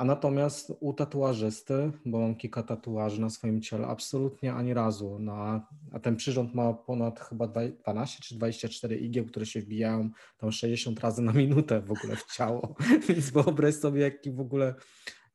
A 0.00 0.04
natomiast 0.04 0.72
u 0.80 0.92
tatuażysty, 0.92 1.92
bo 2.06 2.18
mam 2.18 2.34
kilka 2.34 2.62
tatuaży 2.62 3.20
na 3.20 3.30
swoim 3.30 3.62
ciele, 3.62 3.86
absolutnie 3.86 4.54
ani 4.54 4.74
razu. 4.74 5.18
Na, 5.18 5.66
a 5.92 5.98
ten 5.98 6.16
przyrząd 6.16 6.54
ma 6.54 6.72
ponad 6.72 7.20
chyba 7.20 7.46
12 7.46 8.18
czy 8.22 8.34
24 8.34 8.96
igieł, 8.96 9.24
które 9.26 9.46
się 9.46 9.60
wbijają 9.60 10.10
tam 10.38 10.52
60 10.52 11.00
razy 11.00 11.22
na 11.22 11.32
minutę 11.32 11.80
w 11.80 11.92
ogóle 11.92 12.16
w 12.16 12.36
ciało. 12.36 12.74
Więc 13.08 13.30
wyobraź 13.30 13.74
sobie, 13.74 14.00
jaki 14.00 14.30
w 14.30 14.40
ogóle 14.40 14.74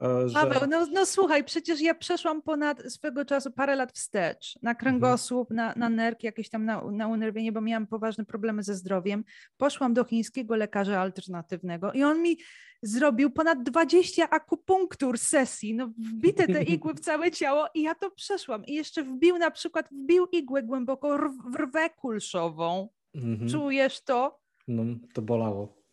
że... 0.02 0.34
Paweł, 0.34 0.62
no, 0.70 0.88
no 0.92 1.06
słuchaj, 1.06 1.44
przecież 1.44 1.82
ja 1.82 1.96
przeszłam 1.96 2.42
ponad 2.42 2.84
swego 2.94 3.26
czasu 3.26 3.52
parę 3.52 3.76
lat 3.76 3.92
wstecz 3.92 4.60
na 4.62 4.76
kręgosłup, 4.76 5.52
mhm. 5.52 5.80
na, 5.80 5.90
na 5.90 5.96
nerki, 5.96 6.26
jakieś 6.26 6.50
tam 6.50 6.66
na, 6.66 6.82
na 6.92 7.08
unerwienie, 7.08 7.52
bo 7.52 7.62
miałam 7.62 7.88
poważne 7.88 8.26
problemy 8.26 8.64
ze 8.64 8.76
zdrowiem. 8.76 9.24
Poszłam 9.58 9.94
do 9.94 10.04
chińskiego 10.04 10.56
lekarza 10.56 11.02
alternatywnego 11.02 11.92
i 11.92 12.04
on 12.04 12.22
mi 12.22 12.38
zrobił 12.82 13.32
ponad 13.32 13.64
20 13.64 14.30
akupunktur 14.30 15.18
sesji, 15.18 15.76
no 15.76 15.94
wbite 15.98 16.48
te 16.48 16.64
igły 16.74 16.94
w 16.94 17.00
całe 17.00 17.32
ciało 17.32 17.68
i 17.74 17.82
ja 17.82 17.96
to 17.96 18.12
przeszłam. 18.12 18.66
I 18.66 18.74
jeszcze 18.74 19.04
wbił 19.04 19.38
na 19.38 19.52
przykład, 19.52 19.90
wbił 19.92 20.28
igłę 20.32 20.64
głęboko 20.64 21.18
w 21.52 21.56
rwę 21.56 21.90
kulszową. 21.90 22.90
Mhm. 23.16 23.50
Czujesz 23.50 24.04
to? 24.04 24.40
No, 24.68 24.84
to 25.14 25.22
bolało. 25.22 25.85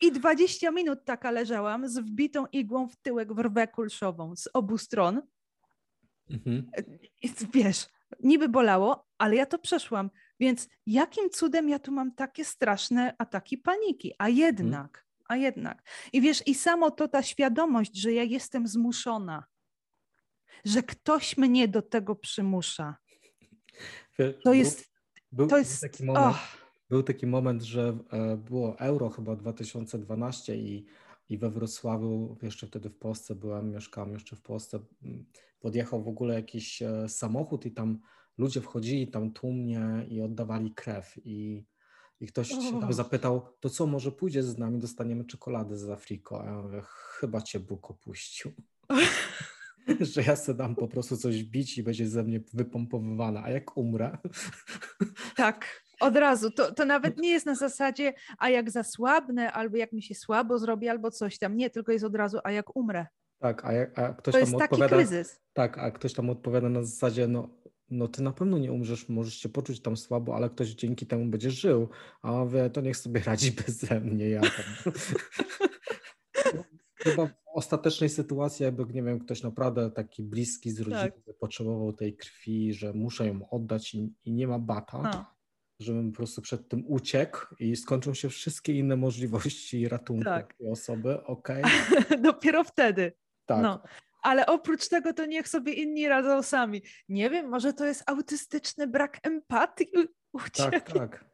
I 0.00 0.12
20 0.12 0.70
minut 0.70 1.04
taka 1.04 1.30
leżałam 1.30 1.88
z 1.88 1.98
wbitą 1.98 2.46
igłą 2.46 2.88
w 2.88 2.96
tyłek 2.96 3.34
w 3.34 3.38
rwę 3.38 3.68
kulszową 3.68 4.36
z 4.36 4.48
obu 4.52 4.78
stron. 4.78 5.22
Mhm. 6.30 6.70
I 7.22 7.30
wiesz, 7.54 7.86
niby 8.20 8.48
bolało, 8.48 9.06
ale 9.18 9.36
ja 9.36 9.46
to 9.46 9.58
przeszłam. 9.58 10.10
Więc 10.40 10.68
jakim 10.86 11.30
cudem 11.30 11.68
ja 11.68 11.78
tu 11.78 11.92
mam 11.92 12.14
takie 12.14 12.44
straszne 12.44 13.14
ataki 13.18 13.58
paniki? 13.58 14.12
A 14.18 14.28
jednak, 14.28 14.86
mhm. 14.86 15.24
a 15.28 15.36
jednak. 15.36 15.82
I 16.12 16.20
wiesz, 16.20 16.42
i 16.46 16.54
samo 16.54 16.90
to 16.90 17.08
ta 17.08 17.22
świadomość, 17.22 17.96
że 17.96 18.12
ja 18.12 18.22
jestem 18.22 18.66
zmuszona, 18.66 19.44
że 20.64 20.82
ktoś 20.82 21.36
mnie 21.36 21.68
do 21.68 21.82
tego 21.82 22.16
przymusza. 22.16 22.96
To 24.44 24.52
jest. 24.52 24.88
Był, 25.32 25.46
to 25.46 25.58
jest 25.58 25.80
taki 25.80 26.04
moment. 26.04 26.26
Oh 26.26 26.67
był 26.90 27.02
taki 27.02 27.26
moment, 27.26 27.62
że 27.62 27.98
e, 28.10 28.36
było 28.36 28.78
euro 28.78 29.10
chyba 29.10 29.36
2012 29.36 30.56
i, 30.56 30.86
i 31.28 31.38
we 31.38 31.50
Wrocławiu, 31.50 32.36
jeszcze 32.42 32.66
wtedy 32.66 32.90
w 32.90 32.98
Polsce 32.98 33.34
byłem, 33.34 33.70
mieszkałem 33.70 34.12
jeszcze 34.12 34.36
w 34.36 34.42
Polsce, 34.42 34.78
podjechał 35.60 36.02
w 36.02 36.08
ogóle 36.08 36.34
jakiś 36.34 36.82
e, 36.82 37.08
samochód 37.08 37.66
i 37.66 37.70
tam 37.70 37.98
ludzie 38.38 38.60
wchodzili 38.60 39.08
tam 39.08 39.32
tłumnie 39.32 40.06
i 40.08 40.20
oddawali 40.20 40.74
krew 40.74 41.14
i, 41.24 41.64
i 42.20 42.26
ktoś 42.26 42.48
się 42.48 42.80
tam 42.80 42.92
zapytał, 42.92 43.42
to 43.60 43.70
co, 43.70 43.86
może 43.86 44.12
pójdzie 44.12 44.42
z 44.42 44.58
nami, 44.58 44.78
dostaniemy 44.78 45.24
czekoladę 45.24 45.76
z 45.76 45.90
Afriko, 45.90 46.42
a 46.42 46.46
ja 46.46 46.62
mówię, 46.62 46.82
chyba 46.86 47.42
cię 47.42 47.60
Bóg 47.60 47.90
opuścił. 47.90 48.52
że 50.00 50.22
ja 50.22 50.36
sobie 50.36 50.58
dam 50.58 50.74
po 50.74 50.88
prostu 50.88 51.16
coś 51.16 51.44
bić 51.44 51.78
i 51.78 51.82
będzie 51.82 52.08
ze 52.08 52.22
mnie 52.22 52.40
wypompowywana, 52.54 53.42
a 53.44 53.50
jak 53.50 53.76
umrę? 53.76 54.18
Tak, 55.36 55.87
od 56.00 56.16
razu. 56.16 56.50
To, 56.50 56.74
to 56.74 56.84
nawet 56.84 57.18
nie 57.18 57.30
jest 57.30 57.46
na 57.46 57.54
zasadzie, 57.54 58.14
a 58.38 58.50
jak 58.50 58.70
zasłabnę, 58.70 59.52
albo 59.52 59.76
jak 59.76 59.92
mi 59.92 60.02
się 60.02 60.14
słabo 60.14 60.58
zrobi, 60.58 60.88
albo 60.88 61.10
coś 61.10 61.38
tam. 61.38 61.56
Nie, 61.56 61.70
tylko 61.70 61.92
jest 61.92 62.04
od 62.04 62.14
razu, 62.14 62.38
a 62.44 62.52
jak 62.52 62.76
umrę. 62.76 63.06
Tak, 63.38 63.64
a, 63.64 63.72
jak, 63.72 63.98
a 63.98 64.14
ktoś 64.14 64.34
to 64.34 64.40
tam 64.40 64.54
odpowiada. 64.54 64.96
kryzys. 64.96 65.40
Tak, 65.52 65.78
a 65.78 65.90
ktoś 65.90 66.12
tam 66.12 66.30
odpowiada 66.30 66.68
na 66.68 66.82
zasadzie, 66.82 67.28
no, 67.28 67.48
no 67.90 68.08
ty 68.08 68.22
na 68.22 68.32
pewno 68.32 68.58
nie 68.58 68.72
umrzesz, 68.72 69.08
możesz 69.08 69.34
się 69.34 69.48
poczuć 69.48 69.82
tam 69.82 69.96
słabo, 69.96 70.36
ale 70.36 70.50
ktoś 70.50 70.68
dzięki 70.68 71.06
temu 71.06 71.26
będzie 71.26 71.50
żył. 71.50 71.88
A 72.22 72.32
mówię, 72.32 72.70
to 72.70 72.80
niech 72.80 72.96
sobie 72.96 73.20
radzi 73.20 73.52
beze 73.66 74.00
mnie, 74.00 74.28
ja 74.28 74.40
tam. 74.40 74.92
Chyba 76.94 77.26
w 77.26 77.32
ostatecznej 77.54 78.10
sytuacji, 78.10 78.64
jakby, 78.64 78.84
nie 78.94 79.02
wiem, 79.02 79.18
ktoś 79.18 79.42
naprawdę 79.42 79.90
taki 79.90 80.22
bliski 80.22 80.70
z 80.70 80.80
rodziny 80.80 81.12
tak. 81.26 81.36
potrzebował 81.40 81.92
tej 81.92 82.16
krwi, 82.16 82.74
że 82.74 82.92
muszę 82.92 83.26
ją 83.26 83.50
oddać 83.50 83.94
i, 83.94 84.14
i 84.24 84.32
nie 84.32 84.48
ma 84.48 84.58
bata, 84.58 85.00
a. 85.04 85.37
żebym 85.80 86.10
po 86.12 86.16
prostu 86.16 86.42
przed 86.42 86.68
tym 86.68 86.84
uciekł 86.86 87.46
i 87.58 87.76
skończą 87.76 88.14
się 88.14 88.28
wszystkie 88.28 88.72
inne 88.72 88.96
możliwości 88.96 89.88
ratunku 89.88 90.24
tak. 90.24 90.54
tej 90.54 90.68
osoby, 90.68 91.24
okej. 91.24 91.62
Okay. 91.62 92.18
Dopiero 92.32 92.64
wtedy. 92.64 93.12
Tak. 93.46 93.62
No. 93.62 93.82
Ale 94.22 94.46
oprócz 94.46 94.88
tego 94.88 95.12
to 95.12 95.26
niech 95.26 95.48
sobie 95.48 95.72
inni 95.72 96.08
radzą 96.08 96.42
sami. 96.42 96.82
Nie 97.08 97.30
wiem, 97.30 97.48
może 97.48 97.72
to 97.72 97.86
jest 97.86 98.02
autystyczny 98.06 98.86
brak 98.86 99.18
empatii 99.22 99.88
u 100.32 100.38
Tak, 100.52 100.92
tak. 100.92 101.24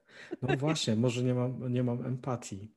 No 0.42 0.56
właśnie, 0.56 0.96
może 0.96 1.22
nie 1.22 1.34
mam, 1.34 1.72
nie 1.72 1.82
mam 1.82 2.06
empatii. 2.06 2.74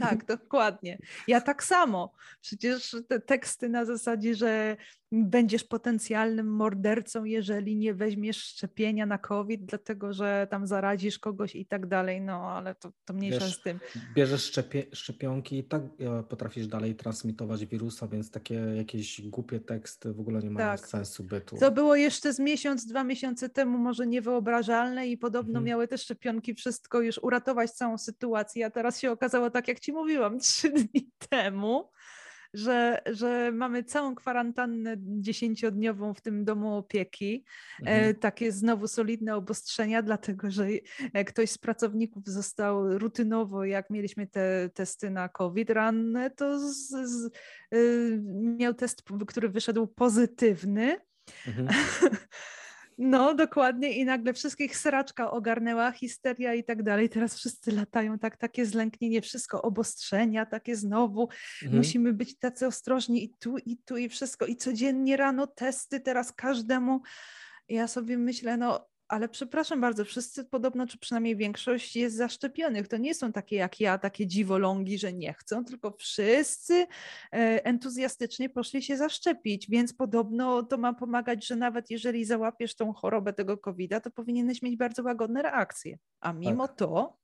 Tak, 0.00 0.24
dokładnie. 0.24 0.98
Ja 1.28 1.40
tak 1.40 1.64
samo. 1.64 2.12
Przecież 2.40 2.96
te 3.08 3.20
teksty 3.20 3.68
na 3.68 3.84
zasadzie, 3.84 4.34
że 4.34 4.76
będziesz 5.12 5.64
potencjalnym 5.64 6.46
mordercą, 6.46 7.24
jeżeli 7.24 7.76
nie 7.76 7.94
weźmiesz 7.94 8.36
szczepienia 8.36 9.06
na 9.06 9.18
COVID, 9.18 9.64
dlatego 9.64 10.12
że 10.12 10.46
tam 10.50 10.66
zarazisz 10.66 11.18
kogoś 11.18 11.56
i 11.56 11.66
tak 11.66 11.86
dalej, 11.86 12.20
no 12.20 12.50
ale 12.50 12.74
to, 12.74 12.92
to 13.04 13.14
mniejsza 13.14 13.44
Wiesz, 13.44 13.56
z 13.56 13.62
tym. 13.62 13.80
Bierzesz 14.14 14.44
szczepie, 14.44 14.86
szczepionki 14.92 15.58
i 15.58 15.64
tak 15.64 15.82
e, 15.82 16.22
potrafisz 16.22 16.66
dalej 16.66 16.94
transmitować 16.94 17.66
wirusa, 17.66 18.08
więc 18.08 18.30
takie 18.30 18.54
jakieś 18.54 19.20
głupie 19.28 19.60
teksty 19.60 20.12
w 20.12 20.20
ogóle 20.20 20.40
nie 20.42 20.50
mają 20.50 20.68
tak. 20.68 20.88
sensu 20.88 21.24
bytu. 21.24 21.56
To 21.56 21.70
było 21.70 21.96
jeszcze 21.96 22.32
z 22.32 22.38
miesiąc, 22.38 22.86
dwa 22.86 23.04
miesiące 23.04 23.48
temu 23.48 23.78
może 23.78 24.06
niewyobrażalne 24.06 25.08
i 25.08 25.18
podobno 25.18 25.50
mhm. 25.50 25.64
miały 25.64 25.88
te 25.88 25.98
szczepionki 25.98 26.54
wszystko 26.54 27.00
już 27.00 27.18
uratować 27.18 27.70
całą 27.70 27.98
sytuację, 27.98 28.66
a 28.66 28.70
teraz 28.70 29.00
się 29.00 29.10
okazało 29.10 29.50
tak, 29.50 29.68
jak 29.68 29.80
Ci 29.80 29.92
mówiłam, 29.92 30.38
trzy 30.40 30.70
dni 30.70 31.10
temu, 31.28 31.90
że, 32.54 33.02
że 33.06 33.52
mamy 33.52 33.84
całą 33.84 34.14
kwarantannę 34.14 34.96
dziesięciodniową 34.98 36.14
w 36.14 36.20
tym 36.20 36.44
domu 36.44 36.76
opieki, 36.76 37.44
e, 37.86 37.86
mhm. 37.86 38.14
takie 38.14 38.52
znowu 38.52 38.88
solidne 38.88 39.36
obostrzenia, 39.36 40.02
dlatego 40.02 40.50
że 40.50 40.66
e, 41.12 41.24
ktoś 41.24 41.50
z 41.50 41.58
pracowników 41.58 42.26
został 42.26 42.98
rutynowo, 42.98 43.64
jak 43.64 43.90
mieliśmy 43.90 44.26
te 44.26 44.70
testy 44.74 45.10
na 45.10 45.28
COVID 45.28 45.70
ranne, 45.70 46.30
to 46.30 46.58
z, 46.58 46.88
z, 46.88 47.30
y, 47.74 48.20
miał 48.58 48.74
test, 48.74 49.02
który 49.26 49.48
wyszedł 49.48 49.86
pozytywny. 49.86 50.96
Mhm. 51.46 51.68
No, 53.04 53.34
dokładnie. 53.34 53.92
I 53.92 54.04
nagle 54.04 54.32
wszystkich 54.32 54.76
sraczka 54.76 55.30
ogarnęła, 55.30 55.92
histeria 55.92 56.54
i 56.54 56.64
tak 56.64 56.82
dalej. 56.82 57.08
Teraz 57.08 57.36
wszyscy 57.36 57.72
latają, 57.72 58.18
tak, 58.18 58.36
takie 58.36 58.66
zlęknienie, 58.66 59.20
wszystko, 59.22 59.62
obostrzenia, 59.62 60.46
takie 60.46 60.76
znowu. 60.76 61.28
Mhm. 61.62 61.76
Musimy 61.76 62.12
być 62.12 62.38
tacy 62.38 62.66
ostrożni 62.66 63.24
i 63.24 63.34
tu, 63.38 63.58
i 63.58 63.76
tu, 63.76 63.96
i 63.96 64.08
wszystko. 64.08 64.46
I 64.46 64.56
codziennie 64.56 65.16
rano 65.16 65.46
testy 65.46 66.00
teraz 66.00 66.32
każdemu. 66.32 67.00
Ja 67.68 67.88
sobie 67.88 68.18
myślę, 68.18 68.56
no 68.56 68.88
ale 69.12 69.28
przepraszam 69.28 69.80
bardzo, 69.80 70.04
wszyscy 70.04 70.44
podobno, 70.44 70.86
czy 70.86 70.98
przynajmniej 70.98 71.36
większość 71.36 71.96
jest 71.96 72.16
zaszczepionych. 72.16 72.88
To 72.88 72.96
nie 72.96 73.14
są 73.14 73.32
takie 73.32 73.56
jak 73.56 73.80
ja, 73.80 73.98
takie 73.98 74.26
dziwolągi, 74.26 74.98
że 74.98 75.12
nie 75.12 75.32
chcą, 75.34 75.64
tylko 75.64 75.90
wszyscy 75.90 76.74
e, 77.32 77.64
entuzjastycznie 77.64 78.48
poszli 78.50 78.82
się 78.82 78.96
zaszczepić, 78.96 79.70
więc 79.70 79.94
podobno 79.94 80.62
to 80.62 80.78
ma 80.78 80.94
pomagać, 80.94 81.46
że 81.46 81.56
nawet 81.56 81.90
jeżeli 81.90 82.24
załapiesz 82.24 82.74
tą 82.74 82.92
chorobę 82.92 83.32
tego 83.32 83.58
COVID-a, 83.58 84.00
to 84.00 84.10
powinieneś 84.10 84.62
mieć 84.62 84.76
bardzo 84.76 85.02
łagodne 85.02 85.42
reakcje. 85.42 85.98
A 86.20 86.32
mimo 86.32 86.68
tak. 86.68 86.76
to 86.76 87.22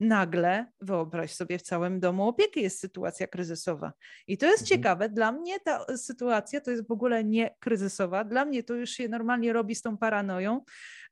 nagle, 0.00 0.66
wyobraź 0.80 1.34
sobie, 1.34 1.58
w 1.58 1.62
całym 1.62 2.00
domu 2.00 2.28
opieki 2.28 2.62
jest 2.62 2.80
sytuacja 2.80 3.26
kryzysowa. 3.26 3.92
I 4.26 4.38
to 4.38 4.46
jest 4.46 4.62
mhm. 4.62 4.78
ciekawe. 4.78 5.08
Dla 5.08 5.32
mnie 5.32 5.60
ta 5.60 5.96
sytuacja 5.96 6.60
to 6.60 6.70
jest 6.70 6.88
w 6.88 6.92
ogóle 6.92 7.24
nie 7.24 7.54
kryzysowa. 7.60 8.24
Dla 8.24 8.44
mnie 8.44 8.62
to 8.62 8.74
już 8.74 8.90
się 8.90 9.08
normalnie 9.08 9.52
robi 9.52 9.74
z 9.74 9.82
tą 9.82 9.98
paranoją. 9.98 10.60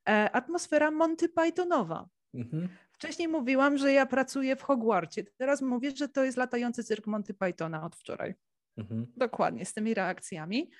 E, 0.09 0.31
atmosfera 0.31 0.91
Monty 0.91 1.29
Pythonowa. 1.29 2.09
Mhm. 2.35 2.69
Wcześniej 2.93 3.29
mówiłam, 3.29 3.79
że 3.79 3.93
ja 3.93 4.07
pracuję 4.07 4.57
w 4.57 4.63
Hogwarcie. 4.63 5.25
Teraz 5.25 5.63
mówię, 5.63 5.91
że 5.97 6.09
to 6.09 6.25
jest 6.25 6.39
latający 6.39 6.85
cyrk 6.85 7.07
Monty 7.07 7.35
Pythona 7.35 7.85
od 7.85 7.97
wczoraj. 7.97 8.35
Mhm. 8.77 9.07
Dokładnie, 9.17 9.65
z 9.65 9.75
tymi 9.75 9.95
reakcjami. 9.95 10.71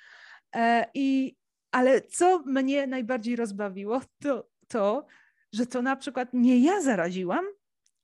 E, 0.55 0.85
I, 0.93 1.35
ale 1.71 2.01
co 2.01 2.39
mnie 2.39 2.87
najbardziej 2.87 3.35
rozbawiło, 3.35 4.01
to 4.19 4.49
to, 4.67 5.05
że 5.53 5.65
to 5.65 5.81
na 5.81 5.95
przykład 5.95 6.29
nie 6.33 6.59
ja 6.59 6.81
zaraziłam 6.81 7.45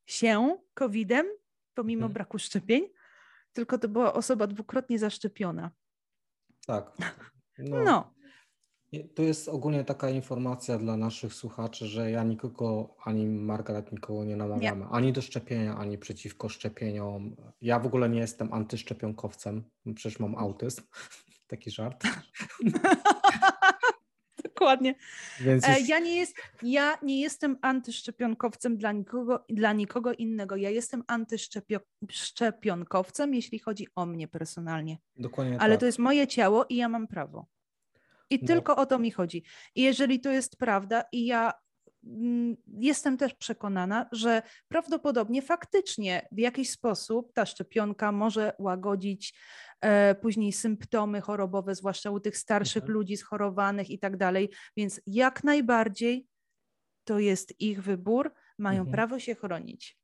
się 0.06 0.58
COVID-em, 0.74 1.26
pomimo 1.74 2.06
mhm. 2.06 2.14
braku 2.14 2.40
szczepień, 2.40 2.88
tylko 3.54 3.78
to 3.78 3.88
była 3.88 4.14
osoba 4.14 4.48
dwukrotnie 4.48 5.00
zaszczepiona. 5.00 5.72
Tak. 6.68 6.92
No. 7.62 7.84
no. 7.84 8.14
To 9.16 9.24
jest 9.24 9.50
ogólnie 9.50 9.84
taka 9.84 10.10
informacja 10.10 10.78
dla 10.78 10.98
naszych 10.98 11.34
słuchaczy, 11.34 11.88
że 11.88 12.12
ja 12.12 12.24
nikogo, 12.24 12.96
ani 13.04 13.26
Margaret 13.26 13.92
nikogo 13.92 14.24
nie 14.24 14.36
namawiamy, 14.36 14.86
nie. 14.86 14.92
ani 14.92 15.14
do 15.14 15.22
szczepienia, 15.22 15.78
ani 15.78 15.98
przeciwko 15.98 16.50
szczepieniom. 16.50 17.36
Ja 17.62 17.80
w 17.80 17.86
ogóle 17.86 18.10
nie 18.10 18.20
jestem 18.20 18.54
antyszczepionkowcem, 18.54 19.64
przecież 19.96 20.20
mam 20.20 20.36
autyzm. 20.36 20.82
Taki 21.48 21.72
żart. 21.72 22.04
Dokładnie. 24.44 24.96
Już... 25.40 25.64
Ja, 25.88 26.00
nie 26.00 26.16
jest, 26.16 26.36
ja 26.64 26.98
nie 27.04 27.22
jestem 27.22 27.58
antyszczepionkowcem 27.62 28.78
dla 28.78 28.92
nikogo, 28.92 29.46
dla 29.50 29.74
nikogo 29.74 30.14
innego. 30.14 30.56
Ja 30.56 30.70
jestem 30.70 31.04
antyszczepionkowcem, 31.08 33.34
jeśli 33.34 33.60
chodzi 33.60 33.88
o 33.96 34.06
mnie 34.06 34.28
personalnie. 34.28 34.98
Dokładnie 35.16 35.60
Ale 35.60 35.74
tak. 35.74 35.80
to 35.80 35.86
jest 35.86 36.00
moje 36.00 36.28
ciało 36.28 36.66
i 36.70 36.76
ja 36.76 36.90
mam 36.90 37.08
prawo. 37.08 37.46
I 38.30 38.40
no. 38.42 38.48
tylko 38.48 38.76
o 38.76 38.86
to 38.86 39.00
mi 39.00 39.12
chodzi. 39.12 39.44
I 39.76 39.82
jeżeli 39.82 40.20
to 40.20 40.32
jest 40.32 40.58
prawda, 40.58 41.04
i 41.12 41.26
ja 41.26 41.54
mm, 42.04 42.56
jestem 42.68 43.18
też 43.18 43.34
przekonana, 43.34 44.10
że 44.12 44.42
prawdopodobnie 44.68 45.42
faktycznie 45.42 46.28
w 46.32 46.40
jakiś 46.40 46.70
sposób 46.70 47.34
ta 47.34 47.46
szczepionka 47.46 48.12
może 48.12 48.54
łagodzić 48.60 49.34
e, 49.82 50.16
później 50.16 50.54
symptomy 50.54 51.22
chorobowe, 51.22 51.76
zwłaszcza 51.76 52.12
u 52.12 52.20
tych 52.20 52.38
starszych 52.38 52.84
mhm. 52.84 52.94
ludzi 52.94 53.18
schorowanych 53.18 53.90
i 53.90 54.00
tak 54.00 54.18
dalej. 54.18 54.50
Więc 54.78 55.02
jak 55.06 55.44
najbardziej 55.44 56.28
to 57.04 57.20
jest 57.20 57.62
ich 57.62 57.84
wybór, 57.84 58.34
mają 58.58 58.80
mhm. 58.80 58.92
prawo 58.92 59.20
się 59.20 59.36
chronić. 59.36 59.99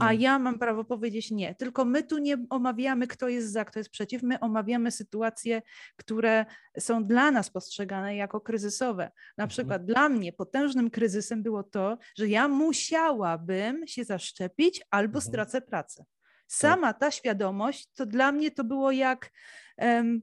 A 0.00 0.04
no. 0.04 0.12
ja 0.12 0.38
mam 0.38 0.58
prawo 0.58 0.84
powiedzieć 0.84 1.30
nie. 1.30 1.54
Tylko 1.54 1.84
my 1.84 2.02
tu 2.02 2.18
nie 2.18 2.36
omawiamy, 2.50 3.06
kto 3.06 3.28
jest 3.28 3.52
za, 3.52 3.64
kto 3.64 3.78
jest 3.78 3.90
przeciw. 3.90 4.22
My 4.22 4.40
omawiamy 4.40 4.90
sytuacje, 4.90 5.62
które 5.96 6.46
są 6.78 7.04
dla 7.04 7.30
nas 7.30 7.50
postrzegane 7.50 8.16
jako 8.16 8.40
kryzysowe. 8.40 9.04
Na 9.38 9.44
mhm. 9.44 9.48
przykład 9.48 9.84
dla 9.84 10.08
mnie 10.08 10.32
potężnym 10.32 10.90
kryzysem 10.90 11.42
było 11.42 11.62
to, 11.62 11.98
że 12.18 12.28
ja 12.28 12.48
musiałabym 12.48 13.86
się 13.86 14.04
zaszczepić 14.04 14.82
albo 14.90 15.18
mhm. 15.18 15.22
stracę 15.22 15.60
pracę. 15.60 16.04
Tak. 16.04 16.08
Sama 16.46 16.92
ta 16.92 17.10
świadomość, 17.10 17.88
to 17.94 18.06
dla 18.06 18.32
mnie 18.32 18.50
to 18.50 18.64
było 18.64 18.92
jak. 18.92 19.30
Um, 19.78 20.22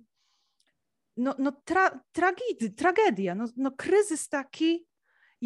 no, 1.17 1.36
no 1.39 1.51
tra, 1.51 1.99
tragedy, 2.11 2.69
tragedia, 2.69 3.36
no, 3.36 3.45
no 3.57 3.71
kryzys 3.71 4.30
taki, 4.30 4.86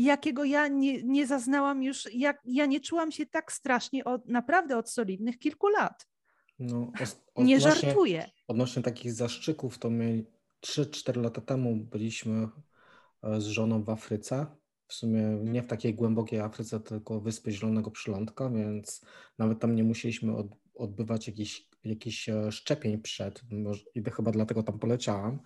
jakiego 0.03 0.43
ja 0.43 0.67
nie, 0.67 1.03
nie 1.03 1.27
zaznałam 1.27 1.83
już, 1.83 2.13
jak, 2.13 2.41
ja 2.45 2.65
nie 2.65 2.79
czułam 2.79 3.11
się 3.11 3.25
tak 3.25 3.51
strasznie 3.51 4.05
od, 4.05 4.27
naprawdę 4.27 4.77
od 4.77 4.89
solidnych 4.89 5.39
kilku 5.39 5.67
lat. 5.67 6.07
No, 6.59 6.91
nie 7.37 7.59
żartuję. 7.59 8.29
Odnośnie 8.47 8.83
takich 8.83 9.13
zaszczyków, 9.13 9.77
to 9.79 9.89
my 9.89 10.25
3-4 10.65 11.21
lata 11.21 11.41
temu 11.41 11.75
byliśmy 11.75 12.47
e, 13.23 13.41
z 13.41 13.45
żoną 13.45 13.83
w 13.83 13.89
Afryce. 13.89 14.45
W 14.87 14.93
sumie 14.93 15.21
nie 15.43 15.61
w 15.61 15.67
takiej 15.67 15.93
głębokiej 15.93 16.39
Afryce, 16.39 16.79
tylko 16.79 17.19
Wyspy 17.19 17.51
Zielonego 17.51 17.91
Przylądka, 17.91 18.49
więc 18.49 19.05
nawet 19.37 19.59
tam 19.59 19.75
nie 19.75 19.83
musieliśmy 19.83 20.35
od, 20.35 20.47
odbywać 20.75 21.27
jakichś, 21.27 21.69
jakichś 21.83 22.29
e, 22.29 22.51
szczepień 22.51 23.01
przed. 23.01 23.41
I 23.95 24.03
chyba 24.03 24.31
dlatego 24.31 24.63
tam 24.63 24.79
poleciałam. 24.79 25.39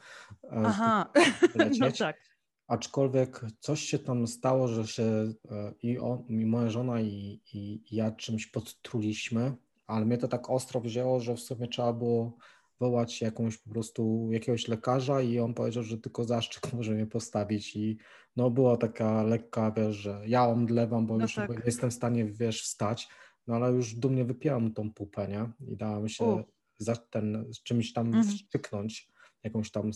E, 0.44 0.62
Aha, 0.66 1.12
no 1.80 1.92
tak 1.92 2.31
aczkolwiek 2.72 3.42
coś 3.60 3.82
się 3.82 4.00
tam 4.00 4.28
stało, 4.28 4.68
że 4.68 4.88
się 4.88 5.04
e, 5.04 5.74
i, 5.84 6.00
on, 6.00 6.24
i 6.28 6.46
moja 6.46 6.70
żona 6.70 7.02
i, 7.02 7.42
i 7.54 7.84
ja 7.92 8.12
czymś 8.12 8.48
podtruliśmy, 8.48 9.56
ale 9.88 10.06
mnie 10.06 10.18
to 10.18 10.28
tak 10.28 10.50
ostro 10.50 10.82
wzięło, 10.82 11.20
że 11.20 11.36
w 11.36 11.40
sumie 11.40 11.68
trzeba 11.68 11.94
było 11.94 12.38
wołać 12.80 13.22
jakąś 13.22 13.58
po 13.58 13.70
prostu 13.70 14.30
jakiegoś 14.32 14.68
lekarza 14.68 15.22
i 15.22 15.40
on 15.40 15.54
powiedział, 15.54 15.84
że 15.84 15.98
tylko 15.98 16.24
zaszczyt 16.24 16.74
może 16.74 16.94
mnie 16.94 17.06
postawić 17.06 17.76
i 17.76 17.98
no 18.36 18.52
była 18.52 18.78
taka 18.78 19.24
lekka, 19.24 19.72
wiesz, 19.72 19.96
że 19.96 20.22
ja 20.28 20.48
omdlewam, 20.48 21.08
bo 21.08 21.18
no 21.18 21.24
już 21.24 21.36
tak. 21.36 21.50
nie 21.50 21.62
jestem 21.66 21.90
w 21.90 21.94
stanie, 21.94 22.26
wiesz, 22.26 22.64
wstać, 22.64 23.08
no 23.48 23.56
ale 23.56 23.72
już 23.72 23.96
dumnie 23.96 24.26
wypijałam 24.26 24.74
tą 24.74 24.94
pupę, 24.94 25.28
nie? 25.28 25.72
I 25.74 25.78
dałam 25.78 26.10
się 26.10 26.44
za 26.78 26.96
ten, 26.96 27.46
z 27.54 27.64
czymś 27.64 27.94
tam 27.94 28.08
mhm. 28.08 28.26
wstrzyknąć, 28.26 29.12
jakąś 29.44 29.72
tam 29.72 29.92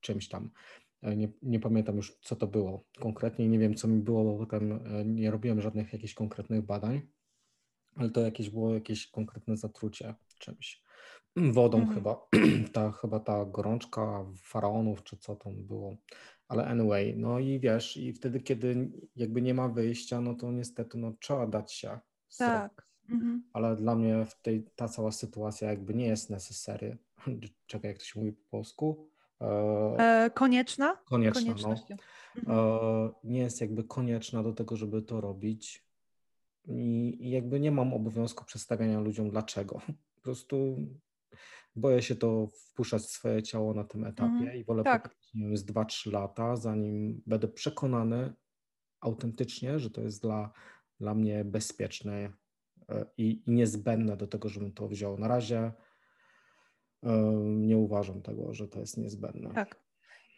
czymś 0.00 0.28
tam. 0.28 0.50
E, 1.02 1.16
nie, 1.16 1.28
nie, 1.42 1.60
pamiętam 1.60 1.96
już, 1.96 2.18
co 2.20 2.36
to 2.36 2.46
było 2.46 2.84
konkretnie, 2.98 3.48
nie 3.48 3.58
wiem, 3.58 3.74
co 3.74 3.88
mi 3.88 4.00
było, 4.00 4.24
bo 4.24 4.38
potem 4.38 4.72
e, 4.72 5.04
nie 5.04 5.30
robiłem 5.30 5.60
żadnych 5.60 5.92
jakichś 5.92 6.14
konkretnych 6.14 6.62
badań, 6.62 7.00
ale 7.96 8.10
to 8.10 8.20
jakieś 8.20 8.50
było 8.50 8.74
jakieś 8.74 9.06
konkretne 9.06 9.56
zatrucie 9.56 10.14
czymś. 10.38 10.82
Wodą 11.36 11.78
mhm. 11.78 11.94
chyba, 11.94 12.28
ta, 12.74 12.92
chyba 12.92 13.20
ta 13.20 13.44
gorączka 13.44 14.26
faraonów, 14.36 15.02
czy 15.02 15.16
co 15.16 15.36
tam 15.36 15.54
było. 15.66 15.96
Ale 16.48 16.66
anyway, 16.66 17.14
no 17.16 17.38
i 17.38 17.60
wiesz, 17.60 17.96
i 17.96 18.12
wtedy, 18.12 18.40
kiedy 18.40 18.90
jakby 19.16 19.42
nie 19.42 19.54
ma 19.54 19.68
wyjścia, 19.68 20.20
no 20.20 20.34
to 20.34 20.52
niestety 20.52 20.98
no, 20.98 21.12
trzeba 21.20 21.46
dać 21.46 21.72
się. 21.72 21.98
Tak. 22.38 22.86
Mhm. 23.08 23.44
Ale 23.52 23.76
dla 23.76 23.96
mnie 23.96 24.24
w 24.24 24.42
tej, 24.42 24.64
ta 24.76 24.88
cała 24.88 25.12
sytuacja 25.12 25.70
jakby 25.70 25.94
nie 25.94 26.06
jest 26.06 26.30
necessary. 26.30 26.98
Czekaj, 27.66 27.90
jak 27.90 27.98
to 27.98 28.04
się 28.04 28.20
mówi 28.20 28.32
po 28.32 28.50
polsku? 28.50 29.10
E, 29.40 29.46
e 29.98 30.30
konieczna? 30.30 30.96
Konieczna, 31.04 31.54
no. 31.62 31.74
Mhm. 32.36 32.58
E, 32.58 33.10
nie 33.24 33.40
jest 33.40 33.60
jakby 33.60 33.84
konieczna 33.84 34.42
do 34.42 34.52
tego, 34.52 34.76
żeby 34.76 35.02
to 35.02 35.20
robić. 35.20 35.84
I, 36.64 37.16
I 37.20 37.30
jakby 37.30 37.60
nie 37.60 37.70
mam 37.70 37.94
obowiązku 37.94 38.44
przedstawiania 38.44 39.00
ludziom 39.00 39.30
dlaczego. 39.30 39.80
Po 40.14 40.20
prostu 40.22 40.76
boję 41.76 42.02
się 42.02 42.14
to 42.14 42.46
wpuszczać 42.46 43.02
swoje 43.02 43.42
ciało 43.42 43.74
na 43.74 43.84
tym 43.84 44.04
etapie 44.04 44.42
mm, 44.42 44.56
i 44.56 44.64
wolę 44.64 44.82
tak. 44.84 45.02
poczekać 45.02 45.58
z 45.58 45.66
2-3 45.66 46.12
lata, 46.12 46.56
zanim 46.56 47.22
będę 47.26 47.48
przekonany 47.48 48.32
autentycznie, 49.00 49.78
że 49.78 49.90
to 49.90 50.00
jest 50.00 50.22
dla, 50.22 50.52
dla 51.00 51.14
mnie 51.14 51.44
bezpieczne 51.44 52.32
i, 53.16 53.42
i 53.46 53.50
niezbędne 53.52 54.16
do 54.16 54.26
tego, 54.26 54.48
żebym 54.48 54.72
to 54.72 54.88
wziął. 54.88 55.18
Na 55.18 55.28
razie 55.28 55.72
nie 57.42 57.76
uważam 57.76 58.22
tego, 58.22 58.54
że 58.54 58.68
to 58.68 58.80
jest 58.80 58.96
niezbędne. 58.96 59.54
Tak. 59.54 59.76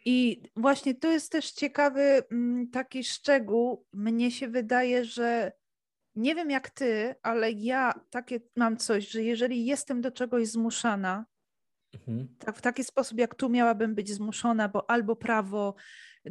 I 0.04 0.42
właśnie 0.56 0.94
to 0.94 1.10
jest 1.10 1.32
też 1.32 1.52
ciekawy 1.52 2.22
mm, 2.30 2.70
taki 2.70 3.04
szczegół. 3.04 3.86
Mnie 3.92 4.30
się 4.30 4.48
wydaje, 4.48 5.04
że 5.04 5.52
nie 6.14 6.34
wiem 6.34 6.50
jak 6.50 6.70
ty, 6.70 7.14
ale 7.22 7.52
ja 7.52 7.92
takie 8.10 8.40
mam 8.56 8.76
coś, 8.76 9.08
że 9.08 9.22
jeżeli 9.22 9.66
jestem 9.66 10.00
do 10.00 10.10
czegoś 10.10 10.48
zmuszana, 10.48 11.26
mhm. 11.94 12.28
tak, 12.38 12.56
w 12.56 12.60
taki 12.60 12.84
sposób 12.84 13.18
jak 13.18 13.34
tu 13.34 13.48
miałabym 13.48 13.94
być 13.94 14.10
zmuszona, 14.10 14.68
bo 14.68 14.90
albo 14.90 15.16
prawo 15.16 15.74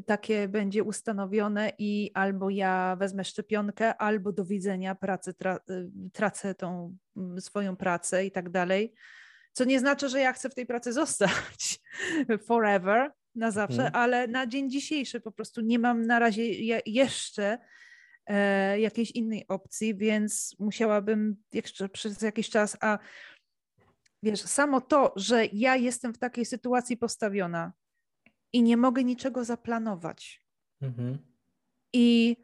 takie 0.05 0.47
będzie 0.47 0.83
ustanowione 0.83 1.71
i 1.77 2.11
albo 2.13 2.49
ja 2.49 2.95
wezmę 2.99 3.23
szczepionkę, 3.23 3.97
albo 3.97 4.31
do 4.31 4.45
widzenia 4.45 4.95
pracy, 4.95 5.33
tra 5.33 5.59
y, 5.69 5.91
tracę 6.13 6.55
tą 6.55 6.97
mm, 7.17 7.41
swoją 7.41 7.75
pracę 7.75 8.25
i 8.25 8.31
tak 8.31 8.49
dalej. 8.49 8.93
Co 9.53 9.63
nie 9.63 9.79
znaczy, 9.79 10.09
że 10.09 10.19
ja 10.19 10.33
chcę 10.33 10.49
w 10.49 10.55
tej 10.55 10.65
pracy 10.65 10.93
zostać 10.93 11.79
forever, 12.47 13.11
na 13.35 13.51
zawsze, 13.51 13.85
mhm. 13.85 13.95
ale 13.95 14.27
na 14.27 14.47
dzień 14.47 14.69
dzisiejszy 14.69 15.19
po 15.19 15.31
prostu 15.31 15.61
nie 15.61 15.79
mam 15.79 16.05
na 16.05 16.19
razie 16.19 16.43
jeszcze 16.85 17.57
e, 18.25 18.79
jakiejś 18.79 19.11
innej 19.11 19.47
opcji, 19.47 19.95
więc 19.95 20.55
musiałabym 20.59 21.43
jeszcze 21.53 21.89
przez 21.89 22.21
jakiś 22.21 22.49
czas, 22.49 22.77
a 22.81 22.99
wiesz, 24.23 24.41
samo 24.41 24.81
to, 24.81 25.13
że 25.15 25.45
ja 25.45 25.75
jestem 25.75 26.13
w 26.13 26.17
takiej 26.17 26.45
sytuacji 26.45 26.97
postawiona 26.97 27.73
i 28.53 28.63
nie 28.63 28.77
mogę 28.77 29.03
niczego 29.03 29.45
zaplanować. 29.45 30.45
Mhm. 30.81 31.17
I 31.93 32.37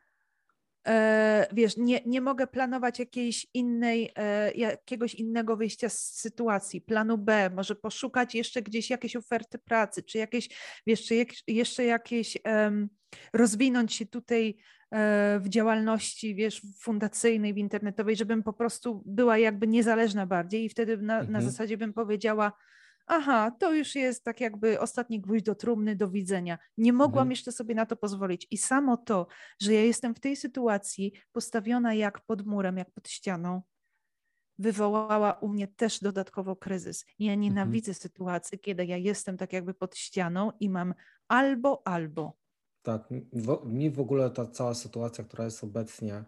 wiesz, 1.54 1.78
nie, 1.78 2.02
nie 2.06 2.22
mogę 2.22 2.48
planować 2.48 3.00
jakiejś 3.00 3.48
innej, 3.54 4.12
e, 4.16 4.52
jakiegoś 4.52 5.16
innego 5.16 5.58
wyjścia 5.58 5.90
z 5.90 6.00
sytuacji, 6.00 6.82
planu 6.82 7.18
B, 7.18 7.50
może 7.56 7.76
poszukać 7.76 8.36
jeszcze 8.36 8.62
gdzieś 8.62 8.90
jakiejś 8.90 9.16
oferty 9.16 9.58
pracy, 9.58 10.04
czy 10.04 10.18
jakieś, 10.18 10.50
wiesz, 10.88 11.06
czy 11.06 11.16
jak, 11.16 11.30
jeszcze 11.48 11.84
jakieś 11.84 12.38
um, 12.46 12.90
rozwinąć 13.34 13.94
się 13.94 14.06
tutaj 14.06 14.58
e, 14.92 15.40
w 15.40 15.50
działalności, 15.50 16.36
wiesz, 16.36 16.62
fundacyjnej, 16.80 17.54
w 17.54 17.58
internetowej, 17.58 18.16
żebym 18.16 18.44
po 18.44 18.54
prostu 18.54 19.04
była 19.06 19.38
jakby 19.38 19.68
niezależna 19.68 20.26
bardziej 20.26 20.66
i 20.66 20.70
wtedy 20.70 20.98
na, 20.98 21.14
mhm. 21.14 21.32
na 21.32 21.42
zasadzie 21.42 21.78
bym 21.78 21.94
powiedziała, 21.94 22.52
aha, 23.08 23.52
to 23.60 23.74
już 23.74 23.96
jest 23.96 24.24
tak 24.24 24.42
jakby 24.42 24.80
ostatni 24.80 25.22
gwóźdź 25.22 25.46
do 25.46 25.56
trumny, 25.56 25.96
do 25.96 26.10
widzenia. 26.10 26.58
Nie 26.78 26.94
mogłam 26.94 27.22
mhm. 27.22 27.30
jeszcze 27.30 27.52
sobie 27.52 27.76
na 27.76 27.86
to 27.86 27.96
pozwolić. 27.96 28.48
I 28.52 28.58
samo 28.58 28.98
to, 28.98 29.28
że 29.62 29.74
ja 29.74 29.84
jestem 29.84 30.16
w 30.16 30.20
tej 30.20 30.36
sytuacji 30.36 31.14
postawiona 31.32 31.94
jak 31.94 32.22
pod 32.22 32.46
murem, 32.46 32.78
jak 32.78 32.92
pod 32.92 33.10
ścianą, 33.10 33.62
wywołała 34.60 35.34
u 35.34 35.48
mnie 35.48 35.68
też 35.68 36.00
dodatkowo 36.00 36.56
kryzys. 36.56 37.06
Ja 37.20 37.34
mhm. 37.34 37.40
nienawidzę 37.40 37.92
mhm. 37.92 38.02
sytuacji, 38.02 38.60
kiedy 38.60 38.86
ja 38.86 38.98
jestem 38.98 39.38
tak 39.38 39.54
jakby 39.54 39.74
pod 39.74 39.96
ścianą 39.96 40.52
i 40.60 40.70
mam 40.70 40.94
albo, 41.28 41.88
albo. 41.88 42.38
Tak, 42.82 43.10
mi 43.66 43.92
w 43.92 44.00
ogóle 44.00 44.30
ta 44.30 44.46
cała 44.46 44.74
sytuacja, 44.74 45.24
która 45.24 45.46
jest 45.46 45.64
obecnie 45.64 46.24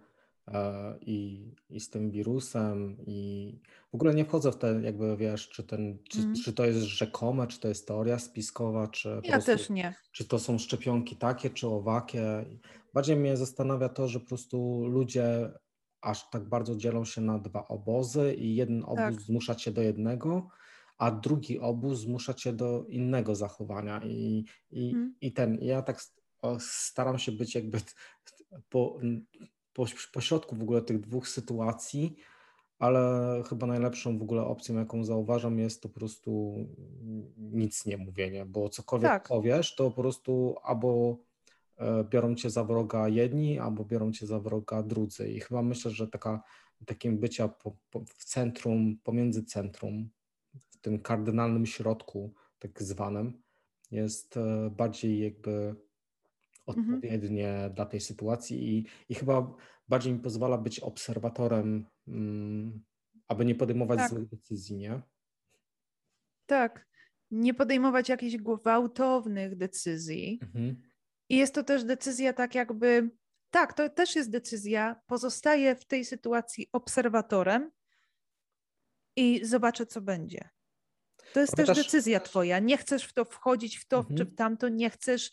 i, 1.02 1.52
i 1.70 1.80
z 1.80 1.90
tym 1.90 2.12
wirusem 2.12 2.98
i 3.08 3.60
w 3.92 3.96
ogóle 3.96 4.14
nie 4.14 4.26
wchodzę 4.26 4.52
w 4.52 4.58
te 4.58 4.82
jakby 4.84 5.18
wiesz, 5.18 5.50
czy, 5.50 5.64
ten, 5.64 5.98
czy, 6.10 6.20
mm. 6.20 6.36
czy 6.36 6.54
to 6.54 6.66
jest 6.66 6.80
rzekome, 6.80 7.48
czy 7.48 7.60
to 7.60 7.68
jest 7.68 7.88
teoria 7.88 8.20
spiskowa, 8.20 8.88
czy 8.88 9.10
ja 9.24 9.32
prostu, 9.32 9.52
też 9.52 9.70
nie. 9.70 9.96
Czy 10.12 10.26
to 10.26 10.40
są 10.40 10.58
szczepionki 10.58 11.16
takie, 11.16 11.50
czy 11.50 11.68
owakie. 11.68 12.46
Bardziej 12.94 13.16
mnie 13.16 13.38
zastanawia 13.38 13.90
to, 13.90 14.08
że 14.08 14.20
po 14.20 14.26
prostu 14.26 14.86
ludzie 14.86 15.52
aż 16.02 16.30
tak 16.30 16.50
bardzo 16.50 16.76
dzielą 16.76 17.06
się 17.06 17.22
na 17.22 17.40
dwa 17.40 17.68
obozy 17.68 18.34
i 18.34 18.56
jeden 18.56 18.84
obóz 18.84 18.98
tak. 18.98 19.22
zmusza 19.22 19.56
cię 19.56 19.72
do 19.72 19.82
jednego, 19.82 20.48
a 20.98 21.12
drugi 21.12 21.60
obóz 21.60 22.00
zmusza 22.00 22.34
cię 22.34 22.54
do 22.54 22.86
innego 22.90 23.36
zachowania. 23.36 24.02
I, 24.06 24.46
i, 24.72 24.92
mm. 24.94 25.16
i 25.22 25.34
ten, 25.34 25.58
ja 25.62 25.82
tak 25.82 26.02
staram 26.60 27.20
się 27.20 27.32
być 27.32 27.56
jakby 27.56 27.80
po, 28.70 29.00
po, 29.80 29.86
po 30.14 30.22
środku 30.22 30.56
w 30.56 30.62
ogóle 30.62 30.82
tych 30.82 31.00
dwóch 31.00 31.28
sytuacji, 31.28 32.16
ale 32.80 33.44
chyba 33.50 33.68
najlepszą 33.68 34.18
w 34.18 34.22
ogóle 34.22 34.42
opcją, 34.42 34.76
jaką 34.76 35.04
zauważam, 35.04 35.60
jest 35.60 35.82
to 35.82 35.90
po 35.90 35.96
prostu 35.96 36.56
nic 37.38 37.86
nie 37.86 37.98
mówienie, 37.98 38.46
bo 38.46 38.70
cokolwiek 38.70 39.10
tak. 39.10 39.28
powiesz, 39.28 39.76
to 39.76 39.92
po 39.92 40.02
prostu 40.02 40.56
albo 40.64 41.18
e, 41.78 42.04
biorą 42.04 42.36
cię 42.36 42.50
za 42.50 42.64
wroga 42.64 43.08
jedni, 43.08 43.60
albo 43.60 43.86
biorą 43.86 44.12
cię 44.12 44.28
za 44.28 44.40
wroga 44.40 44.84
drudzy. 44.84 45.32
I 45.32 45.40
chyba 45.40 45.62
myślę, 45.62 45.92
że 45.92 46.08
taka, 46.08 46.44
takim 46.86 47.18
bycia 47.18 47.48
po, 47.48 47.76
po, 47.92 48.00
w 48.00 48.26
centrum, 48.26 48.98
pomiędzy 49.04 49.44
centrum, 49.44 50.10
w 50.54 50.78
tym 50.78 51.00
kardynalnym 51.00 51.66
środku, 51.66 52.34
tak 52.60 52.84
zwanym, 52.84 53.42
jest 53.92 54.38
e, 54.38 54.70
bardziej 54.70 55.20
jakby. 55.24 55.76
Odpowiednie 56.70 57.50
mhm. 57.50 57.74
dla 57.74 57.86
tej 57.86 58.02
sytuacji 58.02 58.78
i, 58.78 58.86
i 59.10 59.16
chyba 59.16 59.56
bardziej 59.88 60.14
mi 60.14 60.20
pozwala 60.20 60.58
być 60.58 60.80
obserwatorem, 60.80 61.86
mm, 62.08 62.84
aby 63.28 63.46
nie 63.46 63.56
podejmować 63.56 64.00
tak. 64.00 64.10
złych 64.10 64.28
decyzji, 64.28 64.78
nie? 64.78 65.02
Tak, 66.46 66.88
nie 67.32 67.54
podejmować 67.54 68.10
jakichś 68.10 68.38
gwałtownych 68.38 69.58
decyzji. 69.58 70.40
Mhm. 70.42 70.82
I 71.30 71.38
jest 71.38 71.54
to 71.54 71.64
też 71.64 71.84
decyzja 71.84 72.34
tak 72.34 72.56
jakby, 72.56 73.10
tak, 73.50 73.74
to 73.74 73.90
też 73.90 74.16
jest 74.16 74.32
decyzja, 74.32 75.02
pozostaję 75.08 75.76
w 75.76 75.86
tej 75.86 76.06
sytuacji 76.06 76.70
obserwatorem 76.72 77.72
i 79.16 79.46
zobaczę, 79.46 79.86
co 79.86 80.02
będzie. 80.02 80.50
To 81.34 81.40
jest 81.40 81.56
też, 81.56 81.68
też 81.68 81.78
decyzja 81.78 82.20
twoja. 82.20 82.60
Nie 82.60 82.78
chcesz 82.78 83.04
w 83.04 83.14
to 83.14 83.26
wchodzić, 83.26 83.78
w 83.78 83.88
to 83.88 83.98
mhm. 83.98 84.18
czy 84.18 84.26
w 84.26 84.36
tamto, 84.36 84.70
nie 84.70 84.90
chcesz 84.90 85.32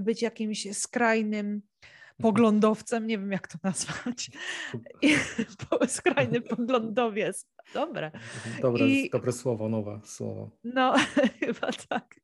być 0.00 0.22
jakimś 0.22 0.76
skrajnym 0.76 1.46
mhm. 1.46 1.62
poglądowcem, 2.22 3.06
nie 3.06 3.18
wiem 3.18 3.32
jak 3.32 3.48
to 3.48 3.58
nazwać. 3.62 4.30
Skrajny 5.88 6.40
poglądowiec. 6.40 7.46
Dobre. 7.74 8.10
Dobre, 8.60 8.86
I, 8.86 9.10
dobre 9.10 9.32
słowo, 9.32 9.68
nowe 9.68 10.00
słowo. 10.04 10.50
No, 10.64 10.94
chyba 11.40 11.72
tak. 11.88 12.20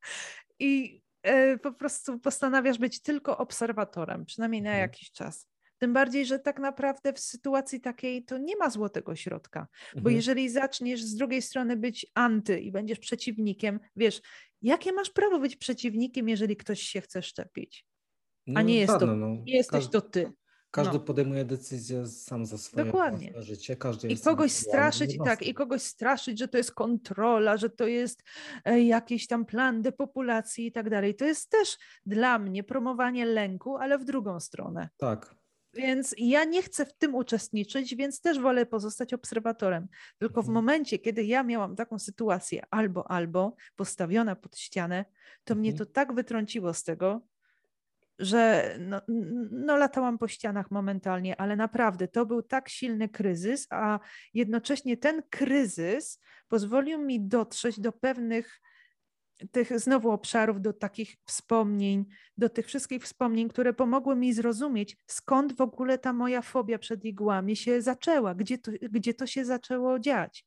I 0.58 1.02
e, 1.22 1.58
po 1.58 1.72
prostu 1.72 2.18
postanawiasz 2.18 2.78
być 2.78 3.02
tylko 3.02 3.38
obserwatorem, 3.38 4.24
przynajmniej 4.24 4.62
na 4.62 4.70
mhm. 4.70 4.82
jakiś 4.82 5.12
czas. 5.12 5.48
Tym 5.79 5.93
bardziej, 5.93 6.26
że 6.26 6.39
tak 6.39 6.59
naprawdę 6.59 7.12
w 7.12 7.20
sytuacji 7.20 7.81
takiej 7.81 8.24
to 8.24 8.39
nie 8.39 8.57
ma 8.57 8.70
złotego 8.70 9.16
środka. 9.16 9.66
Bo 9.95 9.99
mhm. 9.99 10.16
jeżeli 10.16 10.51
zaczniesz 10.51 11.03
z 11.03 11.14
drugiej 11.14 11.43
strony 11.43 11.76
być 11.76 12.07
anty 12.14 12.61
i 12.61 12.72
będziesz 12.72 12.99
przeciwnikiem, 12.99 13.81
wiesz, 13.97 14.20
jakie 14.62 14.93
masz 14.93 15.11
prawo 15.11 15.39
być 15.39 15.57
przeciwnikiem, 15.57 16.29
jeżeli 16.29 16.57
ktoś 16.57 16.83
się 16.83 17.01
chce 17.01 17.22
szczepić? 17.22 17.87
a 18.55 18.62
nie 18.62 18.79
jest 18.79 18.93
żadne, 18.93 19.07
to, 19.07 19.16
no. 19.16 19.29
nie 19.29 19.57
jesteś 19.57 19.81
Każdy, 19.81 19.93
to 19.93 20.01
ty. 20.01 20.33
Każdy 20.70 20.99
no. 20.99 21.01
podejmuje 21.01 21.45
decyzję 21.45 22.07
sam 22.07 22.47
za 22.47 22.59
swoje 22.59 22.87
Dokładnie. 22.87 23.33
życie. 23.37 23.76
Każdy 23.76 24.09
I 24.09 24.18
kogoś 24.18 24.53
straszyć, 24.53 25.18
tak, 25.24 25.43
i 25.43 25.55
kogoś 25.55 25.83
straszyć, 25.83 26.39
że 26.39 26.49
to 26.49 26.59
jest 26.59 26.72
kontrola, 26.72 27.57
że 27.57 27.70
to 27.70 27.87
jest 27.87 28.22
e, 28.64 28.83
jakiś 28.83 29.26
tam 29.26 29.47
plan 29.47 29.83
depopulacji 29.83 30.66
i 30.66 30.72
tak 30.72 30.91
dalej. 30.91 31.14
To 31.14 31.24
jest 31.24 31.51
też 31.51 31.79
dla 32.07 32.39
mnie 32.39 32.64
promowanie 32.64 33.26
lęku, 33.26 33.76
ale 33.76 33.99
w 33.99 34.05
drugą 34.05 34.41
stronę. 34.41 34.89
Tak. 34.97 35.38
Więc 35.79 36.14
ja 36.18 36.45
nie 36.45 36.62
chcę 36.62 36.87
w 36.87 36.93
tym 36.93 37.14
uczestniczyć, 37.14 37.97
więc 37.97 38.20
też 38.20 38.39
wolę 38.39 38.66
pozostać 38.66 39.14
obserwatorem. 39.14 39.89
Tylko 40.18 40.43
w 40.43 40.49
mhm. 40.49 40.55
momencie, 40.55 40.99
kiedy 40.99 41.24
ja 41.24 41.43
miałam 41.43 41.76
taką 41.76 41.99
sytuację 41.99 42.62
albo, 42.70 43.11
albo 43.11 43.57
postawiona 43.76 44.37
pod 44.37 44.59
ścianę, 44.59 45.05
to 45.45 45.53
mhm. 45.53 45.59
mnie 45.61 45.72
to 45.72 45.87
tak 45.87 46.14
wytrąciło 46.14 46.74
z 46.74 46.85
tego, 46.85 47.20
że 48.18 48.74
no, 48.81 49.01
no, 49.51 49.76
latałam 49.76 50.18
po 50.18 50.29
ścianach 50.29 50.70
momentalnie, 50.70 51.41
ale 51.41 51.57
naprawdę 51.57 52.09
to 52.09 52.26
był 52.26 52.43
tak 52.43 52.68
silny 52.68 53.09
kryzys, 53.09 53.66
a 53.70 54.01
jednocześnie 54.35 54.97
ten 54.97 55.22
kryzys 55.31 56.20
pozwolił 56.49 56.99
mi 56.99 57.20
dotrzeć 57.20 57.81
do 57.81 57.93
pewnych 57.93 58.61
tych 59.53 59.80
znowu 59.80 60.11
obszarów, 60.11 60.61
do 60.61 60.72
takich 60.72 61.16
wspomnień, 61.24 62.05
do 62.39 62.49
tych 62.49 62.66
wszystkich 62.66 63.03
wspomnień, 63.03 63.49
które 63.49 63.72
pomogły 63.72 64.16
mi 64.16 64.32
zrozumieć, 64.32 64.97
skąd 65.07 65.57
w 65.57 65.61
ogóle 65.61 65.99
ta 65.99 66.12
moja 66.12 66.43
fobia 66.43 66.78
przed 66.78 67.05
igłami 67.05 67.57
się 67.57 67.82
zaczęła, 67.82 68.34
gdzie 68.34 68.59
to, 68.59 68.72
gdzie 68.82 69.14
to 69.14 69.26
się 69.26 69.45
zaczęło 69.45 69.99
dziać. 69.99 70.45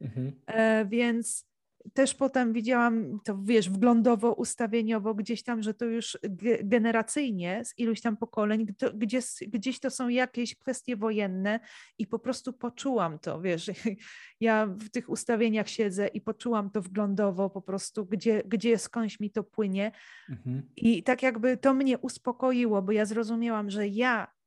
Mhm. 0.00 0.32
E, 0.46 0.86
więc 0.86 1.49
też 1.94 2.14
potem 2.14 2.52
widziałam 2.52 3.20
to, 3.24 3.38
wiesz, 3.42 3.70
wglądowo, 3.70 4.32
ustawieniowo 4.34 5.14
gdzieś 5.14 5.42
tam, 5.42 5.62
że 5.62 5.74
to 5.74 5.84
już 5.84 6.18
generacyjnie 6.62 7.62
z 7.64 7.78
iluś 7.78 8.00
tam 8.00 8.16
pokoleń, 8.16 8.66
gdzie, 8.94 9.20
gdzieś 9.48 9.80
to 9.80 9.90
są 9.90 10.08
jakieś 10.08 10.54
kwestie 10.54 10.96
wojenne 10.96 11.60
i 11.98 12.06
po 12.06 12.18
prostu 12.18 12.52
poczułam 12.52 13.18
to, 13.18 13.40
wiesz, 13.40 13.70
ja 14.40 14.66
w 14.66 14.88
tych 14.88 15.08
ustawieniach 15.08 15.68
siedzę 15.68 16.08
i 16.08 16.20
poczułam 16.20 16.70
to 16.70 16.82
wglądowo 16.82 17.50
po 17.50 17.62
prostu, 17.62 18.06
gdzie, 18.06 18.42
gdzie 18.46 18.78
skądś 18.78 19.20
mi 19.20 19.30
to 19.30 19.44
płynie 19.44 19.92
mhm. 20.28 20.62
i 20.76 21.02
tak 21.02 21.22
jakby 21.22 21.56
to 21.56 21.74
mnie 21.74 21.98
uspokoiło, 21.98 22.82
bo 22.82 22.92
ja 22.92 23.04
zrozumiałam, 23.04 23.70
że 23.70 23.88
ja 23.88 24.39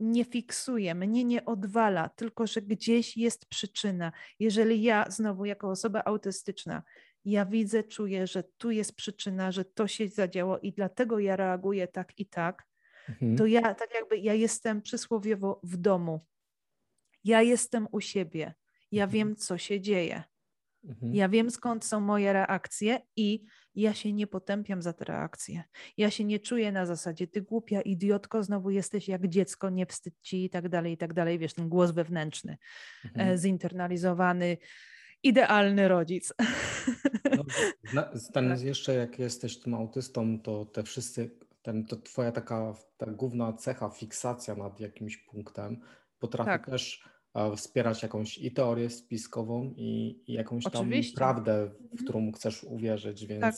nie 0.00 0.24
fiksuje, 0.24 0.94
mnie 0.94 1.24
nie 1.24 1.44
odwala, 1.44 2.08
tylko 2.08 2.46
że 2.46 2.62
gdzieś 2.62 3.16
jest 3.16 3.46
przyczyna. 3.46 4.12
Jeżeli 4.38 4.82
ja 4.82 5.10
znowu 5.10 5.44
jako 5.44 5.70
osoba 5.70 6.02
autystyczna, 6.04 6.82
ja 7.24 7.46
widzę, 7.46 7.84
czuję, 7.84 8.26
że 8.26 8.44
tu 8.58 8.70
jest 8.70 8.96
przyczyna, 8.96 9.52
że 9.52 9.64
to 9.64 9.86
się 9.86 10.08
zadziało 10.08 10.58
i 10.58 10.72
dlatego 10.72 11.18
ja 11.18 11.36
reaguję 11.36 11.88
tak 11.88 12.18
i 12.18 12.26
tak, 12.26 12.62
mhm. 13.08 13.36
to 13.36 13.46
ja 13.46 13.74
tak 13.74 13.94
jakby 13.94 14.18
ja 14.18 14.34
jestem 14.34 14.82
przysłowiowo 14.82 15.60
w 15.62 15.76
domu. 15.76 16.26
Ja 17.24 17.42
jestem 17.42 17.88
u 17.92 18.00
siebie. 18.00 18.54
Ja 18.92 19.04
mhm. 19.04 19.10
wiem, 19.10 19.36
co 19.36 19.58
się 19.58 19.80
dzieje. 19.80 20.22
Mhm. 20.84 21.14
Ja 21.14 21.28
wiem, 21.28 21.50
skąd 21.50 21.84
są 21.84 22.00
moje 22.00 22.32
reakcje 22.32 23.00
i 23.16 23.44
ja 23.76 23.94
się 23.94 24.12
nie 24.12 24.26
potępiam 24.26 24.82
za 24.82 24.92
te 24.92 25.04
reakcje. 25.04 25.64
Ja 25.96 26.10
się 26.10 26.24
nie 26.24 26.40
czuję 26.40 26.72
na 26.72 26.86
zasadzie, 26.86 27.26
ty 27.26 27.42
głupia 27.42 27.80
idiotko, 27.80 28.42
znowu 28.42 28.70
jesteś 28.70 29.08
jak 29.08 29.28
dziecko, 29.28 29.70
nie 29.70 29.86
wstydź 29.86 30.14
ci 30.22 30.44
i 30.44 30.50
tak 30.50 30.68
dalej, 30.68 30.92
i 30.92 30.96
tak 30.96 31.12
dalej. 31.12 31.38
Wiesz, 31.38 31.54
ten 31.54 31.68
głos 31.68 31.90
wewnętrzny, 31.90 32.56
e, 33.04 33.08
mhm. 33.08 33.38
zinternalizowany, 33.38 34.56
idealny 35.22 35.88
rodzic. 35.88 36.34
No, 37.94 38.02
ten 38.34 38.48
tak. 38.48 38.60
jeszcze 38.60 38.94
jak 38.94 39.18
jesteś 39.18 39.60
tym 39.60 39.74
autystą, 39.74 40.40
to 40.40 40.64
te 40.64 40.82
wszyscy, 40.82 41.30
ten, 41.62 41.86
to 41.86 41.96
twoja 41.96 42.32
taka 42.32 42.74
ta 42.96 43.06
główna 43.06 43.52
cecha, 43.52 43.90
fiksacja 43.90 44.54
nad 44.54 44.80
jakimś 44.80 45.16
punktem 45.16 45.80
potrafi 46.18 46.50
tak. 46.50 46.66
też 46.66 47.15
wspierać 47.56 48.02
jakąś 48.02 48.38
i 48.38 48.52
teorię 48.52 48.90
spiskową 48.90 49.74
i, 49.76 50.22
i 50.26 50.32
jakąś 50.32 50.64
tam 50.64 50.72
Oczywiście. 50.74 51.16
prawdę, 51.16 51.66
w 51.66 51.82
mhm. 51.82 52.04
którą 52.04 52.32
chcesz 52.32 52.64
uwierzyć, 52.64 53.26
więc, 53.26 53.40
tak. 53.40 53.54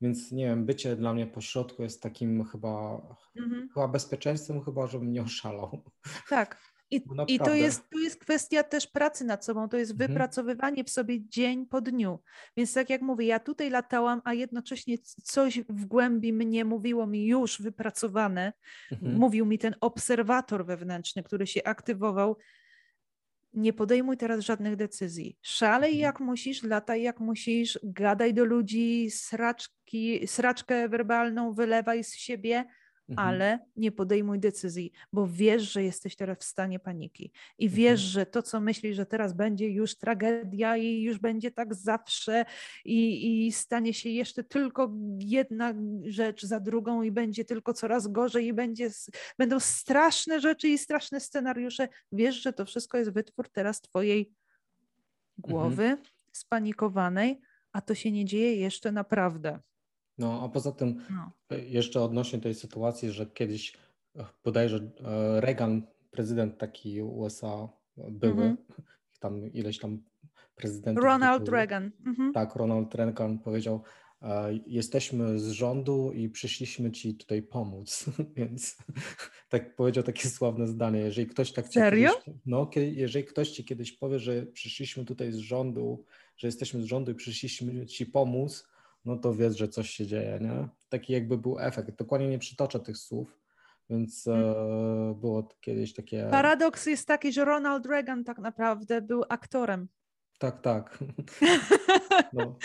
więc 0.00 0.32
nie 0.32 0.46
wiem, 0.46 0.66
bycie 0.66 0.96
dla 0.96 1.14
mnie 1.14 1.26
pośrodku 1.26 1.82
jest 1.82 2.02
takim 2.02 2.44
chyba, 2.44 3.02
mhm. 3.36 3.68
chyba 3.74 3.88
bezpieczeństwem, 3.88 4.64
chyba 4.64 4.86
żebym 4.86 5.12
nie 5.12 5.22
oszalał. 5.22 5.82
Tak. 6.28 6.56
I, 6.90 7.02
I, 7.28 7.38
to, 7.38 7.54
jest, 7.54 7.90
to 7.90 7.98
jest 7.98 8.20
kwestia 8.20 8.62
też 8.62 8.86
pracy 8.86 9.24
nad 9.24 9.44
sobą, 9.44 9.68
to 9.68 9.76
jest 9.76 9.92
mhm. 9.92 10.10
wypracowywanie 10.10 10.84
w 10.84 10.90
sobie 10.90 11.28
dzień 11.28 11.66
po 11.66 11.80
dniu. 11.80 12.18
Więc 12.56 12.74
tak 12.74 12.90
jak 12.90 13.02
mówię, 13.02 13.26
ja 13.26 13.40
tutaj 13.40 13.70
latałam, 13.70 14.22
a 14.24 14.34
jednocześnie 14.34 14.98
coś 15.22 15.60
w 15.60 15.84
głębi 15.84 16.32
mnie 16.32 16.64
mówiło 16.64 17.06
mi 17.06 17.26
już 17.26 17.62
wypracowane. 17.62 18.52
Mhm. 18.92 19.16
Mówił 19.16 19.46
mi 19.46 19.58
ten 19.58 19.74
obserwator 19.80 20.66
wewnętrzny, 20.66 21.22
który 21.22 21.46
się 21.46 21.64
aktywował, 21.64 22.36
nie 23.56 23.72
podejmuj 23.72 24.16
teraz 24.16 24.40
żadnych 24.40 24.76
decyzji. 24.76 25.38
Szalej 25.42 25.90
mhm. 25.90 26.02
jak 26.02 26.20
musisz, 26.20 26.62
lataj 26.62 27.02
jak 27.02 27.20
musisz, 27.20 27.78
gadaj 27.82 28.34
do 28.34 28.44
ludzi, 28.44 29.10
sraczki, 29.10 30.28
sraczkę 30.28 30.88
werbalną 30.88 31.52
wylewaj 31.52 32.04
z 32.04 32.14
siebie, 32.14 32.64
Mhm. 33.08 33.28
ale 33.28 33.58
nie 33.76 33.92
podejmuj 33.92 34.38
decyzji, 34.38 34.92
bo 35.12 35.26
wiesz, 35.26 35.72
że 35.72 35.82
jesteś 35.82 36.16
teraz 36.16 36.38
w 36.38 36.44
stanie 36.44 36.78
paniki 36.78 37.32
i 37.58 37.68
wiesz, 37.68 38.00
mhm. 38.00 38.10
że 38.10 38.26
to, 38.26 38.42
co 38.42 38.60
myślisz, 38.60 38.96
że 38.96 39.06
teraz 39.06 39.32
będzie 39.32 39.70
już 39.70 39.96
tragedia 39.96 40.76
i 40.76 41.02
już 41.02 41.18
będzie 41.18 41.50
tak 41.50 41.74
zawsze 41.74 42.44
i, 42.84 43.46
i 43.46 43.52
stanie 43.52 43.94
się 43.94 44.08
jeszcze 44.08 44.44
tylko 44.44 44.92
jedna 45.18 45.74
rzecz 46.04 46.42
za 46.42 46.60
drugą 46.60 47.02
i 47.02 47.12
będzie 47.12 47.44
tylko 47.44 47.74
coraz 47.74 48.08
gorzej 48.08 48.46
i 48.46 48.52
będzie, 48.52 48.90
będą 49.38 49.60
straszne 49.60 50.40
rzeczy 50.40 50.68
i 50.68 50.78
straszne 50.78 51.20
scenariusze. 51.20 51.88
Wiesz, 52.12 52.42
że 52.42 52.52
to 52.52 52.64
wszystko 52.64 52.98
jest 52.98 53.12
wytwór 53.12 53.48
teraz 53.48 53.80
twojej 53.80 54.18
mhm. 54.18 54.34
głowy 55.38 55.84
mhm. 55.84 56.06
spanikowanej, 56.32 57.40
a 57.72 57.80
to 57.80 57.94
się 57.94 58.10
nie 58.10 58.24
dzieje 58.24 58.56
jeszcze 58.56 58.92
naprawdę. 58.92 59.60
No, 60.18 60.42
a 60.44 60.48
poza 60.48 60.72
tym 60.72 61.02
no. 61.10 61.32
E, 61.50 61.64
jeszcze 61.64 62.02
odnośnie 62.02 62.40
tej 62.40 62.54
sytuacji, 62.54 63.10
że 63.10 63.26
kiedyś 63.26 63.76
e, 64.16 64.24
bodajże 64.44 64.76
e, 64.76 65.40
Reagan, 65.40 65.82
prezydent 66.10 66.58
taki 66.58 67.02
USA 67.02 67.68
były, 67.96 68.42
mm 68.42 68.56
-hmm. 68.56 68.82
tam 69.20 69.52
ileś 69.52 69.78
tam 69.78 70.02
prezydentów. 70.54 71.04
Ronald 71.04 71.44
były. 71.44 71.56
Reagan. 71.56 71.90
Mm 72.06 72.14
-hmm. 72.14 72.34
Tak, 72.34 72.56
Ronald 72.56 72.94
Reagan 72.94 73.38
powiedział, 73.38 73.82
jesteśmy 74.66 75.38
z 75.38 75.50
rządu 75.50 76.12
i 76.12 76.28
przyszliśmy 76.28 76.92
ci 76.92 77.14
tutaj 77.14 77.42
pomóc, 77.42 78.04
więc 78.36 78.76
tak 79.48 79.76
powiedział 79.76 80.04
takie 80.04 80.28
sławne 80.28 80.66
zdanie, 80.66 81.00
jeżeli 81.00 81.26
ktoś 81.26 81.52
tak 81.52 81.68
Serio? 81.68 82.10
Kiedyś, 82.24 82.40
no, 82.46 82.70
jeżeli 82.76 83.24
ktoś 83.24 83.50
ci 83.50 83.64
kiedyś 83.64 83.92
powie, 83.92 84.18
że 84.18 84.46
przyszliśmy 84.46 85.04
tutaj 85.04 85.32
z 85.32 85.36
rządu, 85.36 86.04
że 86.36 86.48
jesteśmy 86.48 86.82
z 86.82 86.84
rządu 86.84 87.12
i 87.12 87.14
przyszliśmy 87.14 87.86
ci 87.86 88.06
pomóc, 88.06 88.68
no 89.06 89.16
to 89.16 89.34
wiedz, 89.34 89.54
że 89.54 89.68
coś 89.68 89.90
się 89.90 90.06
dzieje, 90.06 90.38
nie? 90.40 90.68
Taki 90.88 91.12
jakby 91.12 91.38
był 91.38 91.58
efekt. 91.58 91.98
Dokładnie 91.98 92.28
nie 92.28 92.38
przytoczę 92.38 92.80
tych 92.80 92.96
słów, 92.96 93.38
więc 93.90 94.26
e, 94.26 94.30
hmm. 94.30 95.14
było 95.14 95.48
kiedyś 95.60 95.94
takie... 95.94 96.28
Paradoks 96.30 96.86
jest 96.86 97.08
taki, 97.08 97.32
że 97.32 97.44
Ronald 97.44 97.86
Reagan 97.86 98.24
tak 98.24 98.38
naprawdę 98.38 99.02
był 99.02 99.24
aktorem. 99.28 99.88
Tak, 100.38 100.60
tak. 100.60 100.98
No. 102.32 102.58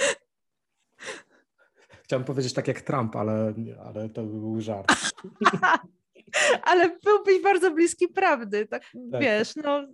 Chciałem 2.03 2.25
powiedzieć 2.25 2.53
tak 2.53 2.67
jak 2.67 2.81
Trump, 2.81 3.15
ale, 3.15 3.53
ale 3.83 4.09
to 4.09 4.23
był 4.23 4.61
żart. 4.61 4.93
ale 6.69 6.97
byłbyś 7.03 7.43
bardzo 7.43 7.71
bliski 7.71 8.07
prawdy, 8.07 8.67
tak, 8.67 8.83
tak. 9.11 9.21
wiesz, 9.21 9.55
no 9.55 9.87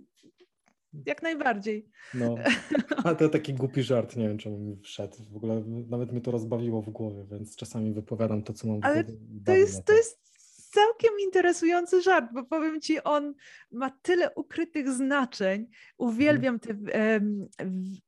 jak 1.06 1.24
najbardziej. 1.24 1.90
No, 2.14 2.36
ale 3.04 3.16
to 3.16 3.30
taki 3.30 3.54
głupi 3.54 3.84
żart, 3.84 4.16
nie 4.16 4.28
wiem 4.28 4.38
czemu 4.38 4.58
mi 4.58 4.78
wszedł. 4.78 5.18
W 5.32 5.36
ogóle 5.36 5.64
nawet 5.90 6.12
mnie 6.12 6.22
to 6.22 6.32
rozbawiło 6.32 6.82
w 6.82 6.90
głowie, 6.90 7.26
więc 7.32 7.56
czasami 7.56 7.94
wypowiadam 7.94 8.44
to, 8.44 8.54
co 8.54 8.68
mam 8.68 8.80
ale 8.82 9.04
w 9.04 9.08
głowie. 9.08 9.20
To 9.46 9.54
jest, 9.54 9.86
to 9.86 9.94
jest 9.94 10.28
całkiem 10.70 11.14
interesujący 11.24 12.02
żart, 12.02 12.26
bo 12.34 12.44
powiem 12.44 12.82
ci, 12.82 13.04
on 13.04 13.34
ma 13.72 13.90
tyle 13.90 14.36
ukrytych 14.36 14.90
znaczeń. 14.90 15.68
Uwielbiam 15.98 16.60
te 16.60 16.74
um, 16.74 17.48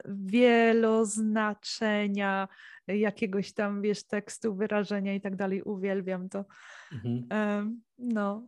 wieloznaczenia 0.05 2.47
jakiegoś 2.88 3.53
tam, 3.53 3.82
wiesz, 3.82 4.03
tekstu, 4.03 4.55
wyrażenia 4.55 5.13
i 5.13 5.21
tak 5.21 5.36
dalej. 5.36 5.63
Uwielbiam 5.63 6.30
to. 6.30 6.45
Mhm. 6.91 7.27
Um, 7.32 7.82
no, 7.97 8.47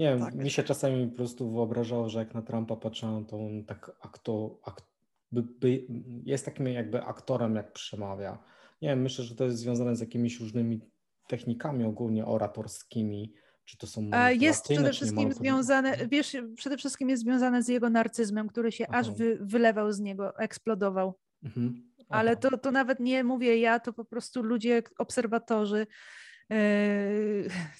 nie 0.00 0.06
wiem, 0.06 0.20
tak. 0.20 0.34
mi 0.34 0.50
się 0.50 0.62
czasami 0.62 1.08
po 1.08 1.16
prostu 1.16 1.50
wyobrażało, 1.50 2.08
że 2.08 2.18
jak 2.18 2.34
na 2.34 2.42
Trumpa 2.42 2.76
patrzyłem, 2.76 3.24
to 3.24 3.36
on 3.36 3.64
tak 3.64 3.92
akto, 4.00 4.58
akt, 4.64 4.84
by, 5.32 5.42
by, 5.42 5.86
jest 6.24 6.44
takim 6.44 6.66
jakby 6.66 7.02
aktorem, 7.02 7.54
jak 7.54 7.72
przemawia. 7.72 8.38
Nie 8.82 8.88
wiem, 8.88 9.02
myślę, 9.02 9.24
że 9.24 9.34
to 9.34 9.44
jest 9.44 9.58
związane 9.58 9.96
z 9.96 10.00
jakimiś 10.00 10.40
różnymi 10.40 10.80
technikami 11.28 11.84
ogólnie 11.84 12.26
oratorskimi, 12.26 13.32
czy 13.64 13.78
to 13.78 13.86
są 13.86 14.10
Jest 14.38 14.64
przede 14.64 14.92
wszystkim 14.92 15.32
związane, 15.32 15.96
wiesz, 16.08 16.36
przede 16.56 16.76
wszystkim 16.76 17.08
jest 17.08 17.22
związane 17.22 17.62
z 17.62 17.68
jego 17.68 17.90
narcyzmem, 17.90 18.48
który 18.48 18.72
się 18.72 18.86
Aha. 18.88 18.98
aż 18.98 19.10
wy, 19.10 19.38
wylewał 19.40 19.92
z 19.92 20.00
niego, 20.00 20.38
eksplodował. 20.38 21.18
Mhm. 21.44 21.90
Ale 22.08 22.36
to, 22.36 22.58
to 22.58 22.70
nawet 22.70 23.00
nie 23.00 23.24
mówię 23.24 23.58
ja, 23.58 23.80
to 23.80 23.92
po 23.92 24.04
prostu 24.04 24.42
ludzie, 24.42 24.82
obserwatorzy 24.98 25.86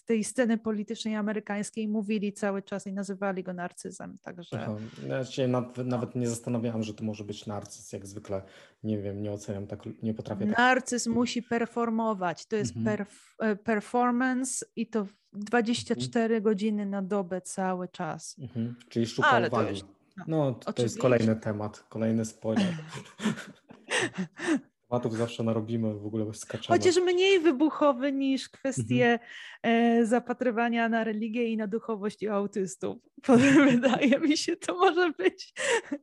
tej 0.07 0.25
sceny 0.25 0.59
politycznej 0.59 1.17
amerykańskiej 1.17 1.89
mówili 1.89 2.33
cały 2.33 2.63
czas 2.63 2.87
i 2.87 2.93
nazywali 2.93 3.43
go 3.43 3.53
narcyzem. 3.53 4.19
Także... 4.23 4.61
Aha. 4.61 4.77
Ja 5.09 5.25
się 5.25 5.49
nawet, 5.85 6.15
nie 6.15 6.29
zastanawiałam, 6.29 6.83
że 6.83 6.95
to 6.95 7.05
może 7.05 7.25
być 7.25 7.47
narcyz. 7.47 7.93
Jak 7.93 8.07
zwykle 8.07 8.43
nie 8.83 8.99
wiem, 8.99 9.23
nie 9.23 9.33
oceniam 9.33 9.67
tak, 9.67 9.83
nie 10.03 10.15
potrafię. 10.15 10.47
Tak... 10.47 10.59
Narcyz 10.59 11.07
musi 11.07 11.43
performować. 11.43 12.47
To 12.47 12.57
jest 12.57 12.77
mhm. 12.77 12.97
perf 12.97 13.37
e, 13.39 13.57
performance 13.57 14.67
i 14.77 14.87
to 14.87 15.07
24 15.33 16.25
mhm. 16.25 16.43
godziny 16.43 16.87
na 16.87 17.03
dobę 17.03 17.41
cały 17.41 17.89
czas. 17.89 18.37
Mhm. 18.39 18.75
Czyli 18.89 19.07
szuka 19.07 19.29
Ale 19.29 19.49
uwagi. 19.49 19.83
No, 20.17 20.25
no 20.27 20.55
to, 20.55 20.73
to 20.73 20.83
jest 20.83 20.99
kolejny 20.99 21.37
temat, 21.37 21.85
kolejny 21.89 22.25
spoiler. 22.25 22.75
Tematów 24.91 25.17
zawsze 25.17 25.43
narobimy, 25.43 25.95
w 25.95 26.07
ogóle 26.07 26.35
skaczemy. 26.35 26.79
Chociaż 26.79 26.97
mniej 26.97 27.41
wybuchowy 27.41 28.13
niż 28.13 28.49
kwestie 28.49 29.19
mhm. 29.63 30.07
zapatrywania 30.07 30.89
na 30.89 31.05
religię 31.05 31.45
i 31.45 31.57
na 31.57 31.67
duchowość 31.67 32.23
i 32.23 32.29
autystów. 32.29 32.99
Wydaje 33.71 34.21
mi 34.21 34.37
się, 34.37 34.57
to 34.57 34.75
może 34.75 35.11
być 35.11 35.55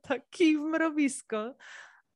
taki 0.02 0.58
mrowisko. 0.58 1.56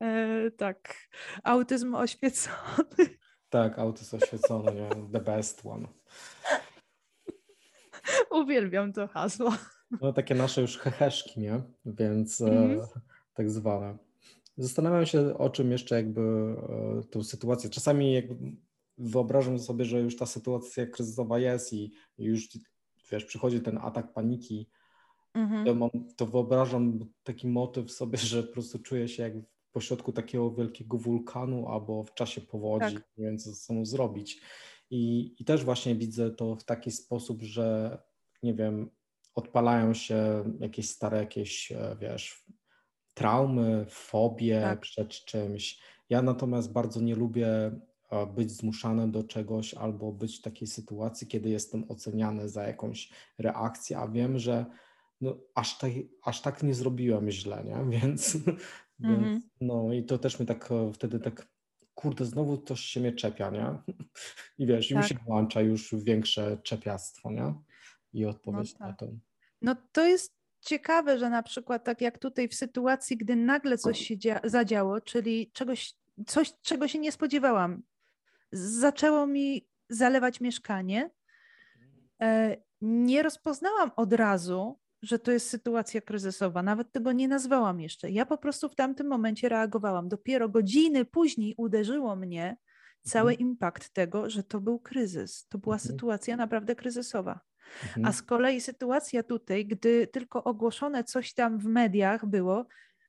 E, 0.02 0.52
tak, 0.52 1.08
autyzm 1.44 1.96
oświecony. 1.96 3.18
Tak, 3.50 3.80
autyzm 3.80 4.16
oświecony, 4.16 4.74
nie? 4.74 4.90
the 5.14 5.20
best 5.20 5.66
one. 5.66 5.88
Uwielbiam 8.42 8.94
to 8.94 9.08
hasło. 9.08 9.54
No 10.02 10.14
takie 10.14 10.36
nasze 10.36 10.62
już 10.62 10.78
heheszki, 10.78 11.40
nie? 11.40 11.62
Więc 11.86 12.42
mm. 12.42 12.72
e, 12.72 12.88
tak 13.34 13.50
zwane. 13.50 13.98
Zastanawiam 14.62 15.06
się 15.06 15.38
o 15.38 15.50
czym 15.50 15.72
jeszcze 15.72 15.96
jakby 15.96 16.22
e, 16.22 17.02
tą 17.12 17.24
sytuację. 17.24 17.70
Czasami 17.70 18.14
jakby 18.14 18.36
wyobrażam 18.98 19.60
sobie, 19.60 19.86
że 19.86 20.02
już 20.02 20.16
ta 20.16 20.26
sytuacja 20.26 20.86
kryzysowa 20.86 21.40
jest 21.40 21.74
i, 21.74 21.92
już 22.18 22.50
wiesz, 23.12 23.26
przychodzi 23.26 23.62
ten 23.62 23.78
atak 23.78 24.14
paniki. 24.14 24.70
Mm-hmm. 25.36 25.68
Ja 25.68 25.74
mam, 25.74 25.90
to 26.16 26.26
wyobrażam 26.26 27.00
taki 27.24 27.48
motyw 27.48 27.92
sobie, 27.92 28.18
że 28.18 28.44
po 28.44 28.54
prostu 28.54 28.80
czuję 28.80 29.08
się 29.08 29.24
jak 29.24 29.34
w 29.38 29.72
pośrodku 29.72 30.12
takiego 30.12 30.52
wielkiego 30.52 30.98
wulkanu 30.98 31.68
albo 31.68 32.04
w 32.04 32.14
czasie 32.14 32.42
powodzi, 32.42 32.96
tak. 32.96 33.10
nie 33.18 33.26
wiem 33.26 33.38
co 33.38 33.50
ze 33.50 33.56
sobą 33.56 33.86
zrobić. 33.86 34.42
I, 34.90 35.34
I 35.40 35.46
też 35.46 35.64
właśnie 35.64 35.96
widzę 35.96 36.32
to 36.32 36.56
w 36.56 36.64
taki 36.64 36.92
sposób, 36.92 37.44
że 37.44 37.98
nie 38.44 38.54
wiem, 38.54 38.90
odpalają 39.36 39.94
się 39.94 40.44
jakieś 40.60 40.90
stare, 40.90 41.18
jakieś, 41.18 41.72
e, 41.72 41.98
wiesz, 42.02 42.46
traumy, 43.14 43.86
fobie 43.90 44.62
tak. 44.62 44.80
przed 44.80 45.10
czymś. 45.10 45.80
Ja 46.10 46.22
natomiast 46.22 46.72
bardzo 46.72 47.02
nie 47.02 47.16
lubię 47.16 47.48
e, 48.12 48.26
być 48.26 48.52
zmuszany 48.52 49.12
do 49.12 49.24
czegoś 49.24 49.74
albo 49.74 50.12
być 50.12 50.40
w 50.40 50.42
takiej 50.42 50.68
sytuacji, 50.68 51.28
kiedy 51.28 51.50
jestem 51.50 51.86
oceniany 51.90 52.50
za 52.50 52.64
jakąś 52.64 53.10
reakcję, 53.38 53.98
a 53.98 54.08
wiem, 54.08 54.40
że 54.40 54.66
no, 55.22 55.38
aż, 55.56 55.78
tak, 55.78 55.92
aż 56.24 56.42
tak 56.42 56.64
nie 56.64 56.74
zrobiłem 56.74 57.32
źle, 57.32 57.64
nie? 57.64 57.86
Więc, 58.00 58.36
mm-hmm. 58.36 58.52
więc 59.00 59.46
no 59.62 59.94
i 59.94 60.04
to 60.04 60.18
też 60.18 60.40
mnie 60.40 60.46
tak 60.46 60.72
e, 60.72 60.94
wtedy 60.94 61.20
tak 61.20 61.48
kurde, 61.96 62.26
znowu 62.26 62.58
coś 62.58 62.80
się 62.80 63.00
mnie 63.00 63.14
czepia, 63.14 63.50
nie? 63.50 63.66
I 64.58 64.66
wiesz, 64.66 64.90
tak. 64.90 64.98
mi 64.98 65.04
się 65.04 65.16
włącza 65.26 65.62
już 65.62 65.96
większe 65.96 66.58
czepiastwo, 66.64 67.32
nie? 67.32 67.54
I 68.14 68.26
odpowiedź 68.26 68.74
no 68.74 68.80
tak. 68.80 68.88
na 68.88 68.94
to. 68.94 69.14
No 69.62 69.76
to 69.92 70.06
jest 70.06 70.41
ciekawe, 70.62 71.20
że 71.20 71.30
na 71.30 71.44
przykład 71.44 71.84
tak 71.84 72.02
jak 72.02 72.18
tutaj 72.18 72.48
w 72.48 72.56
sytuacji, 72.56 73.18
gdy 73.18 73.36
nagle 73.36 73.78
coś 73.78 74.00
się 74.00 74.16
zadziało, 74.44 75.02
czyli 75.02 75.52
czegoś, 75.54 75.94
coś, 76.28 76.54
czego 76.62 76.88
się 76.88 77.00
nie 77.00 77.12
spodziewałam, 77.12 77.82
zaczęło 78.52 79.28
mi 79.28 79.68
zalewać 79.90 80.42
mieszkanie, 80.42 81.10
e, 82.22 82.58
nie 82.82 83.24
rozpoznałam 83.24 83.92
od 83.96 84.14
razu, 84.14 84.80
że 85.02 85.20
to 85.20 85.32
jest 85.32 85.50
sytuacja 85.50 86.02
kryzysowa. 86.02 86.64
Nawet 86.64 86.92
tego 86.92 87.12
nie 87.12 87.28
nazwałam 87.28 87.80
jeszcze. 87.80 88.12
Ja 88.12 88.26
po 88.26 88.38
prostu 88.38 88.70
w 88.70 88.76
tamtym 88.76 89.08
momencie 89.08 89.50
reagowałam. 89.50 90.10
Dopiero 90.10 90.50
godziny 90.50 91.06
później 91.06 91.56
uderzyło 91.58 92.16
mnie 92.16 92.58
cały 93.02 93.32
mhm. 93.32 93.50
impact 93.50 93.94
tego, 93.94 94.30
że 94.30 94.44
to 94.44 94.62
był 94.62 94.80
kryzys. 94.80 95.48
To 95.48 95.58
była 95.58 95.76
mhm. 95.76 95.92
sytuacja 95.92 96.38
naprawdę 96.38 96.76
kryzysowa. 96.76 97.40
Mhm. 97.84 98.06
A 98.06 98.12
z 98.12 98.22
kolei 98.22 98.62
sytuacja 98.62 99.24
tutaj, 99.24 99.66
gdy 99.66 100.08
tylko 100.08 100.44
ogłoszone 100.44 101.04
coś 101.04 101.34
tam 101.34 101.60
w 101.60 101.66
mediach 101.66 102.26
było, 102.26 102.66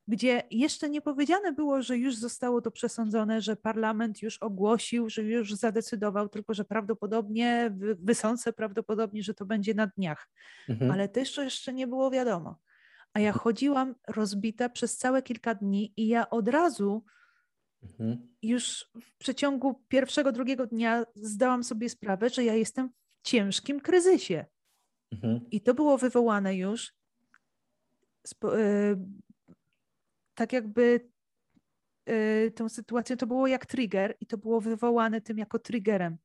gdzie 0.09 0.43
jeszcze 0.51 0.91
nie 0.91 1.01
powiedziane 1.01 1.53
było, 1.53 1.83
że 1.83 1.99
już 1.99 2.17
zostało 2.17 2.61
to 2.61 2.71
przesądzone, 2.71 3.41
że 3.41 3.57
parlament 3.57 4.23
już 4.23 4.39
ogłosił, 4.39 5.11
że 5.11 5.23
już 5.23 5.55
zadecydował, 5.55 6.29
tylko 6.29 6.55
że 6.55 6.65
prawdopodobnie, 6.65 7.73
wysące 7.99 8.53
prawdopodobnie, 8.53 9.23
że 9.23 9.35
to 9.35 9.47
będzie 9.47 9.75
na 9.75 9.87
dniach. 9.87 10.29
Mhm. 10.69 10.91
Ale 10.91 11.09
też 11.09 11.37
jeszcze 11.37 11.73
nie 11.73 11.87
było 11.87 12.11
wiadomo. 12.11 12.59
A 13.15 13.21
ja 13.21 13.33
chodziłam 13.33 13.95
rozbita 14.09 14.69
przez 14.69 14.97
całe 14.97 15.23
kilka 15.23 15.55
dni 15.55 15.93
i 15.97 16.09
ja 16.09 16.31
od 16.31 16.49
razu 16.49 17.05
mhm. 17.83 18.29
już 18.43 18.91
w 19.03 19.17
przeciągu 19.19 19.85
pierwszego, 19.89 20.33
drugiego 20.33 20.67
dnia 20.67 21.05
zdałam 21.15 21.65
sobie 21.65 21.89
sprawę, 21.89 22.31
że 22.31 22.45
ja 22.45 22.55
jestem 22.55 22.89
w 22.89 23.23
ciężkim 23.29 23.81
kryzysie. 23.81 24.45
Mhm. 25.13 25.41
I 25.51 25.61
to 25.61 25.75
było 25.75 25.99
wywołane 25.99 26.57
już 26.57 26.93
e, 28.45 28.97
tak 30.35 30.53
jakby 30.53 31.09
y, 32.09 32.53
tą 32.57 32.69
sytuacją, 32.69 33.17
to 33.17 33.27
było 33.27 33.47
jak 33.47 33.67
trigger 33.67 34.17
i 34.21 34.27
to 34.27 34.39
było 34.39 34.61
wywołane 34.61 35.21
tym 35.21 35.39
jako 35.39 35.59
triggerem. 35.59 36.19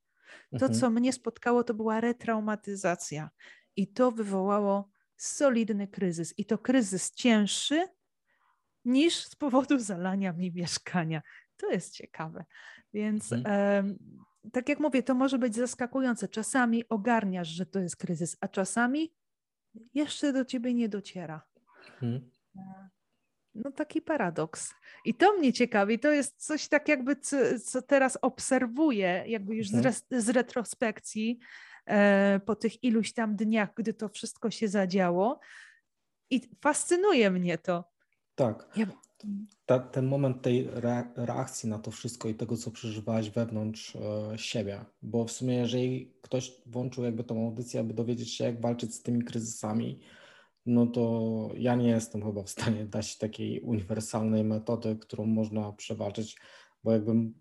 To, 0.49 0.65
mhm. 0.65 0.73
co 0.73 0.89
mnie 0.89 1.13
spotkało, 1.13 1.63
to 1.63 1.73
była 1.73 2.01
retraumatyzacja 2.01 3.29
i 3.75 3.87
to 3.87 4.11
wywołało 4.11 4.89
solidny 5.17 5.87
kryzys. 5.87 6.33
I 6.39 6.45
to 6.45 6.57
kryzys 6.57 7.11
cięższy 7.11 7.87
niż 8.85 9.15
z 9.25 9.35
powodu 9.35 9.79
zalania 9.79 10.33
mi 10.33 10.51
mieszkania. 10.51 11.21
To 11.57 11.71
jest 11.71 11.93
ciekawe. 11.93 12.45
Więc 12.93 13.33
mhm. 13.33 13.97
Tak 14.53 14.69
jak 14.69 14.79
mówię, 14.79 15.03
to 15.03 15.15
może 15.15 15.39
być 15.39 15.55
zaskakujące. 15.55 16.27
Czasami 16.27 16.89
ogarniasz, 16.89 17.47
że 17.47 17.65
to 17.65 17.79
jest 17.79 17.95
kryzys, 17.95 18.37
a 18.41 18.47
czasami 18.47 19.13
jeszcze 19.93 20.33
do 20.33 20.45
ciebie 20.45 20.73
nie 20.73 20.89
dociera. 20.89 21.41
Mhm. 22.01 22.31
E, 22.55 22.89
no 23.55 23.71
taki 23.71 24.01
paradoks. 24.01 24.73
I 25.05 25.13
to 25.13 25.33
mnie 25.33 25.53
ciekawi, 25.53 25.99
to 25.99 26.11
jest 26.11 26.45
coś 26.45 26.67
tak 26.67 26.87
jakby, 26.87 27.15
co, 27.15 27.37
co 27.65 27.81
teraz 27.81 28.17
obserwuję, 28.21 29.23
jakby 29.27 29.55
już 29.55 29.73
mhm. 29.73 29.93
z, 29.93 30.05
z, 30.11 30.29
retrospekcji 30.29 31.39
e, 31.85 32.39
po 32.45 32.55
tych 32.55 32.83
iluś 32.83 33.13
tam 33.13 33.35
dniach, 33.35 33.69
gdy 33.75 33.93
to 33.93 34.09
wszystko 34.09 34.51
się 34.51 34.67
zadziało. 34.67 35.39
I 36.29 36.41
fascynuje 36.61 37.31
mnie 37.31 37.57
to. 37.57 37.91
Tak. 38.35 38.67
Ja... 38.75 38.85
Ta, 39.65 39.79
ten 39.79 40.05
moment 40.05 40.41
tej 40.41 40.67
re, 40.67 41.03
reakcji 41.15 41.69
na 41.69 41.79
to 41.79 41.91
wszystko 41.91 42.29
i 42.29 42.35
tego, 42.35 42.57
co 42.57 42.71
przeżywałaś 42.71 43.29
wewnątrz 43.29 43.95
e, 43.95 44.37
siebie, 44.37 44.85
bo 45.01 45.25
w 45.25 45.31
sumie 45.31 45.55
jeżeli 45.55 46.13
ktoś 46.21 46.51
włączył 46.65 47.03
jakby 47.03 47.23
tą 47.23 47.45
audycję, 47.45 47.79
aby 47.79 47.93
dowiedzieć 47.93 48.33
się, 48.33 48.43
jak 48.43 48.61
walczyć 48.61 48.93
z 48.93 49.01
tymi 49.01 49.23
kryzysami, 49.23 49.99
no 50.65 50.87
to 50.87 51.49
ja 51.57 51.75
nie 51.75 51.89
jestem 51.89 52.23
chyba 52.23 52.43
w 52.43 52.49
stanie 52.49 52.85
dać 52.95 53.17
takiej 53.17 53.61
uniwersalnej 53.61 54.43
metody, 54.43 54.95
którą 54.95 55.25
można 55.25 55.71
przewalczyć, 55.71 56.37
bo 56.83 56.91
jakbym 56.91 57.33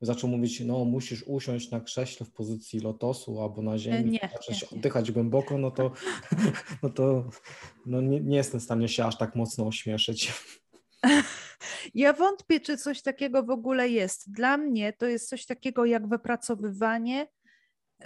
zaczął 0.00 0.30
mówić, 0.30 0.60
no 0.60 0.84
musisz 0.84 1.24
usiąść 1.26 1.70
na 1.70 1.80
krześle 1.80 2.26
w 2.26 2.32
pozycji 2.32 2.80
lotosu 2.80 3.40
albo 3.40 3.62
na 3.62 3.78
ziemi, 3.78 4.10
nie, 4.10 4.30
zacząć 4.32 4.62
nie, 4.62 4.68
nie. 4.72 4.78
oddychać 4.78 5.12
głęboko, 5.12 5.58
no 5.58 5.70
to, 5.70 5.92
no 6.82 6.90
to 6.90 7.28
no 7.86 8.00
nie, 8.00 8.20
nie 8.20 8.36
jestem 8.36 8.60
w 8.60 8.64
stanie 8.64 8.88
się 8.88 9.04
aż 9.04 9.18
tak 9.18 9.36
mocno 9.36 9.66
ośmieszyć. 9.66 10.32
Ja 11.96 12.12
wątpię, 12.12 12.60
czy 12.60 12.76
coś 12.76 13.02
takiego 13.02 13.42
w 13.42 13.50
ogóle 13.50 13.88
jest. 13.88 14.32
Dla 14.32 14.56
mnie 14.56 14.92
to 14.92 15.06
jest 15.06 15.28
coś 15.28 15.46
takiego 15.46 15.84
jak 15.84 16.08
wypracowywanie 16.08 17.26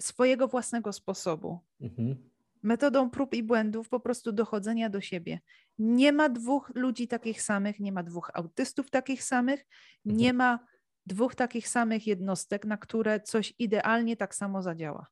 swojego 0.01 0.49
własnego 0.49 0.93
sposobu. 0.93 1.59
Mhm 1.81 2.31
metodą 2.63 3.11
prób 3.11 3.35
i 3.35 3.43
błędów 3.43 3.89
po 3.89 4.01
prostu 4.01 4.33
dochodzenia 4.33 4.91
do 4.91 5.01
siebie. 5.01 5.41
Nie 5.79 6.13
ma 6.13 6.29
dwóch 6.29 6.73
ludzi 6.75 7.09
takich 7.09 7.43
samych, 7.43 7.81
nie 7.81 7.93
ma 7.93 8.03
dwóch 8.03 8.31
autystów 8.35 8.91
takich 8.91 9.23
samych, 9.23 9.67
mhm. 10.07 10.21
nie 10.21 10.33
ma 10.33 10.59
dwóch 11.07 11.35
takich 11.35 11.69
samych 11.69 12.07
jednostek, 12.07 12.65
na 12.65 12.77
które 12.77 13.21
coś 13.21 13.55
idealnie 13.59 14.17
tak 14.17 14.35
samo 14.35 14.63
zadziała. 14.63 15.07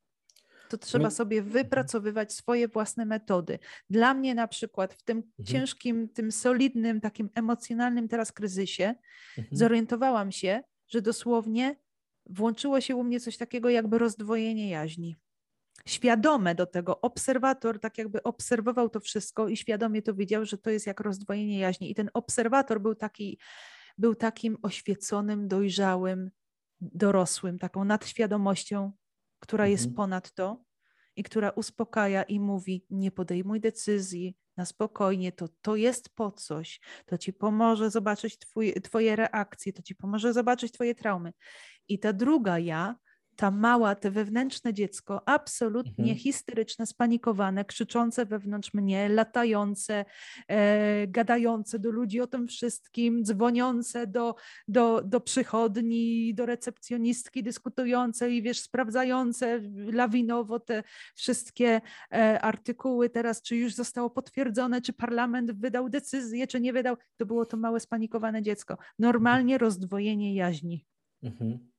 To 0.68 0.78
trzeba 0.78 1.10
sobie 1.10 1.42
wypracowywać 1.42 2.32
swoje 2.32 2.68
własne 2.68 3.04
metody. 3.04 3.58
Dla 3.90 4.14
mnie 4.14 4.34
na 4.34 4.48
przykład 4.48 4.94
w 4.94 5.02
tym 5.02 5.16
mhm. 5.18 5.46
ciężkim, 5.46 6.08
tym 6.08 6.32
solidnym, 6.32 7.00
takim 7.00 7.30
emocjonalnym 7.34 8.08
teraz 8.08 8.32
kryzysie 8.32 8.94
mhm. 9.38 9.56
zorientowałam 9.56 10.32
się, 10.32 10.62
że 10.88 11.02
dosłownie 11.02 11.76
włączyło 12.26 12.80
się 12.80 12.96
u 12.96 13.04
mnie 13.04 13.20
coś 13.20 13.36
takiego 13.36 13.70
jakby 13.70 13.98
rozdwojenie 13.98 14.70
jaźni 14.70 15.16
świadome 15.88 16.54
do 16.54 16.66
tego. 16.66 17.00
Obserwator 17.00 17.80
tak 17.80 17.98
jakby 17.98 18.22
obserwował 18.22 18.88
to 18.88 19.00
wszystko 19.00 19.48
i 19.48 19.56
świadomie 19.56 20.02
to 20.02 20.14
wiedział, 20.14 20.44
że 20.44 20.58
to 20.58 20.70
jest 20.70 20.86
jak 20.86 21.00
rozdwojenie 21.00 21.58
jaźni. 21.58 21.90
I 21.90 21.94
ten 21.94 22.10
obserwator 22.14 22.80
był 22.80 22.94
taki, 22.94 23.38
był 23.98 24.14
takim 24.14 24.56
oświeconym, 24.62 25.48
dojrzałym, 25.48 26.30
dorosłym, 26.80 27.58
taką 27.58 27.84
nadświadomością. 27.84 28.92
Która 29.40 29.64
mhm. 29.64 29.72
jest 29.72 29.96
ponad 29.96 30.32
to 30.34 30.64
i 31.16 31.22
która 31.22 31.50
uspokaja 31.50 32.22
i 32.22 32.40
mówi: 32.40 32.86
Nie 32.90 33.10
podejmuj 33.10 33.60
decyzji 33.60 34.36
na 34.56 34.66
spokojnie, 34.66 35.32
to, 35.32 35.48
to 35.62 35.76
jest 35.76 36.14
po 36.14 36.32
coś, 36.32 36.80
to 37.06 37.18
ci 37.18 37.32
pomoże 37.32 37.90
zobaczyć 37.90 38.38
twój, 38.38 38.74
Twoje 38.74 39.16
reakcje, 39.16 39.72
to 39.72 39.82
ci 39.82 39.94
pomoże 39.94 40.32
zobaczyć 40.32 40.72
Twoje 40.72 40.94
traumy. 40.94 41.32
I 41.88 41.98
ta 41.98 42.12
druga 42.12 42.58
ja 42.58 42.96
ta 43.38 43.50
mała, 43.50 43.94
te 43.94 44.10
wewnętrzne 44.10 44.74
dziecko, 44.74 45.28
absolutnie 45.28 46.04
mhm. 46.04 46.18
histeryczne, 46.18 46.86
spanikowane, 46.86 47.64
krzyczące 47.64 48.26
wewnątrz 48.26 48.74
mnie, 48.74 49.08
latające, 49.08 50.04
e, 50.48 51.06
gadające 51.06 51.78
do 51.78 51.90
ludzi 51.90 52.20
o 52.20 52.26
tym 52.26 52.48
wszystkim, 52.48 53.24
dzwoniące 53.24 54.06
do, 54.06 54.34
do, 54.68 55.02
do 55.02 55.20
przychodni, 55.20 56.34
do 56.34 56.46
recepcjonistki, 56.46 57.42
dyskutujące 57.42 58.30
i 58.30 58.42
wiesz, 58.42 58.60
sprawdzające 58.60 59.60
lawinowo 59.92 60.60
te 60.60 60.82
wszystkie 61.14 61.80
e, 62.12 62.40
artykuły 62.40 63.10
teraz, 63.10 63.42
czy 63.42 63.56
już 63.56 63.74
zostało 63.74 64.10
potwierdzone, 64.10 64.80
czy 64.80 64.92
parlament 64.92 65.52
wydał 65.52 65.88
decyzję, 65.88 66.46
czy 66.46 66.60
nie 66.60 66.72
wydał. 66.72 66.96
To 67.16 67.26
było 67.26 67.46
to 67.46 67.56
małe, 67.56 67.80
spanikowane 67.80 68.42
dziecko. 68.42 68.78
Normalnie 68.98 69.58
rozdwojenie 69.58 70.34
jaźni. 70.34 70.86
Mhm. 71.22 71.70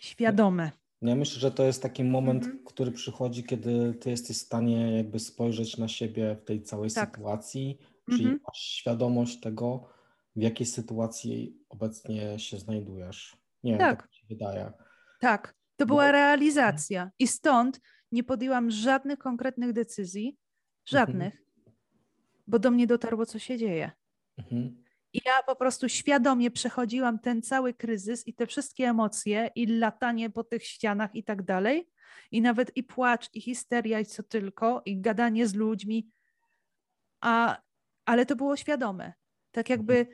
Świadome. 0.00 0.81
Ja 1.02 1.14
myślę, 1.14 1.40
że 1.40 1.50
to 1.50 1.64
jest 1.64 1.82
taki 1.82 2.04
moment, 2.04 2.44
mhm. 2.44 2.64
który 2.64 2.92
przychodzi, 2.92 3.44
kiedy 3.44 3.94
ty 3.94 4.10
jesteś 4.10 4.36
w 4.36 4.40
stanie 4.40 4.96
jakby 4.96 5.18
spojrzeć 5.18 5.78
na 5.78 5.88
siebie 5.88 6.36
w 6.40 6.44
tej 6.44 6.62
całej 6.62 6.90
tak. 6.90 7.16
sytuacji, 7.16 7.78
czyli 8.10 8.22
mhm. 8.22 8.40
masz 8.46 8.58
świadomość 8.58 9.40
tego, 9.40 9.88
w 10.36 10.42
jakiej 10.42 10.66
sytuacji 10.66 11.58
obecnie 11.68 12.38
się 12.38 12.58
znajdujesz. 12.58 13.36
Nie 13.64 13.78
tak. 13.78 13.80
wiem, 13.80 13.96
tak 13.96 14.08
mi 14.08 14.14
się 14.16 14.26
wydaje. 14.28 14.72
Tak, 15.20 15.54
to 15.76 15.86
była 15.86 16.06
Bo... 16.06 16.12
realizacja 16.12 17.10
i 17.18 17.26
stąd 17.26 17.80
nie 18.12 18.24
podjęłam 18.24 18.70
żadnych 18.70 19.18
konkretnych 19.18 19.72
decyzji, 19.72 20.36
żadnych, 20.84 21.34
mhm. 21.34 21.76
bo 22.46 22.58
do 22.58 22.70
mnie 22.70 22.86
dotarło, 22.86 23.26
co 23.26 23.38
się 23.38 23.58
dzieje. 23.58 23.90
Mhm. 24.38 24.82
Ja 25.14 25.42
po 25.46 25.56
prostu 25.56 25.88
świadomie 25.88 26.50
przechodziłam 26.50 27.18
ten 27.18 27.42
cały 27.42 27.74
kryzys 27.74 28.26
i 28.28 28.34
te 28.34 28.46
wszystkie 28.46 28.88
emocje 28.88 29.50
i 29.54 29.66
latanie 29.66 30.30
po 30.30 30.44
tych 30.44 30.64
ścianach 30.64 31.14
i 31.14 31.24
tak 31.24 31.42
dalej. 31.42 31.88
I 32.30 32.42
nawet 32.42 32.76
i 32.76 32.82
płacz, 32.82 33.28
i 33.34 33.40
histeria, 33.40 34.00
i 34.00 34.06
co 34.06 34.22
tylko, 34.22 34.82
i 34.84 35.00
gadanie 35.00 35.46
z 35.46 35.54
ludźmi. 35.54 36.10
A, 37.20 37.62
ale 38.04 38.26
to 38.26 38.36
było 38.36 38.56
świadome. 38.56 39.12
Tak 39.50 39.70
jakby 39.70 40.06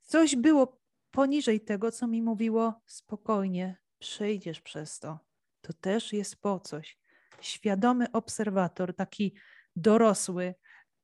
coś 0.00 0.36
było 0.36 0.80
poniżej 1.10 1.60
tego, 1.60 1.92
co 1.92 2.06
mi 2.06 2.22
mówiło 2.22 2.82
spokojnie, 2.86 3.76
przejdziesz 3.98 4.60
przez 4.60 4.98
to. 4.98 5.18
To 5.60 5.72
też 5.72 6.12
jest 6.12 6.40
po 6.40 6.60
coś. 6.60 6.98
Świadomy 7.40 8.12
obserwator, 8.12 8.94
taki 8.94 9.34
dorosły, 9.76 10.54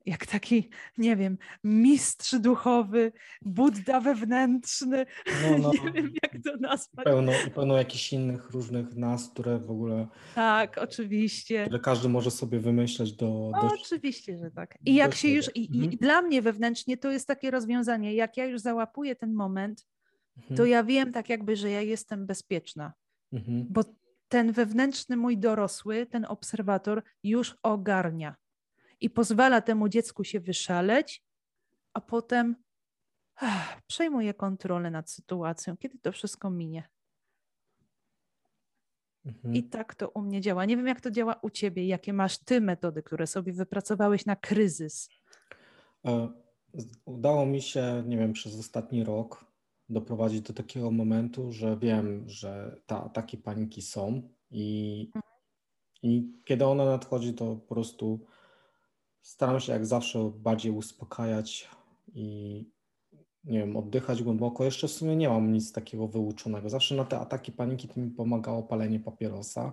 jak 0.07 0.27
taki, 0.27 0.69
nie 0.99 1.17
wiem, 1.17 1.39
mistrz 1.65 2.35
duchowy, 2.39 3.13
Buddha 3.43 4.01
wewnętrzny, 4.01 5.07
no, 5.43 5.59
no. 5.59 5.73
nie 5.85 5.93
wiem 5.93 6.13
jak 6.23 6.43
to 6.45 6.57
nazwać. 6.57 7.05
Pełno, 7.05 7.33
pełno 7.55 7.77
jakichś 7.77 8.13
innych 8.13 8.51
różnych 8.51 8.97
nas, 8.97 9.29
które 9.29 9.59
w 9.59 9.71
ogóle... 9.71 10.09
Tak, 10.35 10.79
oczywiście. 10.79 11.65
Które 11.65 11.81
każdy 11.81 12.09
może 12.09 12.31
sobie 12.31 12.61
wymyśleć 12.61 13.13
do... 13.13 13.51
do 13.61 13.69
oczywiście, 13.83 14.39
że 14.39 14.51
tak. 14.51 14.79
I 14.87 14.95
jak 14.95 15.15
się 15.15 15.29
już, 15.29 15.51
i, 15.55 15.67
mhm. 15.67 15.93
i, 15.93 15.97
dla 15.97 16.23
mnie 16.23 16.43
wewnętrznie 16.43 16.97
to 16.97 17.11
jest 17.11 17.29
takie 17.29 17.51
rozwiązanie, 17.51 18.15
jak 18.15 18.37
ja 18.37 18.45
już 18.45 18.61
załapuję 18.61 19.17
ten 19.17 19.35
moment, 19.35 19.87
mhm. 20.37 20.57
to 20.57 20.65
ja 20.65 20.85
wiem 20.85 21.13
tak 21.13 21.29
jakby, 21.29 21.57
że 21.57 21.71
ja 21.71 21.81
jestem 21.81 22.27
bezpieczna, 22.27 22.93
mhm. 23.33 23.67
bo 23.71 23.85
ten 24.29 24.53
wewnętrzny 24.53 25.17
mój 25.17 25.39
dorosły, 25.39 26.07
ten 26.07 26.25
obserwator 26.25 27.03
już 27.23 27.57
ogarnia 27.63 28.37
i 29.01 29.11
pozwala 29.11 29.61
temu 29.61 29.89
dziecku 29.89 30.25
się 30.25 30.41
wyszaleć, 30.41 31.23
a 31.95 32.01
potem 32.01 32.57
ach, 33.37 33.83
przejmuje 33.87 34.35
kontrolę 34.35 34.91
nad 34.91 35.11
sytuacją, 35.11 35.77
kiedy 35.77 35.99
to 35.99 36.13
wszystko 36.13 36.51
minie. 36.51 36.89
Mhm. 39.25 39.55
I 39.55 39.63
tak 39.63 39.95
to 39.95 40.09
u 40.09 40.23
mnie 40.23 40.41
działa. 40.41 40.65
Nie 40.65 40.77
wiem, 40.77 40.87
jak 40.87 41.01
to 41.01 41.11
działa 41.11 41.35
u 41.43 41.51
ciebie, 41.51 41.87
jakie 41.87 42.13
masz 42.13 42.39
ty 42.39 42.61
metody, 42.61 43.03
które 43.03 43.27
sobie 43.27 43.53
wypracowałeś 43.53 44.27
na 44.27 44.37
kryzys. 44.37 45.09
E, 46.07 46.29
udało 47.05 47.47
mi 47.47 47.63
się, 47.63 48.05
nie 48.07 48.19
wiem, 48.19 48.33
przez 48.33 48.59
ostatni 48.59 49.05
rok 49.05 49.45
doprowadzić 49.89 50.41
do 50.41 50.53
takiego 50.53 50.91
momentu, 50.91 51.53
że 51.53 51.77
wiem, 51.77 52.29
że 52.29 52.81
te 52.87 52.97
ataki 52.97 53.39
paniki 53.39 53.83
są 53.83 54.23
i, 54.51 55.05
mhm. 55.15 55.33
i 56.03 56.33
kiedy 56.45 56.67
ona 56.67 56.85
nadchodzi, 56.85 57.35
to 57.35 57.57
po 57.57 57.75
prostu 57.75 58.27
Staram 59.23 59.61
się 59.61 59.73
jak 59.73 59.87
zawsze 59.87 60.33
bardziej 60.37 60.73
uspokajać 60.73 61.68
i 62.14 62.64
nie 63.45 63.59
wiem, 63.59 63.77
oddychać 63.77 64.23
głęboko. 64.23 64.64
Jeszcze 64.64 64.89
w 64.89 64.93
sumie 64.93 65.16
nie 65.16 65.29
mam 65.29 65.53
nic 65.53 65.73
takiego 65.73 66.09
wyuczonego. 66.09 66.68
Zawsze 66.68 66.95
na 66.95 67.05
te 67.05 67.18
ataki 67.18 67.53
paniki 67.53 67.89
to 67.89 68.01
mi 68.01 68.11
pomagało 68.11 68.62
palenie 68.62 69.01
papierosa, 69.01 69.73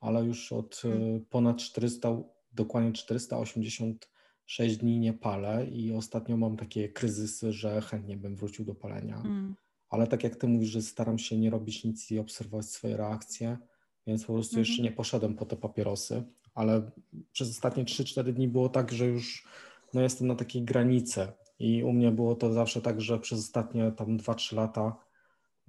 ale 0.00 0.24
już 0.24 0.52
od 0.52 0.82
e, 0.84 0.88
hmm. 0.88 1.24
ponad 1.30 1.56
400, 1.56 2.16
dokładnie 2.52 2.92
486 2.92 4.76
dni 4.76 4.98
nie 4.98 5.12
palę 5.12 5.66
i 5.66 5.92
ostatnio 5.92 6.36
mam 6.36 6.56
takie 6.56 6.88
kryzysy, 6.88 7.52
że 7.52 7.80
chętnie 7.80 8.16
bym 8.16 8.36
wrócił 8.36 8.64
do 8.64 8.74
palenia. 8.74 9.16
Hmm. 9.16 9.54
Ale 9.88 10.06
tak 10.06 10.24
jak 10.24 10.36
ty 10.36 10.48
mówisz, 10.48 10.70
że 10.70 10.82
staram 10.82 11.18
się 11.18 11.38
nie 11.38 11.50
robić 11.50 11.84
nic 11.84 12.10
i 12.10 12.18
obserwować 12.18 12.66
swoje 12.66 12.96
reakcje, 12.96 13.58
więc 14.06 14.24
po 14.24 14.32
prostu 14.32 14.58
jeszcze 14.58 14.72
mhm. 14.72 14.84
nie 14.84 14.96
poszedłem 14.96 15.34
po 15.34 15.46
te 15.46 15.56
papierosy 15.56 16.22
ale 16.54 16.90
przez 17.32 17.50
ostatnie 17.50 17.84
3-4 17.84 18.32
dni 18.32 18.48
było 18.48 18.68
tak, 18.68 18.92
że 18.92 19.06
już 19.06 19.46
no, 19.94 20.00
jestem 20.02 20.26
na 20.26 20.34
takiej 20.34 20.62
granicy. 20.62 21.28
I 21.58 21.84
u 21.84 21.92
mnie 21.92 22.10
było 22.10 22.34
to 22.34 22.52
zawsze 22.52 22.80
tak, 22.80 23.00
że 23.00 23.18
przez 23.18 23.38
ostatnie 23.38 23.92
tam 23.92 24.18
2-3 24.18 24.56
lata, 24.56 24.96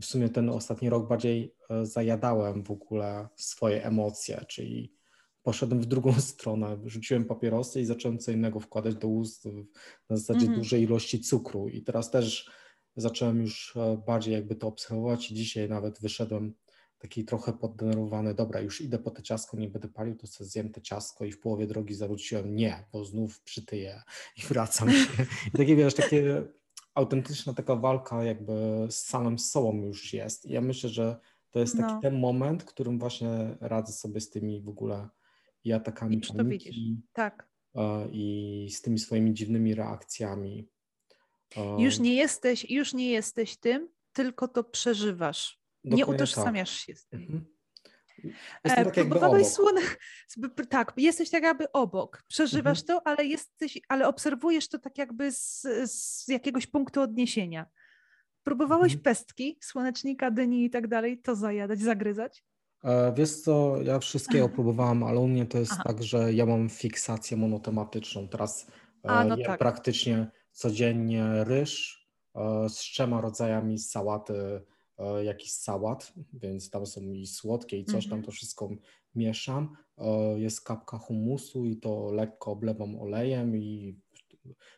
w 0.01 0.05
sumie 0.05 0.29
ten 0.29 0.49
ostatni 0.49 0.89
rok 0.89 1.07
bardziej 1.07 1.55
e, 1.69 1.85
zajadałem 1.85 2.63
w 2.63 2.71
ogóle 2.71 3.27
swoje 3.35 3.85
emocje, 3.85 4.45
czyli 4.47 4.93
poszedłem 5.43 5.81
w 5.81 5.85
drugą 5.85 6.13
stronę, 6.31 6.77
rzuciłem 6.85 7.25
papierosy 7.25 7.81
i 7.81 7.85
zacząłem 7.85 8.17
co 8.17 8.31
innego 8.31 8.59
wkładać 8.59 8.95
do 8.95 9.07
ust 9.07 9.45
na 10.09 10.17
zasadzie 10.17 10.45
mm 10.45 10.59
dużej 10.59 10.83
ilości 10.83 11.19
cukru. 11.19 11.69
I 11.69 11.81
teraz 11.81 12.11
też 12.11 12.51
zacząłem 12.95 13.41
już 13.41 13.77
e, 13.77 14.03
bardziej 14.07 14.33
jakby 14.33 14.55
to 14.55 14.67
obserwować 14.67 15.31
i 15.31 15.35
dzisiaj 15.35 15.69
nawet 15.69 16.01
wyszedłem 16.01 16.53
taki 17.05 17.25
trochę 17.25 17.53
poddenerwowany, 17.53 18.33
dobra, 18.33 18.61
już 18.61 18.81
idę 18.81 18.99
po 18.99 19.11
te 19.11 19.23
ciasko, 19.23 19.57
nie 19.57 19.69
będę 19.69 19.87
palił, 19.87 20.15
to 20.15 20.27
sobie 20.27 20.49
zjem 20.49 20.71
te 20.71 20.81
ciasko 20.81 21.25
i 21.25 21.31
w 21.31 21.39
połowie 21.39 21.67
drogi 21.67 21.93
zawróciłem, 21.93 22.55
nie, 22.55 22.85
bo 22.93 23.05
znów 23.05 23.41
przytyję 23.41 24.01
i 24.37 24.41
wracam 24.49 24.91
się. 24.91 25.25
I 25.53 25.57
takie, 25.57 25.75
wiesz, 25.75 25.93
takie 25.93 26.43
autentyczna 26.93 27.53
taka 27.53 27.75
walka 27.75 28.23
jakby 28.23 28.53
z 28.89 28.95
samym 28.95 29.39
sobą 29.39 29.81
już 29.81 30.13
jest. 30.13 30.45
I 30.45 30.53
ja 30.53 30.61
myślę, 30.61 30.89
że 30.89 31.19
to 31.51 31.59
jest 31.59 31.77
taki 31.77 31.93
no. 31.93 32.01
ten 32.01 32.19
moment, 32.19 32.63
w 32.63 32.65
którym 32.65 32.99
właśnie 32.99 33.57
radzę 33.61 33.93
sobie 33.93 34.21
z 34.21 34.29
tymi 34.29 34.61
w 34.61 34.69
ogóle 34.69 35.09
i 35.63 35.73
atakami 35.73 36.17
I 36.17 36.21
paniki. 36.21 37.01
Tak. 37.13 37.49
I 38.11 38.67
z 38.71 38.81
tymi 38.81 38.99
swoimi 38.99 39.33
dziwnymi 39.33 39.75
reakcjami. 39.75 40.67
Już 41.77 41.99
nie 41.99 42.15
jesteś, 42.15 42.69
już 42.69 42.93
nie 42.93 43.09
jesteś 43.09 43.57
tym, 43.57 43.89
tylko 44.13 44.47
to 44.47 44.63
przeżywasz. 44.63 45.64
Dokładnie 45.85 45.97
nie 45.97 46.15
utożsamiasz 46.15 46.77
tak. 46.77 46.85
się 46.85 46.95
z 46.95 47.05
tym. 47.05 47.21
Mhm. 47.21 47.45
E, 48.63 48.91
próbowałeś 48.91 49.47
słone... 49.47 49.81
Tak, 50.69 50.93
jesteś 50.97 51.29
tak 51.29 51.43
jakby 51.43 51.71
obok. 51.71 52.23
Przeżywasz 52.27 52.81
mhm. 52.81 52.87
to, 52.87 53.07
ale 53.07 53.25
jesteś, 53.25 53.79
ale 53.89 54.07
obserwujesz 54.07 54.69
to 54.69 54.79
tak 54.79 54.97
jakby 54.97 55.31
z, 55.31 55.61
z 55.85 56.27
jakiegoś 56.27 56.67
punktu 56.67 57.01
odniesienia. 57.01 57.65
Próbowałeś 58.43 58.93
mhm. 58.93 59.03
pestki, 59.03 59.57
słonecznika, 59.61 60.31
dyni 60.31 60.65
i 60.65 60.69
tak 60.69 60.87
dalej, 60.87 61.21
to 61.21 61.35
zajadać, 61.35 61.79
zagryzać? 61.79 62.43
E, 62.83 63.13
wiesz 63.13 63.35
co, 63.35 63.81
ja 63.81 63.99
wszystkiego 63.99 64.49
próbowałam, 64.49 65.03
ale 65.03 65.19
u 65.19 65.27
mnie 65.27 65.45
to 65.45 65.57
jest 65.57 65.71
Aha. 65.71 65.83
tak, 65.85 66.03
że 66.03 66.33
ja 66.33 66.45
mam 66.45 66.69
fiksację 66.69 67.37
monotematyczną. 67.37 68.27
Teraz 68.27 68.67
A, 69.03 69.23
no 69.23 69.37
tak. 69.37 69.59
praktycznie 69.59 70.27
codziennie 70.51 71.43
ryż 71.43 72.05
e, 72.35 72.69
z 72.69 72.75
trzema 72.75 73.21
rodzajami 73.21 73.79
sałaty 73.79 74.33
E, 74.33 74.74
jakiś 75.23 75.51
sałat, 75.51 76.13
więc 76.33 76.69
tam 76.69 76.85
są 76.85 77.01
i 77.01 77.27
słodkie 77.27 77.79
i 77.79 77.85
coś 77.85 78.03
tam, 78.03 78.13
mhm. 78.13 78.23
to 78.23 78.31
wszystko 78.31 78.69
mieszam. 79.15 79.75
E, 79.97 80.39
jest 80.39 80.61
kapka 80.61 80.97
humusu 80.97 81.65
i 81.65 81.77
to 81.77 82.11
lekko 82.11 82.51
oblewam 82.51 82.99
olejem 82.99 83.57
i 83.57 83.99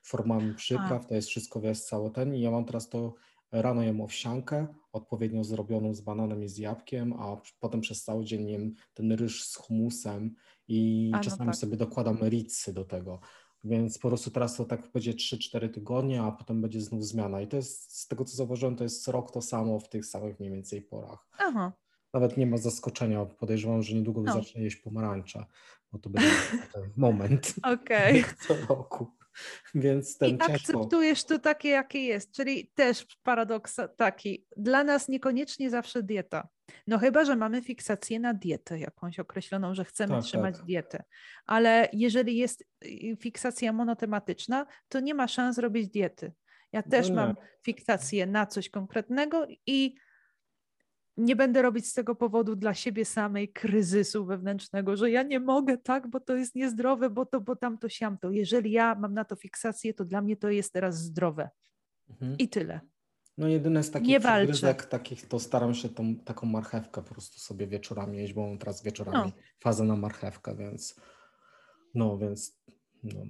formami 0.04 0.54
przypraw, 0.54 1.06
A. 1.06 1.08
to 1.08 1.16
jest 1.16 1.28
wszystko, 1.28 1.62
wiesz, 1.62 1.82
cały 1.82 2.12
ten 2.12 2.36
i 2.36 2.42
ja 2.42 2.52
mam 2.52 2.66
teraz 2.66 2.90
to, 2.90 3.14
rano 3.52 3.84
jem 3.84 4.02
owsiankę, 4.02 4.68
odpowiednio 4.92 5.44
zrobioną 5.44 5.94
z 5.94 6.02
bananem 6.02 6.44
i 6.44 6.48
z 6.48 6.58
jabłkiem, 6.58 7.14
a 7.14 7.42
potem 7.60 7.82
przez 7.82 8.04
cały 8.04 8.26
dzień 8.26 8.50
jem 8.50 8.74
ten 8.94 9.12
ryż 9.12 9.44
z 9.44 9.56
humusem 9.56 10.36
i 10.68 11.12
a, 11.14 11.18
no 11.18 11.24
czasami 11.24 11.46
no 11.46 11.52
tak. 11.52 11.56
sobie 11.56 11.78
dokładam 11.78 12.18
ricy 12.30 12.74
do 12.74 12.86
tego. 12.86 13.20
Więc 13.64 14.00
po 14.00 14.08
prostu 14.08 14.32
teraz 14.32 14.56
to 14.56 14.66
tak 14.66 14.92
będzie 14.94 15.14
3-4 15.14 15.70
tygodnie, 15.70 16.22
a 16.22 16.32
potem 16.32 16.62
będzie 16.62 16.82
znów 16.82 17.06
zmiana. 17.06 17.42
I 17.42 17.48
to 17.48 17.56
jest 17.56 18.00
z 18.00 18.08
tego, 18.08 18.26
co 18.26 18.38
zauważyłem, 18.38 18.76
to 18.76 18.84
jest 18.84 19.08
rok 19.08 19.32
to 19.32 19.42
samo 19.42 19.80
w 19.80 19.90
tych 19.90 20.06
samych 20.06 20.40
mniej 20.40 20.52
więcej 20.52 20.82
porach. 20.82 21.28
Aha. 21.38 21.74
nawet 22.14 22.38
nie 22.38 22.48
ma 22.48 22.58
zaskoczenia. 22.58 23.26
Podejrzewam, 23.26 23.84
że 23.84 23.96
niedługo 23.96 24.22
no. 24.22 24.34
zacznę 24.34 24.62
jeść 24.62 24.76
pomarańcze, 24.76 25.46
bo 25.92 26.00
to 26.00 26.10
będzie 26.10 26.32
ten 26.74 26.92
moment 26.98 27.56
okay. 27.74 28.24
co 28.48 28.56
roku. 28.70 29.08
Więc 29.76 30.18
ten 30.18 30.30
I 30.30 30.38
ciężko. 30.38 30.54
akceptujesz 30.54 31.24
to 31.24 31.40
takie, 31.40 31.70
jakie 31.70 32.04
jest. 32.04 32.32
Czyli 32.32 32.72
też 32.76 33.06
paradoks 33.24 33.78
taki. 33.98 34.48
Dla 34.58 34.84
nas 34.84 35.10
niekoniecznie 35.10 35.70
zawsze 35.70 36.04
dieta. 36.04 36.48
No 36.88 37.00
chyba, 37.00 37.26
że 37.26 37.36
mamy 37.36 37.62
fiksację 37.62 38.20
na 38.20 38.34
dietę 38.34 38.80
jakąś 38.80 39.20
określoną, 39.20 39.76
że 39.76 39.86
chcemy 39.86 40.14
tak, 40.16 40.24
trzymać 40.24 40.58
tak. 40.58 40.66
dietę. 40.66 41.04
Ale 41.46 41.90
jeżeli 41.94 42.38
jest 42.38 42.64
y, 42.86 43.18
fiksacja 43.20 43.74
monotematyczna, 43.74 44.66
to 44.90 45.00
nie 45.00 45.14
ma 45.14 45.28
szans 45.28 45.58
robić 45.58 45.88
diety. 45.88 46.34
Ja 46.72 46.84
no 46.86 46.92
też 46.92 47.10
no 47.10 47.16
mam 47.16 47.36
fiksację 47.64 48.26
na 48.26 48.46
coś 48.46 48.70
konkretnego 48.70 49.48
i 49.66 49.96
nie 51.18 51.36
będę 51.36 51.62
robić 51.62 51.88
z 51.88 51.94
tego 51.94 52.16
powodu 52.16 52.56
dla 52.56 52.74
siebie 52.74 53.06
samej 53.06 53.50
kryzysu 53.54 54.26
wewnętrznego, 54.26 54.98
że 54.98 55.12
ja 55.12 55.24
nie 55.24 55.40
mogę 55.40 55.78
tak, 55.78 56.08
bo 56.08 56.20
to 56.20 56.36
jest 56.36 56.56
niezdrowe, 56.56 57.10
bo 57.10 57.26
to, 57.26 57.42
bo 57.42 57.56
tamto, 57.56 57.90
siamto. 57.90 58.32
Jeżeli 58.32 58.72
ja 58.72 58.96
mam 58.96 59.14
na 59.14 59.26
to 59.26 59.36
fiksację, 59.36 59.94
to 59.94 60.06
dla 60.06 60.22
mnie 60.22 60.38
to 60.38 60.50
jest 60.50 60.74
teraz 60.74 60.98
zdrowe. 60.98 61.50
Mhm. 62.10 62.38
I 62.38 62.50
tyle. 62.50 62.80
No 63.38 63.48
jedyne 63.48 63.84
z 63.84 63.92
takich 63.92 64.10
nie 64.10 64.20
takich, 64.90 65.28
to 65.28 65.40
staram 65.40 65.74
się 65.74 65.90
tą, 65.90 66.16
taką 66.16 66.48
marchewkę 66.48 67.04
po 67.04 67.14
prostu 67.14 67.40
sobie 67.40 67.68
wieczorami 67.68 68.18
jeść, 68.18 68.34
bo 68.34 68.48
mam 68.48 68.58
teraz 68.58 68.84
wieczorami 68.84 69.32
no. 69.36 69.44
fazę 69.60 69.84
na 69.84 69.96
marchewkę, 69.96 70.56
więc 70.56 70.96
no, 71.96 72.18
więc 72.18 72.60
no. 73.04 73.22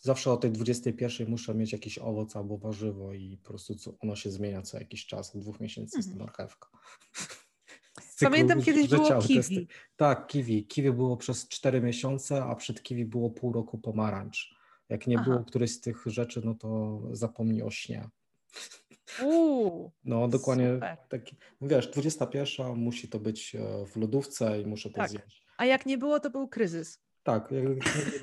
Zawsze 0.00 0.32
o 0.32 0.36
tej 0.36 0.52
21 0.52 1.28
muszę 1.28 1.54
mieć 1.54 1.72
jakiś 1.72 1.98
owoc 1.98 2.36
albo 2.36 2.58
warzywo 2.58 3.12
i 3.12 3.38
po 3.42 3.48
prostu 3.48 3.74
ono 4.00 4.16
się 4.16 4.30
zmienia 4.30 4.62
co 4.62 4.78
jakiś 4.78 5.06
czas. 5.06 5.34
Od 5.34 5.42
dwóch 5.42 5.60
miesięcy 5.60 5.98
jest 5.98 6.08
to 6.08 6.12
mhm. 6.12 6.26
marchewka. 6.26 6.68
Pamiętam 8.20 8.62
kiedyś 8.62 8.88
było 8.88 9.22
kiwi. 9.22 9.68
Tak, 9.96 10.26
kiwi. 10.26 10.66
Kiwi 10.66 10.92
było 10.92 11.16
przez 11.16 11.48
4 11.48 11.80
miesiące, 11.80 12.44
a 12.44 12.54
przed 12.54 12.82
kiwi 12.82 13.04
było 13.04 13.30
pół 13.30 13.52
roku 13.52 13.78
pomarańcz. 13.78 14.54
Jak 14.88 15.06
nie 15.06 15.18
Aha. 15.18 15.24
było 15.24 15.44
którejś 15.44 15.72
z 15.72 15.80
tych 15.80 16.02
rzeczy, 16.06 16.42
no 16.44 16.54
to 16.54 17.00
zapomnij 17.10 17.62
o 17.62 17.70
śnie. 17.70 18.08
Uuu, 19.22 19.92
no 20.04 20.28
dokładnie 20.28 20.80
taki, 21.08 21.36
wiesz, 21.60 21.88
21 21.88 22.76
musi 22.76 23.08
to 23.08 23.20
być 23.20 23.54
e, 23.54 23.86
w 23.86 23.96
lodówce 23.96 24.60
i 24.60 24.66
muszę 24.66 24.90
to 24.90 24.96
tak. 24.96 25.10
zjeść. 25.10 25.46
A 25.56 25.64
jak 25.64 25.86
nie 25.86 25.98
było, 25.98 26.20
to 26.20 26.30
był 26.30 26.48
kryzys. 26.48 27.00
Tak, 27.22 27.48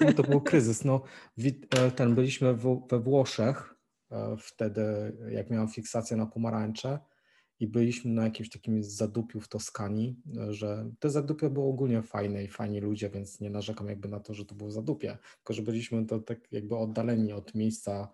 jak 0.02 0.14
to 0.14 0.24
był 0.24 0.42
kryzys. 0.42 0.86
No, 0.86 1.02
e, 1.70 1.92
ten, 1.92 2.16
byliśmy 2.16 2.56
we 2.90 3.00
Włoszech 3.00 3.76
e, 4.12 4.36
wtedy, 4.38 4.84
jak 5.30 5.50
miałem 5.50 5.68
fiksację 5.70 6.18
na 6.18 6.26
pomarańcze 6.26 7.00
i 7.60 7.68
byliśmy 7.68 8.12
na 8.12 8.24
jakimś 8.24 8.50
takim 8.50 8.84
zadupiu 8.84 9.40
w 9.40 9.48
Toskanii, 9.48 10.20
że 10.50 10.90
te 11.00 11.10
zadupie 11.10 11.50
było 11.50 11.70
ogólnie 11.70 12.02
fajne 12.02 12.44
i 12.44 12.48
fajni 12.48 12.80
ludzie, 12.80 13.10
więc 13.10 13.40
nie 13.40 13.50
narzekam 13.50 13.88
jakby 13.88 14.10
na 14.10 14.20
to, 14.20 14.34
że 14.34 14.46
to 14.46 14.56
było 14.56 14.72
zadupie, 14.72 15.18
tylko 15.36 15.54
że 15.54 15.62
byliśmy 15.62 16.06
to 16.06 16.20
tak 16.20 16.52
jakby 16.52 16.78
oddaleni 16.78 17.34
od 17.34 17.56
miejsca, 17.56 18.14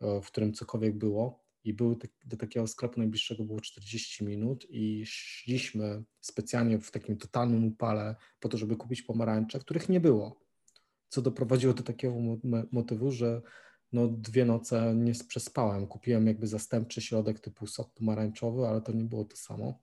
w 0.00 0.26
którym 0.26 0.52
cokolwiek 0.52 0.98
było 0.98 1.47
i 1.64 1.74
był 1.74 1.98
do 2.24 2.36
takiego 2.36 2.66
sklepu 2.66 3.00
najbliższego 3.00 3.44
było 3.44 3.60
40 3.60 4.24
minut 4.24 4.66
i 4.70 5.02
szliśmy 5.06 6.04
specjalnie 6.20 6.78
w 6.78 6.90
takim 6.90 7.16
totalnym 7.16 7.64
upale 7.64 8.16
po 8.40 8.48
to, 8.48 8.58
żeby 8.58 8.76
kupić 8.76 9.02
pomarańcze, 9.02 9.58
których 9.58 9.88
nie 9.88 10.00
było. 10.00 10.40
Co 11.08 11.22
doprowadziło 11.22 11.74
do 11.74 11.82
takiego 11.82 12.14
motywu, 12.72 13.10
że 13.10 13.42
no 13.92 14.08
dwie 14.08 14.44
noce 14.44 14.94
nie 14.94 15.12
przespałem. 15.28 15.86
Kupiłem 15.86 16.26
jakby 16.26 16.46
zastępczy 16.46 17.00
środek 17.00 17.40
typu 17.40 17.66
sok 17.66 17.94
pomarańczowy, 17.94 18.66
ale 18.66 18.80
to 18.80 18.92
nie 18.92 19.04
było 19.04 19.24
to 19.24 19.36
samo. 19.36 19.78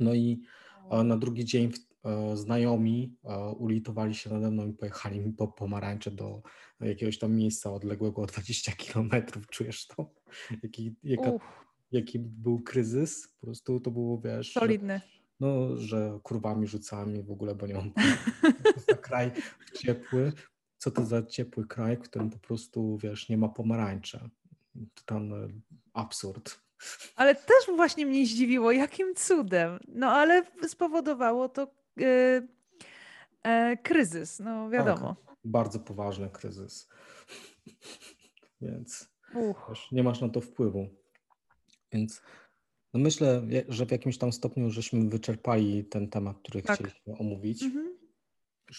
No 0.00 0.14
i 0.14 0.42
na 1.04 1.16
drugi 1.16 1.44
dzień 1.44 1.72
znajomi 2.34 3.16
e, 3.24 3.38
ulitowali 3.38 4.14
się 4.14 4.30
nade 4.30 4.50
mną 4.50 4.66
i 4.66 4.72
pojechali 4.72 5.20
mi 5.20 5.32
po 5.32 5.48
pomarańcze 5.48 6.10
do 6.10 6.42
jakiegoś 6.80 7.18
tam 7.18 7.32
miejsca 7.32 7.72
odległego 7.72 8.22
o 8.22 8.26
20 8.26 8.72
kilometrów. 8.72 9.46
Czujesz 9.54 9.86
to? 9.86 10.10
Jaki, 10.62 10.94
jaka, 11.02 11.30
jaki 11.92 12.18
był 12.18 12.60
kryzys? 12.60 13.28
Po 13.28 13.46
prostu 13.46 13.80
to 13.80 13.90
było, 13.90 14.20
wiesz... 14.20 14.52
Solidny. 14.52 15.00
No, 15.40 15.76
że 15.76 16.18
kurwami 16.22 16.66
rzucałem 16.66 17.22
w 17.22 17.30
ogóle, 17.30 17.54
bo 17.54 17.66
nie 17.66 17.74
mam 17.74 17.92
za 18.88 18.96
kraj 18.96 19.30
ciepły. 19.78 20.32
Co 20.78 20.90
to 20.90 21.04
za 21.04 21.22
ciepły 21.22 21.66
kraj, 21.66 21.96
w 21.96 22.00
którym 22.00 22.30
po 22.30 22.38
prostu, 22.38 22.98
wiesz, 22.98 23.28
nie 23.28 23.38
ma 23.38 23.48
pomarańcze. 23.48 24.28
Totalny 24.94 25.48
absurd. 25.92 26.60
Ale 27.16 27.34
też 27.34 27.76
właśnie 27.76 28.06
mnie 28.06 28.26
zdziwiło, 28.26 28.72
jakim 28.72 29.14
cudem. 29.14 29.78
No 29.88 30.06
ale 30.06 30.42
spowodowało 30.68 31.48
to 31.48 31.66
E, 31.66 31.66
e, 31.66 31.79
kryzys, 33.82 34.40
no 34.40 34.70
wiadomo. 34.70 35.16
Tak, 35.26 35.36
bardzo 35.44 35.78
poważny 35.78 36.30
kryzys. 36.30 36.88
Więc 38.60 39.10
nie 39.92 40.02
masz 40.02 40.20
na 40.20 40.28
to 40.28 40.40
wpływu. 40.40 40.88
Więc 41.92 42.22
no 42.94 43.00
myślę, 43.00 43.42
że 43.68 43.86
w 43.86 43.90
jakimś 43.90 44.18
tam 44.18 44.32
stopniu 44.32 44.70
żeśmy 44.70 45.08
wyczerpali 45.08 45.84
ten 45.84 46.08
temat, 46.08 46.38
który 46.38 46.62
tak. 46.62 46.76
chcieliśmy 46.76 47.18
omówić. 47.18 47.62
Mhm. 47.62 48.00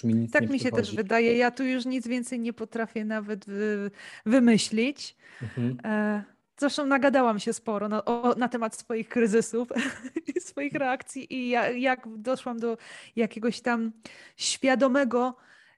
Mi 0.03 0.29
tak 0.29 0.49
mi 0.49 0.59
się 0.59 0.71
też 0.71 0.95
wydaje. 0.95 1.37
Ja 1.37 1.51
tu 1.51 1.63
już 1.63 1.85
nic 1.85 2.07
więcej 2.07 2.39
nie 2.39 2.53
potrafię 2.53 3.05
nawet 3.05 3.45
wy, 3.45 3.91
wymyślić. 4.25 5.15
Mhm. 5.41 5.77
E, 5.83 6.23
Zresztą 6.61 6.85
nagadałam 6.85 7.39
się 7.39 7.53
sporo 7.53 7.89
na, 7.89 8.05
o, 8.05 8.35
na 8.35 8.49
temat 8.49 8.75
swoich 8.75 9.09
kryzysów 9.09 9.67
i 10.35 10.41
swoich 10.41 10.73
reakcji 10.73 11.33
i 11.33 11.49
ja, 11.49 11.69
jak 11.69 12.07
doszłam 12.17 12.59
do 12.59 12.77
jakiegoś 13.15 13.61
tam 13.61 13.91
świadomego 14.37 15.35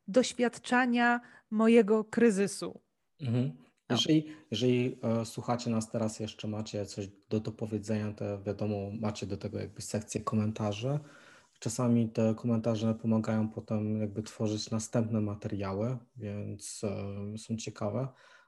doświadczania 0.08 1.22
mojego 1.52 2.04
kryzysu. 2.04 2.82
Mhm. 3.22 3.52
No. 3.90 3.96
Jeżeli, 3.96 4.26
jeżeli 4.52 5.00
e, 5.04 5.26
słuchacie 5.26 5.70
nas 5.70 5.92
teraz, 5.92 6.20
jeszcze 6.20 6.48
macie 6.48 6.86
coś 6.86 7.08
do 7.30 7.40
dopowiedzenia, 7.40 8.14
to 8.14 8.44
wiadomo, 8.44 8.76
macie 9.00 9.26
do 9.26 9.38
tego 9.38 9.60
jakby 9.60 9.82
sekcję 9.82 10.22
komentarzy. 10.22 11.00
Czasami 11.60 12.10
te 12.10 12.36
komentarze 12.36 12.96
pomagają 12.96 13.50
potem 13.50 14.02
jakby 14.02 14.24
tworzyć 14.24 14.72
następne 14.72 15.22
materiały, 15.22 15.98
więc 16.16 16.84
e, 16.84 17.38
są 17.38 17.58
ciekawe 17.58 18.08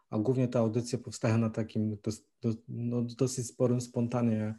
a 0.10 0.18
głównie 0.20 0.48
te 0.48 0.60
audycje 0.60 1.00
powstają 1.00 1.38
na 1.38 1.50
takim 1.50 1.98
dos, 2.04 2.22
do, 2.42 2.50
no, 2.68 3.02
dosyć 3.02 3.48
sporym 3.48 3.82
spontanie 3.82 4.56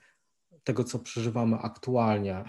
tego, 0.64 0.84
co 0.84 0.98
przeżywamy 0.98 1.56
aktualnie, 1.56 2.44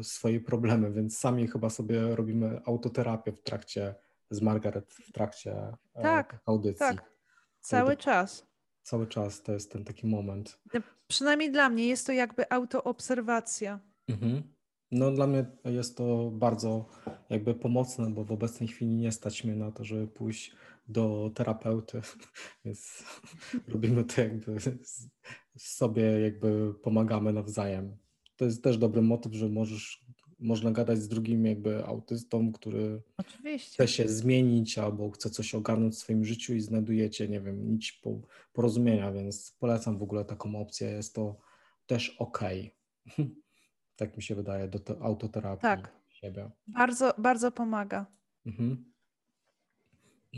y, 0.00 0.04
swoje 0.04 0.40
problemy, 0.40 0.92
więc 0.92 1.18
sami 1.18 1.48
chyba 1.48 1.70
sobie 1.70 2.16
robimy 2.16 2.60
autoterapię 2.64 3.32
w 3.32 3.42
trakcie 3.42 3.94
z 4.30 4.40
Margaret, 4.40 4.94
w 4.94 5.12
trakcie 5.12 5.52
e, 5.94 6.02
tak, 6.02 6.40
audycji. 6.46 6.78
Tak, 6.78 7.10
cały 7.60 7.96
czas. 7.96 8.46
Cały 8.82 9.06
czas 9.06 9.42
to 9.42 9.52
jest 9.52 9.72
ten 9.72 9.84
taki 9.84 10.06
moment. 10.06 10.58
No, 10.74 10.80
przynajmniej 11.08 11.52
dla 11.52 11.68
mnie 11.68 11.86
jest 11.86 12.06
to 12.06 12.12
jakby 12.12 12.52
autoobserwacja. 12.52 13.80
Mhm. 14.08 14.55
No 14.90 15.10
dla 15.10 15.26
mnie 15.26 15.44
jest 15.64 15.96
to 15.96 16.30
bardzo 16.30 16.88
jakby 17.30 17.54
pomocne, 17.54 18.10
bo 18.10 18.24
w 18.24 18.32
obecnej 18.32 18.68
chwili 18.68 18.96
nie 18.96 19.12
stać 19.12 19.44
mnie 19.44 19.56
na 19.56 19.72
to, 19.72 19.84
żeby 19.84 20.06
pójść 20.06 20.56
do 20.88 21.30
terapeuty, 21.34 22.00
więc 22.64 23.04
robimy 23.68 24.04
to 24.04 24.20
jakby 24.20 24.56
sobie 25.56 26.02
jakby 26.02 26.74
pomagamy 26.82 27.32
nawzajem. 27.32 27.96
To 28.36 28.44
jest 28.44 28.62
też 28.62 28.78
dobry 28.78 29.02
motyw, 29.02 29.34
że 29.34 29.48
możesz, 29.48 30.04
można 30.38 30.70
gadać 30.70 30.98
z 30.98 31.08
drugim 31.08 31.46
jakby 31.46 31.84
autystą, 31.84 32.52
który 32.52 33.02
Oczywiście. 33.16 33.74
chce 33.74 33.88
się 33.88 34.08
zmienić 34.08 34.78
albo 34.78 35.10
chce 35.10 35.30
coś 35.30 35.54
ogarnąć 35.54 35.94
w 35.94 35.98
swoim 35.98 36.24
życiu 36.24 36.54
i 36.54 36.60
znajdujecie, 36.60 37.28
nie 37.28 37.40
wiem, 37.40 37.70
nić 37.72 38.02
porozumienia, 38.52 39.12
więc 39.12 39.56
polecam 39.58 39.98
w 39.98 40.02
ogóle 40.02 40.24
taką 40.24 40.60
opcję, 40.60 40.90
jest 40.90 41.14
to 41.14 41.36
też 41.86 42.16
ok. 42.18 42.40
tak 43.96 44.16
mi 44.16 44.22
się 44.22 44.34
wydaje, 44.34 44.68
do 44.68 45.02
autoterapii 45.02 45.62
tak. 45.62 45.92
siebie. 46.08 46.50
Bardzo, 46.66 47.14
bardzo 47.18 47.52
pomaga. 47.52 48.06
Mhm. 48.46 48.84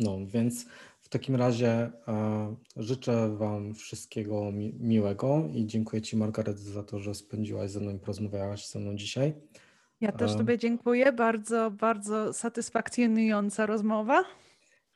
No, 0.01 0.19
więc 0.27 0.67
w 1.01 1.09
takim 1.09 1.37
razie 1.37 1.71
e, 2.09 2.57
życzę 2.77 3.37
Wam 3.37 3.75
wszystkiego 3.75 4.53
mi 4.53 4.75
miłego 4.81 5.49
i 5.55 5.67
dziękuję 5.67 6.03
Ci, 6.03 6.17
Margaret, 6.17 6.59
za 6.59 6.83
to, 6.83 6.99
że 6.99 7.15
spędziłaś 7.15 7.71
ze 7.71 7.81
mną 7.81 7.91
i 7.91 7.99
porozmawiałaś 7.99 8.69
ze 8.69 8.79
mną 8.79 8.97
dzisiaj. 8.97 9.35
Ja 10.01 10.13
też 10.13 10.33
e, 10.33 10.37
Tobie 10.37 10.59
dziękuję. 10.59 11.13
Bardzo, 11.13 11.71
bardzo 11.71 12.33
satysfakcjonująca 12.33 13.67
rozmowa. 13.67 14.25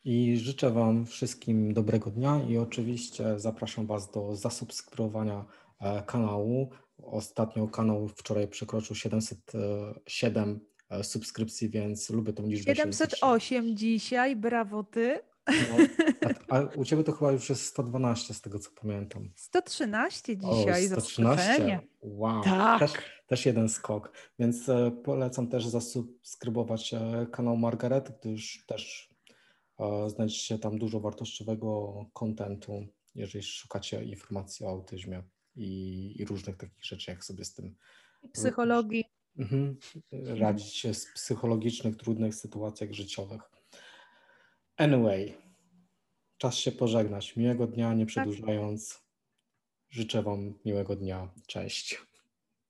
I 0.05 0.37
życzę 0.37 0.71
Wam 0.71 1.07
wszystkim 1.07 1.75
dobrego 1.75 2.11
dnia 2.11 2.41
i 2.49 2.59
oczywiście 2.59 3.39
zapraszam 3.39 3.87
Was 3.87 4.11
do 4.11 4.37
zasubskrybowania 4.37 5.45
e, 5.81 6.03
kanału. 6.03 6.71
Ostatnio 7.03 7.69
kanał 7.69 8.09
wczoraj 8.09 8.49
przekroczył 8.49 8.97
707 8.97 10.61
E, 10.93 11.05
subskrypcji, 11.05 11.69
więc 11.69 12.11
lubię 12.11 12.33
tą 12.33 12.47
liczbę. 12.47 12.75
708 12.77 13.77
dzisiaj, 13.77 14.37
brawo 14.37 14.85
ty. 14.85 15.21
No, 15.47 15.87
a, 16.49 16.57
a, 16.57 16.61
u 16.61 16.85
ciebie 16.85 17.05
to 17.05 17.13
chyba 17.13 17.33
już 17.33 17.49
jest 17.49 17.65
112 17.65 18.35
z 18.35 18.41
tego 18.41 18.59
co 18.59 18.71
pamiętam. 18.81 19.31
113 19.37 20.37
dzisiaj. 20.37 20.87
O, 20.87 21.01
113? 21.01 21.81
Wow. 22.03 22.45
Tak. 22.45 22.81
Też, 22.81 22.93
też 23.27 23.47
jeden 23.47 23.69
skok. 23.69 24.13
Więc 24.39 24.69
e, 24.69 24.91
polecam 25.05 25.49
też 25.49 25.67
zasubskrybować 25.67 26.95
e, 26.95 27.27
kanał 27.33 27.57
Margaret, 27.57 28.19
gdyż 28.21 28.65
też 28.67 29.13
znajdziecie 30.07 30.59
tam 30.59 30.79
dużo 30.79 31.01
wartościowego 31.01 31.95
kontentu, 32.13 32.87
jeżeli 33.15 33.45
szukacie 33.45 34.05
informacji 34.05 34.67
o 34.67 34.69
autyzmie 34.69 35.23
i, 35.57 36.15
i 36.19 36.25
różnych 36.25 36.57
takich 36.57 36.85
rzeczy, 36.85 37.11
jak 37.11 37.25
sobie 37.25 37.45
z 37.45 37.55
tym 37.55 37.77
psychologii. 38.33 39.05
Mhm. 39.39 39.77
Radzić 40.13 40.75
się 40.75 40.95
z 40.95 41.07
psychologicznych, 41.15 41.97
trudnych 41.97 42.35
sytuacjach 42.35 42.93
życiowych. 42.93 43.43
Anyway, 44.77 45.35
czas 46.39 46.55
się 46.55 46.73
pożegnać. 46.73 47.37
Miłego 47.37 47.67
dnia, 47.67 47.95
nie 47.95 48.07
tak. 48.07 48.09
przedłużając. 48.09 49.03
Życzę 49.91 50.23
Wam 50.23 50.59
miłego 50.65 50.97
dnia. 50.97 51.29
Cześć. 51.47 51.99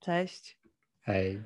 Cześć. 0.01 0.59
Hej. 1.01 1.43